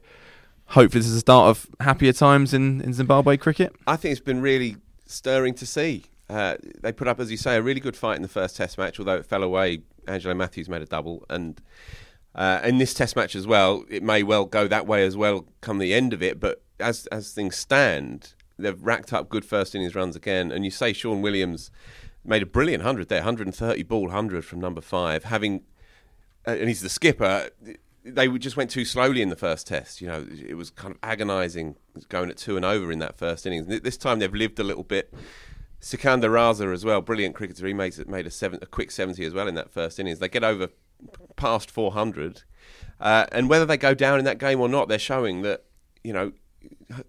Hopefully, 0.67 0.99
this 0.99 1.07
is 1.07 1.15
the 1.15 1.19
start 1.21 1.49
of 1.49 1.67
happier 1.79 2.13
times 2.13 2.53
in, 2.53 2.79
in 2.81 2.93
Zimbabwe 2.93 3.38
cricket. 3.38 3.75
I 3.88 3.95
think 3.95 4.11
it's 4.11 4.21
been 4.21 4.39
really 4.39 4.77
stirring 5.07 5.55
to 5.55 5.65
see. 5.65 6.03
Uh, 6.29 6.57
they 6.84 6.91
put 6.91 7.07
up, 7.07 7.19
as 7.19 7.31
you 7.31 7.38
say, 7.38 7.55
a 7.55 7.61
really 7.63 7.79
good 7.79 7.97
fight 7.97 8.17
in 8.17 8.21
the 8.21 8.27
first 8.27 8.55
Test 8.55 8.77
match, 8.77 8.99
although 8.99 9.15
it 9.15 9.25
fell 9.25 9.41
away. 9.41 9.79
Angelo 10.07 10.36
Mathews 10.36 10.69
made 10.69 10.84
a 10.84 10.86
double, 10.86 11.25
and 11.27 11.59
uh, 12.36 12.59
in 12.63 12.77
this 12.77 12.93
Test 12.93 13.15
match 13.15 13.36
as 13.36 13.47
well, 13.47 13.84
it 13.89 14.03
may 14.03 14.21
well 14.21 14.45
go 14.45 14.67
that 14.67 14.86
way 14.86 15.03
as 15.03 15.17
well 15.17 15.47
come 15.61 15.79
the 15.79 15.91
end 15.91 16.13
of 16.13 16.21
it. 16.21 16.39
But 16.39 16.61
as 16.79 17.07
as 17.07 17.31
things 17.34 17.55
stand, 17.55 18.36
they've 18.59 18.79
racked 18.79 19.11
up 19.11 19.27
good 19.27 19.43
first 19.43 19.73
innings 19.73 19.95
runs 19.95 20.15
again. 20.15 20.51
And 20.51 20.63
you 20.65 20.69
say 20.69 20.93
Sean 20.93 21.23
Williams 21.23 21.71
made 22.23 22.43
a 22.43 22.45
brilliant 22.45 22.84
hundred 22.84 23.09
there, 23.09 23.21
130 23.21 23.81
ball 23.84 24.11
hundred 24.11 24.45
from 24.45 24.59
number 24.59 24.81
five, 24.81 25.23
having 25.23 25.63
and 26.45 26.67
he's 26.67 26.81
the 26.81 26.89
skipper. 26.89 27.49
They 28.05 28.27
just 28.37 28.57
went 28.57 28.69
too 28.69 28.85
slowly 28.85 29.21
in 29.21 29.29
the 29.29 29.35
first 29.35 29.67
test. 29.67 30.01
You 30.01 30.07
know, 30.07 30.27
it 30.29 30.55
was 30.55 30.69
kind 30.69 30.93
of 30.93 30.99
agonising 31.01 31.75
going 32.09 32.29
at 32.29 32.37
two 32.37 32.57
and 32.57 32.65
over 32.65 32.91
in 32.91 32.99
that 32.99 33.17
first 33.17 33.45
innings. 33.45 33.67
This 33.81 33.97
time 33.97 34.19
they've 34.19 34.33
lived 34.33 34.59
a 34.59 34.63
little 34.63 34.83
bit. 34.83 35.13
Sikandar 35.79 36.29
Raza 36.29 36.73
as 36.73 36.85
well, 36.85 37.01
brilliant 37.01 37.35
cricketer. 37.35 37.67
He 37.67 37.73
made 37.73 38.07
made 38.07 38.25
a 38.25 38.31
seven, 38.31 38.59
a 38.61 38.65
quick 38.65 38.89
seventy 38.89 39.25
as 39.25 39.33
well 39.33 39.47
in 39.47 39.55
that 39.55 39.69
first 39.69 39.99
innings. 39.99 40.19
They 40.19 40.29
get 40.29 40.43
over 40.43 40.69
past 41.35 41.69
four 41.69 41.91
hundred, 41.91 42.43
uh, 43.01 43.25
and 43.33 43.49
whether 43.49 43.65
they 43.65 43.77
go 43.77 43.93
down 43.93 44.19
in 44.19 44.25
that 44.25 44.37
game 44.37 44.61
or 44.61 44.69
not, 44.69 44.87
they're 44.87 44.97
showing 44.97 45.41
that 45.41 45.65
you 46.01 46.13
know 46.13 46.31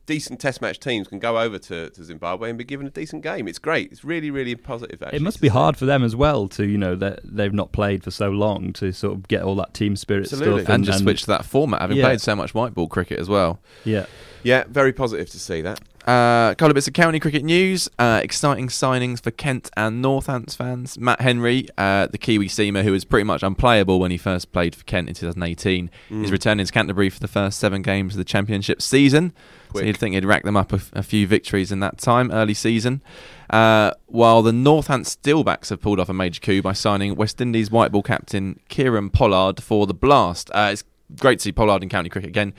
decent 0.06 0.40
Test 0.40 0.60
match 0.62 0.78
teams 0.80 1.08
can 1.08 1.18
go 1.18 1.38
over 1.38 1.58
to, 1.58 1.90
to 1.90 2.04
Zimbabwe 2.04 2.48
and 2.50 2.58
be 2.58 2.64
given 2.64 2.86
a 2.86 2.90
decent 2.90 3.22
game. 3.22 3.46
It's 3.48 3.58
great. 3.58 3.90
It's 3.92 4.04
really 4.04 4.30
really 4.30 4.54
positive. 4.56 5.02
Actually, 5.02 5.16
It 5.16 5.22
must 5.22 5.40
be 5.40 5.48
see. 5.48 5.52
hard 5.52 5.76
for 5.76 5.86
them 5.86 6.02
as 6.02 6.14
well 6.16 6.48
to, 6.48 6.64
you 6.66 6.78
know, 6.78 6.94
that 6.96 7.20
they've 7.24 7.52
not 7.52 7.72
played 7.72 8.02
for 8.04 8.10
so 8.10 8.30
long 8.30 8.72
to 8.74 8.92
sort 8.92 9.14
of 9.14 9.28
get 9.28 9.42
all 9.42 9.54
that 9.56 9.74
team 9.74 9.96
spirit 9.96 10.24
Absolutely. 10.32 10.62
stuff 10.62 10.74
And, 10.74 10.84
just 10.84 11.00
switch 11.00 11.22
to 11.22 11.26
that 11.28 11.44
format, 11.44 11.80
having 11.80 11.96
Yeah. 11.98 12.04
played 12.04 12.20
so 12.20 12.34
much 12.36 12.54
white 12.54 12.74
ball 12.74 12.88
cricket 12.88 13.18
as 13.18 13.28
well. 13.28 13.60
Yeah. 13.84 14.06
Yeah, 14.42 14.64
very 14.68 14.92
positive 14.92 15.30
to 15.30 15.38
see 15.38 15.62
that. 15.62 15.80
Uh, 16.06 16.50
a 16.52 16.54
couple 16.58 16.70
of 16.70 16.74
bits 16.74 16.86
of 16.86 16.92
county 16.92 17.18
cricket 17.18 17.42
news. 17.42 17.88
Uh, 17.98 18.20
exciting 18.22 18.68
signings 18.68 19.22
for 19.22 19.30
Kent 19.30 19.70
and 19.74 20.04
Northants 20.04 20.54
fans. 20.54 20.98
Matt 20.98 21.22
Henry, 21.22 21.66
uh, 21.78 22.08
the 22.08 22.18
Kiwi 22.18 22.48
seamer 22.48 22.82
who 22.82 22.92
was 22.92 23.06
pretty 23.06 23.24
much 23.24 23.42
unplayable 23.42 23.98
when 23.98 24.10
he 24.10 24.18
first 24.18 24.52
played 24.52 24.74
for 24.74 24.84
Kent 24.84 25.08
in 25.08 25.14
2018, 25.14 25.90
is 26.10 26.30
returning 26.30 26.66
to 26.66 26.70
Canterbury 26.72 27.08
for 27.08 27.20
the 27.20 27.28
first 27.28 27.58
seven 27.58 27.80
games 27.80 28.12
of 28.14 28.18
the 28.18 28.24
championship 28.24 28.82
season. 28.82 29.32
So 29.72 29.80
you'd 29.80 29.96
think 29.96 30.14
he'd 30.14 30.26
rack 30.26 30.42
them 30.44 30.58
up 30.58 30.72
a, 30.74 30.76
f- 30.76 30.90
a 30.92 31.02
few 31.02 31.26
victories 31.26 31.72
in 31.72 31.80
that 31.80 31.96
time, 31.96 32.30
early 32.30 32.54
season. 32.54 33.02
Uh, 33.48 33.92
while 34.06 34.42
the 34.42 34.52
Northants 34.52 35.16
Steelbacks 35.16 35.70
have 35.70 35.80
pulled 35.80 35.98
off 35.98 36.10
a 36.10 36.14
major 36.14 36.40
coup 36.40 36.60
by 36.60 36.74
signing 36.74 37.14
West 37.16 37.40
Indies 37.40 37.70
white 37.70 37.92
ball 37.92 38.02
captain 38.02 38.60
Kieron 38.68 39.10
Pollard 39.10 39.62
for 39.62 39.86
the 39.86 39.94
Blast. 39.94 40.50
Uh, 40.54 40.68
it's 40.70 40.84
great 41.18 41.38
to 41.38 41.44
see 41.44 41.52
Pollard 41.52 41.82
in 41.82 41.88
county 41.88 42.10
cricket 42.10 42.28
again, 42.28 42.52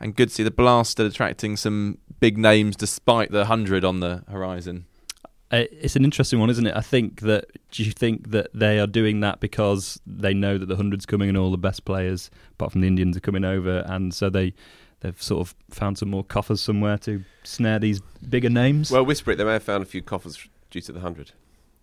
and 0.00 0.14
good 0.14 0.28
to 0.28 0.34
see 0.34 0.42
the 0.44 0.50
Blast 0.52 0.92
still 0.92 1.06
attracting 1.06 1.56
some 1.56 1.98
big 2.22 2.38
names 2.38 2.76
despite 2.76 3.32
the 3.32 3.38
100 3.38 3.84
on 3.84 3.98
the 3.98 4.22
horizon. 4.30 4.86
Uh, 5.50 5.64
It's 5.72 5.96
an 5.96 6.04
interesting 6.04 6.38
one, 6.38 6.48
isn't 6.50 6.66
it? 6.66 6.74
I 6.74 6.80
think 6.80 7.20
that. 7.22 7.46
Do 7.72 7.82
you 7.82 7.90
think 7.90 8.30
that 8.30 8.48
they 8.54 8.78
are 8.78 8.86
doing 8.86 9.20
that 9.20 9.40
because 9.40 10.00
they 10.06 10.32
know 10.32 10.56
that 10.56 10.66
the 10.66 10.76
hundred's 10.76 11.04
coming 11.04 11.28
and 11.28 11.36
all 11.36 11.50
the 11.50 11.58
best 11.58 11.84
players, 11.84 12.30
apart 12.52 12.72
from 12.72 12.80
the 12.82 12.86
Indians, 12.86 13.16
are 13.16 13.20
coming 13.20 13.44
over, 13.44 13.82
and 13.86 14.14
so 14.14 14.30
they 14.30 14.54
they've 15.00 15.20
sort 15.20 15.40
of 15.40 15.54
found 15.70 15.98
some 15.98 16.10
more 16.10 16.22
coffers 16.22 16.60
somewhere 16.60 16.96
to 16.98 17.24
snare 17.42 17.78
these 17.78 18.00
bigger 18.28 18.50
names? 18.50 18.90
Well, 18.90 19.04
whisper 19.04 19.32
it. 19.32 19.36
They 19.36 19.44
may 19.44 19.54
have 19.54 19.62
found 19.62 19.82
a 19.82 19.86
few 19.86 20.00
coffers 20.02 20.48
due 20.70 20.80
to 20.82 20.92
the 20.92 21.00
hundred. 21.00 21.32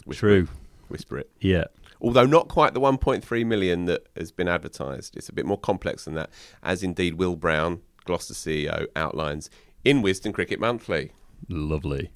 Whisper 0.05 0.19
True. 0.19 0.47
Whisper 0.87 1.17
it. 1.19 1.29
Yeah. 1.41 1.65
Although 2.01 2.25
not 2.25 2.47
quite 2.47 2.73
the 2.73 2.79
1.3 2.79 3.45
million 3.45 3.85
that 3.85 4.07
has 4.15 4.31
been 4.31 4.47
advertised. 4.47 5.17
It's 5.17 5.27
a 5.27 5.33
bit 5.33 5.45
more 5.45 5.57
complex 5.59 6.05
than 6.05 6.13
that, 6.13 6.29
as 6.63 6.81
indeed 6.81 7.15
Will 7.15 7.35
Brown, 7.35 7.81
Gloucester 8.05 8.33
CEO, 8.33 8.87
outlines 8.95 9.49
in 9.83 10.01
Wisden 10.01 10.33
Cricket 10.33 10.59
Monthly. 10.59 11.11
Lovely. 11.47 12.09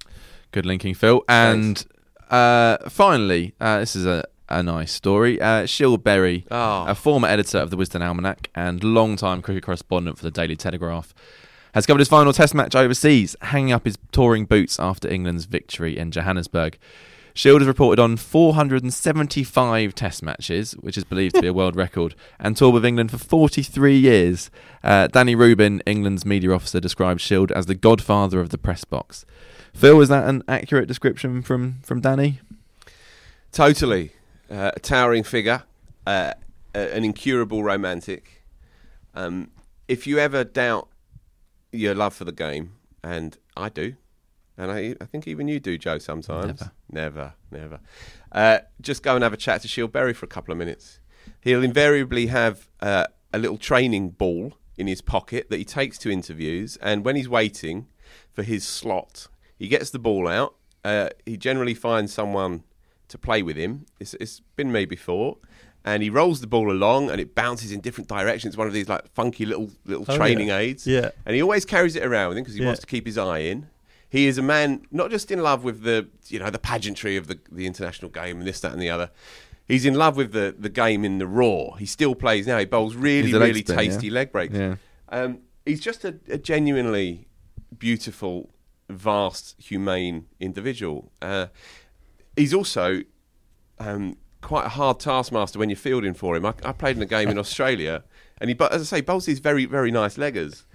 Good 0.51 0.65
linking, 0.65 0.93
Phil. 0.93 1.23
And 1.27 1.85
uh, 2.29 2.77
finally, 2.89 3.53
uh, 3.59 3.79
this 3.79 3.95
is 3.95 4.05
a, 4.05 4.23
a 4.49 4.61
nice 4.61 4.91
story. 4.91 5.41
Uh, 5.41 5.65
Berry, 6.03 6.45
Oh. 6.51 6.85
a 6.87 6.95
former 6.95 7.27
editor 7.27 7.57
of 7.57 7.69
the 7.69 7.77
Wisden 7.77 8.01
Almanac 8.01 8.49
and 8.53 8.83
long-time 8.83 9.41
cricket 9.41 9.63
correspondent 9.63 10.17
for 10.17 10.23
the 10.23 10.31
Daily 10.31 10.55
Telegraph, 10.55 11.13
has 11.73 11.85
covered 11.87 11.99
his 11.99 12.09
final 12.09 12.33
Test 12.33 12.53
match 12.53 12.75
overseas, 12.75 13.35
hanging 13.41 13.71
up 13.71 13.85
his 13.85 13.97
touring 14.11 14.45
boots 14.45 14.79
after 14.79 15.09
England's 15.09 15.45
victory 15.45 15.97
in 15.97 16.11
Johannesburg. 16.11 16.77
Scyld 17.35 17.59
has 17.59 17.67
reported 17.67 17.99
on 17.99 18.15
475 18.15 19.95
Test 19.95 20.21
matches, 20.21 20.73
which 20.73 20.97
is 20.97 21.03
believed 21.03 21.33
to 21.35 21.41
be 21.41 21.47
a 21.47 21.53
world 21.53 21.75
record, 21.75 22.13
and 22.39 22.55
toured 22.55 22.75
with 22.75 22.85
England 22.85 23.09
for 23.09 23.17
43 23.17 23.97
years. 23.97 24.51
Uh, 24.83 25.07
Danny 25.07 25.33
Reuben, 25.33 25.81
England's 25.87 26.25
media 26.25 26.51
officer, 26.51 26.79
described 26.79 27.21
Scyld 27.21 27.51
as 27.51 27.65
the 27.65 27.73
godfather 27.73 28.39
of 28.39 28.49
the 28.49 28.59
press 28.59 28.85
box. 28.85 29.25
Phil, 29.73 29.99
is 30.01 30.09
that 30.09 30.29
an 30.29 30.43
accurate 30.47 30.87
description 30.87 31.41
from, 31.41 31.79
from 31.81 32.01
Danny? 32.01 32.39
Totally. 33.51 34.11
Uh, 34.51 34.71
a 34.75 34.79
towering 34.79 35.23
figure, 35.23 35.63
uh, 36.05 36.33
an 36.75 37.03
incurable 37.03 37.63
romantic. 37.63 38.43
Um, 39.15 39.49
if 39.87 40.05
you 40.05 40.19
ever 40.19 40.43
doubt 40.43 40.87
your 41.71 41.95
love 41.95 42.13
for 42.13 42.25
the 42.25 42.31
game, 42.31 42.73
and 43.03 43.35
I 43.57 43.69
do, 43.69 43.95
and 44.57 44.71
I, 44.71 44.95
I 45.01 45.05
think 45.05 45.27
even 45.27 45.47
you 45.47 45.59
do, 45.59 45.77
Joe, 45.77 45.97
sometimes. 45.97 46.61
Never. 46.61 46.71
Never, 46.91 47.33
never. 47.51 47.79
Uh, 48.31 48.59
just 48.81 49.03
go 49.03 49.15
and 49.15 49.23
have 49.23 49.33
a 49.33 49.37
chat 49.37 49.61
to 49.61 49.67
Scyld 49.67 49.91
Berry 49.91 50.13
for 50.13 50.25
a 50.25 50.29
couple 50.29 50.51
of 50.51 50.57
minutes. 50.57 50.99
He'll 51.41 51.63
invariably 51.63 52.27
have 52.27 52.67
uh, 52.81 53.05
a 53.33 53.37
little 53.39 53.57
training 53.57 54.11
ball 54.11 54.53
in 54.77 54.87
his 54.87 55.01
pocket 55.01 55.49
that 55.49 55.57
he 55.57 55.65
takes 55.65 55.97
to 55.99 56.09
interviews, 56.09 56.77
and 56.81 57.05
when 57.05 57.15
he's 57.15 57.29
waiting 57.29 57.87
for 58.31 58.43
his 58.43 58.65
slot, 58.67 59.27
he 59.57 59.67
gets 59.67 59.89
the 59.91 59.99
ball 59.99 60.27
out. 60.27 60.55
Uh, 60.83 61.09
he 61.25 61.37
generally 61.37 61.73
finds 61.73 62.11
someone 62.13 62.63
to 63.07 63.17
play 63.17 63.41
with 63.43 63.55
him. 63.55 63.85
It's, 63.99 64.13
it's 64.15 64.41
been 64.55 64.71
me 64.71 64.85
before. 64.85 65.37
And 65.85 66.01
he 66.01 66.09
rolls 66.09 66.39
the 66.39 66.47
ball 66.47 66.71
along, 66.71 67.09
and 67.11 67.19
it 67.19 67.35
bounces 67.35 67.73
in 67.73 67.81
different 67.81 68.07
directions. 68.07 68.55
One 68.55 68.67
of 68.67 68.73
these 68.73 68.87
like 68.87 69.05
funky 69.13 69.45
little 69.45 69.69
little 69.85 70.05
Oh, 70.07 70.15
training 70.15 70.47
yeah. 70.47 70.57
aids. 70.59 70.87
Yeah. 70.87 71.09
And 71.25 71.35
he 71.35 71.41
always 71.41 71.65
carries 71.65 71.97
it 71.97 72.05
around 72.05 72.29
with 72.29 72.37
him 72.37 72.43
because 72.45 72.55
he 72.55 72.61
Yeah. 72.61 72.67
wants 72.67 72.79
to 72.81 72.87
keep 72.87 73.05
his 73.05 73.17
eye 73.17 73.39
in. 73.39 73.67
He 74.13 74.27
is 74.27 74.37
a 74.37 74.43
man 74.43 74.85
not 74.91 75.09
just 75.09 75.31
in 75.31 75.41
love 75.41 75.63
with 75.63 75.81
the 75.81 76.07
you 76.27 76.37
know 76.37 76.51
the 76.51 76.59
pageantry 76.59 77.17
of 77.17 77.25
the 77.25 77.39
the 77.51 77.65
international 77.65 78.11
game 78.11 78.37
and 78.37 78.47
this 78.47 78.59
that 78.59 78.71
and 78.71 78.79
the 78.79 78.91
other. 78.91 79.09
He's 79.67 79.87
in 79.87 79.95
love 79.95 80.15
with 80.17 80.33
the 80.33 80.53
the 80.55 80.69
game 80.69 81.03
in 81.03 81.17
the 81.17 81.25
raw. 81.25 81.71
He 81.77 81.87
still 81.87 82.13
plays 82.13 82.45
now. 82.45 82.59
He 82.59 82.65
bowls 82.65 82.95
really 82.95 83.29
He's 83.29 83.33
a 83.33 83.39
leg 83.39 83.47
really 83.47 83.61
spin, 83.61 83.79
yeah? 83.79 83.89
tasty 83.89 84.11
leg 84.11 84.31
breaks. 84.31 84.55
Yeah. 84.55 84.75
Um, 85.09 85.39
he's 85.65 85.79
just 85.79 86.05
a, 86.05 86.19
a 86.29 86.37
genuinely 86.37 87.27
beautiful, 87.75 88.53
vast, 88.87 89.59
humane 89.59 90.27
individual. 90.39 91.11
Uh, 91.19 91.47
he's 92.35 92.53
also 92.53 93.01
um, 93.79 94.17
quite 94.41 94.67
a 94.67 94.69
hard 94.69 94.99
taskmaster 94.99 95.57
when 95.57 95.71
you're 95.71 95.75
fielding 95.75 96.13
for 96.13 96.35
him. 96.35 96.45
I, 96.45 96.53
I 96.63 96.71
played 96.71 96.97
in 96.97 97.01
a 97.01 97.07
game 97.07 97.29
in 97.29 97.39
Australia, 97.45 98.03
and 98.39 98.51
he, 98.51 98.53
but 98.53 98.73
as 98.73 98.83
I 98.83 98.85
say, 98.97 99.01
bowls 99.01 99.25
these 99.25 99.39
very, 99.39 99.65
very 99.65 99.89
nice 99.89 100.17
leggers. 100.17 100.65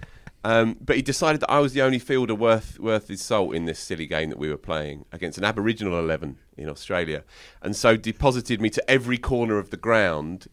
Um, 0.43 0.77
but 0.79 0.95
he 0.95 1.01
decided 1.01 1.41
that 1.41 1.51
I 1.51 1.59
was 1.59 1.73
the 1.73 1.81
only 1.81 1.99
fielder 1.99 2.33
worth 2.33 2.79
worth 2.79 3.09
his 3.09 3.21
salt 3.21 3.53
in 3.53 3.65
this 3.65 3.77
silly 3.79 4.07
game 4.07 4.29
that 4.29 4.39
we 4.39 4.49
were 4.49 4.57
playing 4.57 5.05
against 5.11 5.37
an 5.37 5.43
Aboriginal 5.43 5.99
eleven 5.99 6.37
in 6.57 6.69
Australia, 6.69 7.23
and 7.61 7.75
so 7.75 7.97
deposited 7.97 8.61
me 8.61 8.69
to 8.69 8.89
every 8.89 9.17
corner 9.17 9.57
of 9.57 9.69
the 9.69 9.77
ground 9.77 10.47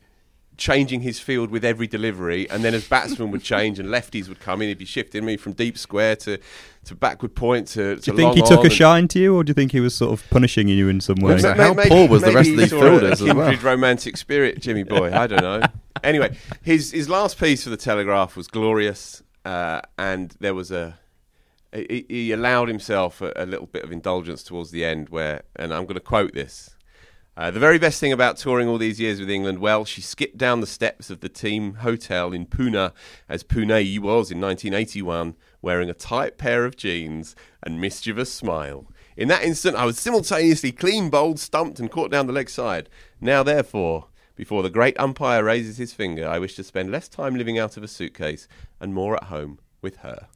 changing 0.57 1.03
his 1.03 1.21
field 1.21 1.51
with 1.51 1.65
every 1.65 1.87
delivery, 1.87 2.49
and 2.51 2.65
then 2.65 2.75
as 2.75 2.89
batsmen 2.89 3.31
would 3.31 3.43
change 3.43 3.79
and 3.79 3.89
lefties 3.89 4.29
would 4.29 4.41
come 4.41 4.63
in, 4.63 4.69
he'd 4.69 4.79
be 4.79 4.85
shifting 4.85 5.25
me 5.25 5.37
from 5.37 5.53
deep 5.53 5.77
square 5.77 6.17
to, 6.17 6.39
to 6.85 6.95
backward 6.95 7.35
point 7.35 7.69
to. 7.69 7.97
to 7.97 8.01
Do 8.01 8.11
you 8.11 8.17
think 8.17 8.35
he 8.35 8.43
took 8.43 8.65
a 8.65 8.71
shine 8.71 9.09
to 9.09 9.19
you, 9.19 9.37
or 9.37 9.45
do 9.45 9.51
you 9.51 9.55
think 9.55 9.73
he 9.73 9.81
was 9.81 9.95
sort 9.95 10.13
of 10.13 10.29
punishing 10.31 10.69
you 10.69 10.89
in 10.89 11.01
some 11.01 11.17
way? 11.17 11.35
Was 11.35 11.45
how 11.45 11.75
maybe- 11.75 11.91
poor 11.91 12.09
was 12.09 12.23
the 12.23 12.33
rest 12.33 12.49
of 12.51 12.55
he 12.55 12.61
these 12.63 12.71
saw 12.71 12.79
a 12.79 12.81
fielders 12.81 13.23
as 13.23 13.35
well? 13.35 13.57
romantic 13.59 14.17
spirit, 14.17 14.61
Jimmy 14.61 14.83
boy. 14.83 15.13
I 15.13 15.27
don't 15.27 15.43
know. 15.43 15.61
anyway, 16.03 16.37
his 16.63 16.91
his 16.93 17.09
last 17.09 17.39
piece 17.39 17.65
for 17.65 17.71
the 17.71 17.77
Telegraph 17.77 18.37
was 18.37 18.49
glorious, 18.49 19.23
uh, 19.47 19.81
and 19.97 20.35
there 20.41 20.55
was 20.55 20.71
a. 20.73 20.99
He, 21.73 22.05
he 22.09 22.33
allowed 22.33 22.69
himself 22.69 23.21
a, 23.21 23.33
a 23.37 23.47
little 23.47 23.67
bit 23.67 23.85
of 23.85 23.93
indulgence 23.93 24.43
towards 24.43 24.73
the 24.73 24.85
end, 24.85 25.09
where, 25.11 25.43
and 25.55 25.73
I'm 25.73 25.85
going 25.85 25.95
to 25.95 26.01
quote 26.01 26.35
this. 26.35 26.77
Uh, 27.37 27.51
the 27.51 27.61
very 27.61 27.79
best 27.79 28.01
thing 28.01 28.13
about 28.13 28.39
touring 28.39 28.67
all 28.67 28.79
these 28.79 28.99
years 28.99 29.21
with 29.21 29.31
England, 29.31 29.59
well, 29.59 29.85
she 29.85 30.01
skipped 30.01 30.39
down 30.39 30.61
the 30.61 30.67
steps 30.67 31.11
of 31.11 31.21
the 31.21 31.29
team 31.29 31.75
hotel 31.75 32.33
in 32.33 32.47
Pune, 32.47 32.93
as 33.29 33.45
Pune 33.45 33.99
was 34.01 34.31
in 34.31 34.41
1981, 34.41 35.37
wearing 35.61 35.91
a 35.91 35.95
tight 35.95 36.39
pair 36.39 36.65
of 36.65 36.77
jeans 36.77 37.37
and 37.63 37.81
mischievous 37.81 38.33
smile. 38.33 38.91
In 39.17 39.29
that 39.29 39.45
instant, 39.45 39.77
I 39.77 39.85
was 39.85 39.99
simultaneously 39.99 40.73
clean 40.73 41.11
bowled, 41.11 41.39
stumped, 41.39 41.79
and 41.79 41.91
caught 41.91 42.11
down 42.11 42.27
the 42.27 42.33
leg 42.33 42.49
side. 42.49 42.89
Now, 43.21 43.43
therefore, 43.43 44.07
before 44.37 44.63
the 44.63 44.71
great 44.71 44.99
umpire 45.01 45.43
raises 45.43 45.79
his 45.79 45.93
finger, 45.93 46.29
I 46.29 46.39
wish 46.39 46.55
to 46.57 46.65
spend 46.65 46.93
less 46.93 47.09
time 47.09 47.35
living 47.35 47.59
out 47.59 47.77
of 47.77 47.83
a 47.83 47.89
suitcase 47.89 48.47
and 48.79 48.95
more 48.95 49.17
at 49.17 49.25
home 49.25 49.59
with 49.81 49.97
her. 49.99 50.29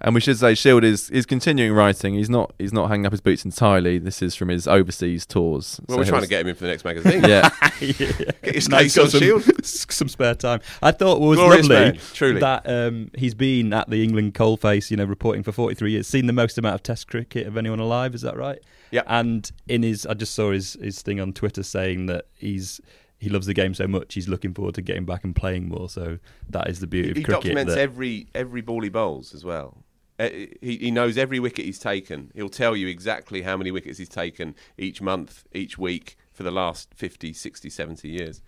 And 0.00 0.14
we 0.14 0.20
should 0.20 0.38
say 0.38 0.52
Scyld 0.52 0.82
is, 0.84 1.08
is 1.10 1.26
continuing 1.26 1.72
writing. 1.72 2.14
He's 2.14 2.30
not 2.30 2.52
he's 2.58 2.72
not 2.72 2.88
hanging 2.88 3.06
up 3.06 3.12
his 3.12 3.20
boots 3.20 3.44
entirely. 3.44 3.98
This 3.98 4.22
is 4.22 4.34
from 4.34 4.48
his 4.48 4.66
overseas 4.68 5.24
tours. 5.26 5.80
Well, 5.86 5.94
So 5.94 5.98
we're 5.98 6.04
he'll 6.04 6.10
trying 6.12 6.22
to 6.22 6.28
get 6.28 6.40
him 6.42 6.48
in 6.48 6.54
for 6.54 6.64
the 6.64 6.70
next 6.70 6.84
magazine. 6.84 7.22
Yeah, 7.24 7.48
Get 7.80 8.54
his 8.54 8.68
Nice, 8.68 8.94
case 8.94 8.96
got 8.96 9.04
on 9.04 9.10
some, 9.10 9.20
Scyld. 9.20 9.64
some 9.92 10.08
spare 10.08 10.34
time. 10.34 10.60
I 10.82 10.92
thought 10.92 11.16
it 11.16 11.20
was 11.20 11.38
Glorious 11.38 11.68
lovely 11.68 11.92
man, 11.92 11.98
truly. 12.12 12.40
that 12.40 12.62
um, 12.68 13.10
he's 13.16 13.34
been 13.34 13.72
at 13.72 13.88
the 13.90 14.02
England 14.02 14.34
coalface, 14.34 14.90
you 14.90 14.96
know, 14.96 15.04
reporting 15.04 15.42
for 15.42 15.52
43 15.52 15.92
years, 15.92 16.06
seen 16.06 16.26
the 16.26 16.32
most 16.32 16.58
amount 16.58 16.74
of 16.74 16.82
Test 16.82 17.08
cricket 17.08 17.46
of 17.46 17.56
anyone 17.56 17.78
alive. 17.80 18.14
Is 18.14 18.22
that 18.22 18.36
right? 18.36 18.58
Yeah. 18.90 19.02
And 19.06 19.50
in 19.68 19.82
his, 19.82 20.06
I 20.06 20.14
just 20.14 20.34
saw 20.34 20.52
his 20.52 20.74
his 20.80 21.02
thing 21.02 21.20
on 21.20 21.32
Twitter 21.32 21.62
saying 21.62 22.06
that 22.06 22.26
he's 22.34 22.80
he 23.18 23.28
loves 23.28 23.46
the 23.46 23.54
game 23.54 23.74
so 23.74 23.86
much 23.86 24.14
he's 24.14 24.28
looking 24.28 24.52
forward 24.54 24.74
to 24.74 24.82
getting 24.82 25.04
back 25.04 25.24
and 25.24 25.34
playing 25.34 25.68
more. 25.68 25.88
So 25.88 26.18
that 26.50 26.68
is 26.68 26.80
the 26.80 26.86
beauty 26.86 27.08
he 27.08 27.20
of 27.20 27.24
cricket. 27.24 27.42
He 27.42 27.48
documents 27.50 27.74
that- 27.74 27.80
every 27.80 28.28
every 28.34 28.60
ball 28.60 28.82
he 28.82 28.88
bowls 28.88 29.34
as 29.34 29.44
well. 29.44 29.84
Uh, 30.18 30.30
he, 30.30 30.78
he 30.80 30.90
knows 30.90 31.18
every 31.18 31.38
wicket 31.38 31.66
he's 31.66 31.78
taken. 31.78 32.30
He'll 32.34 32.48
tell 32.48 32.74
you 32.74 32.86
exactly 32.88 33.42
how 33.42 33.56
many 33.58 33.70
wickets 33.70 33.98
he's 33.98 34.08
taken 34.08 34.54
each 34.78 35.02
month, 35.02 35.44
each 35.52 35.76
week 35.76 36.16
for 36.32 36.42
the 36.42 36.50
last 36.50 36.94
50, 36.94 37.34
60, 37.34 37.68
70 37.68 38.08
years. 38.08 38.40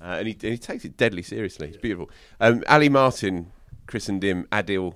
Uh, 0.00 0.04
and, 0.04 0.26
he, 0.28 0.32
and 0.32 0.52
he 0.52 0.56
takes 0.58 0.86
it 0.86 0.96
deadly 0.96 1.22
seriously. 1.22 1.68
It's 1.68 1.76
beautiful. 1.76 2.10
Um, 2.40 2.64
Ali 2.66 2.88
Martin 2.88 3.52
christened 3.86 4.22
him 4.24 4.46
Adil 4.50 4.94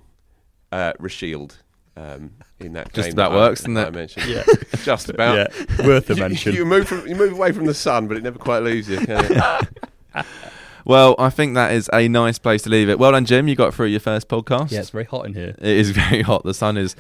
uh, 0.73 0.95
Rashield 0.95 1.59
um, 1.97 2.33
in 2.61 2.73
that 2.75 2.93
Just 2.93 3.11
about 3.13 3.31
that 3.31 3.37
I- 3.37 3.41
works, 3.49 3.61
doesn't 3.61 3.75
that 3.75 3.89
it? 3.89 3.89
I 3.89 3.91
mentioned. 3.97 4.27
Yeah. 4.27 4.45
Just 4.85 5.09
about. 5.09 5.37
yeah, 5.37 5.87
worth 5.87 6.09
a 6.11 6.17
mention. 6.17 6.55
You, 6.55 6.65
move 6.65 6.87
from, 6.89 7.07
you 7.07 7.15
move 7.15 7.33
away 7.33 7.53
from 7.53 7.67
the 7.67 7.75
sun, 7.75 8.07
but 8.09 8.17
it 8.17 8.23
never 8.23 8.39
quite 8.39 8.63
leaves 8.63 8.89
you. 8.89 8.99
can 8.99 9.25
it? 9.33 10.25
Well, 10.85 11.17
I 11.19 11.31
think 11.31 11.55
that 11.57 11.73
is 11.73 11.91
a 11.93 12.07
nice 12.07 12.39
place 12.39 12.63
to 12.63 12.71
leave 12.71 12.89
it. 12.89 12.97
Well 13.01 13.11
done, 13.11 13.25
Jim. 13.25 13.49
You 13.49 13.57
got 13.57 13.75
through 13.75 13.87
your 13.87 13.99
first 13.99 14.29
podcast. 14.29 14.71
yeah, 14.71 14.79
it's 14.79 14.91
very 14.91 15.03
hot 15.05 15.27
in 15.27 15.35
here. 15.35 15.57
It 15.59 15.67
is 15.79 15.91
very 16.05 16.23
hot. 16.23 16.45
The 16.45 16.55
sun 16.55 16.77
is 16.77 16.95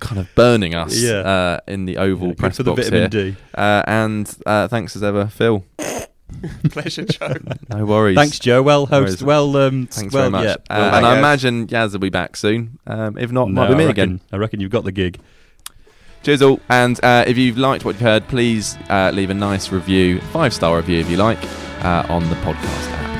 kind 0.00 0.18
of 0.18 0.34
burning 0.34 0.74
us 0.74 0.96
Yeah. 0.98 1.18
uh, 1.18 1.60
in 1.68 1.84
the 1.84 1.98
oval 1.98 2.28
Yeah, 2.28 2.32
good 2.32 2.38
press 2.38 2.56
for 2.56 2.62
the 2.62 2.70
box 2.70 2.88
vitamin 2.88 3.12
here. 3.12 3.30
D. 3.32 3.36
Uh, 3.54 3.82
and 3.86 4.34
uh, 4.46 4.66
thanks 4.68 4.96
as 4.96 5.02
ever, 5.02 5.26
Phil. 5.26 5.62
Pleasure, 6.70 7.04
Joe. 7.04 7.34
No 7.68 7.84
worries. 7.84 8.16
Thanks, 8.16 8.38
Joe. 8.38 8.62
Well 8.62 8.86
No 8.90 9.00
host. 9.00 9.22
worries. 9.22 9.24
Well, 9.24 9.56
um, 9.56 9.86
Thanks 9.86 10.12
well, 10.12 10.22
very 10.24 10.30
much. 10.30 10.44
Yeah, 10.44 10.52
Uh, 10.70 10.78
well 10.90 10.94
and 10.96 11.06
I 11.06 11.18
imagine 11.18 11.66
Yaz 11.68 11.92
will 11.92 11.98
be 12.00 12.10
back 12.10 12.36
soon. 12.36 12.78
Um, 12.86 13.16
if 13.18 13.30
not, 13.32 13.48
No, 13.50 13.62
might 13.62 13.68
be 13.68 13.74
me 13.76 13.86
again. 13.86 14.20
I 14.32 14.36
reckon 14.36 14.60
you've 14.60 14.70
got 14.70 14.84
the 14.84 14.92
gig. 14.92 15.20
Cheers 16.22 16.42
all. 16.42 16.60
And 16.68 17.02
uh, 17.04 17.24
if 17.26 17.36
you've 17.36 17.58
liked 17.58 17.84
what 17.84 17.92
you've 17.96 18.00
heard, 18.00 18.28
please 18.28 18.76
uh, 18.88 19.10
leave 19.12 19.30
a 19.30 19.34
nice 19.34 19.72
review, 19.72 20.20
five 20.32 20.52
star 20.54 20.76
review 20.76 21.00
if 21.00 21.10
you 21.10 21.16
like, 21.16 21.38
uh, 21.84 22.06
on 22.08 22.28
the 22.28 22.36
podcast 22.36 22.90
app. 22.92 23.11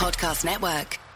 Podcast 0.00 0.46
Network. 0.46 1.09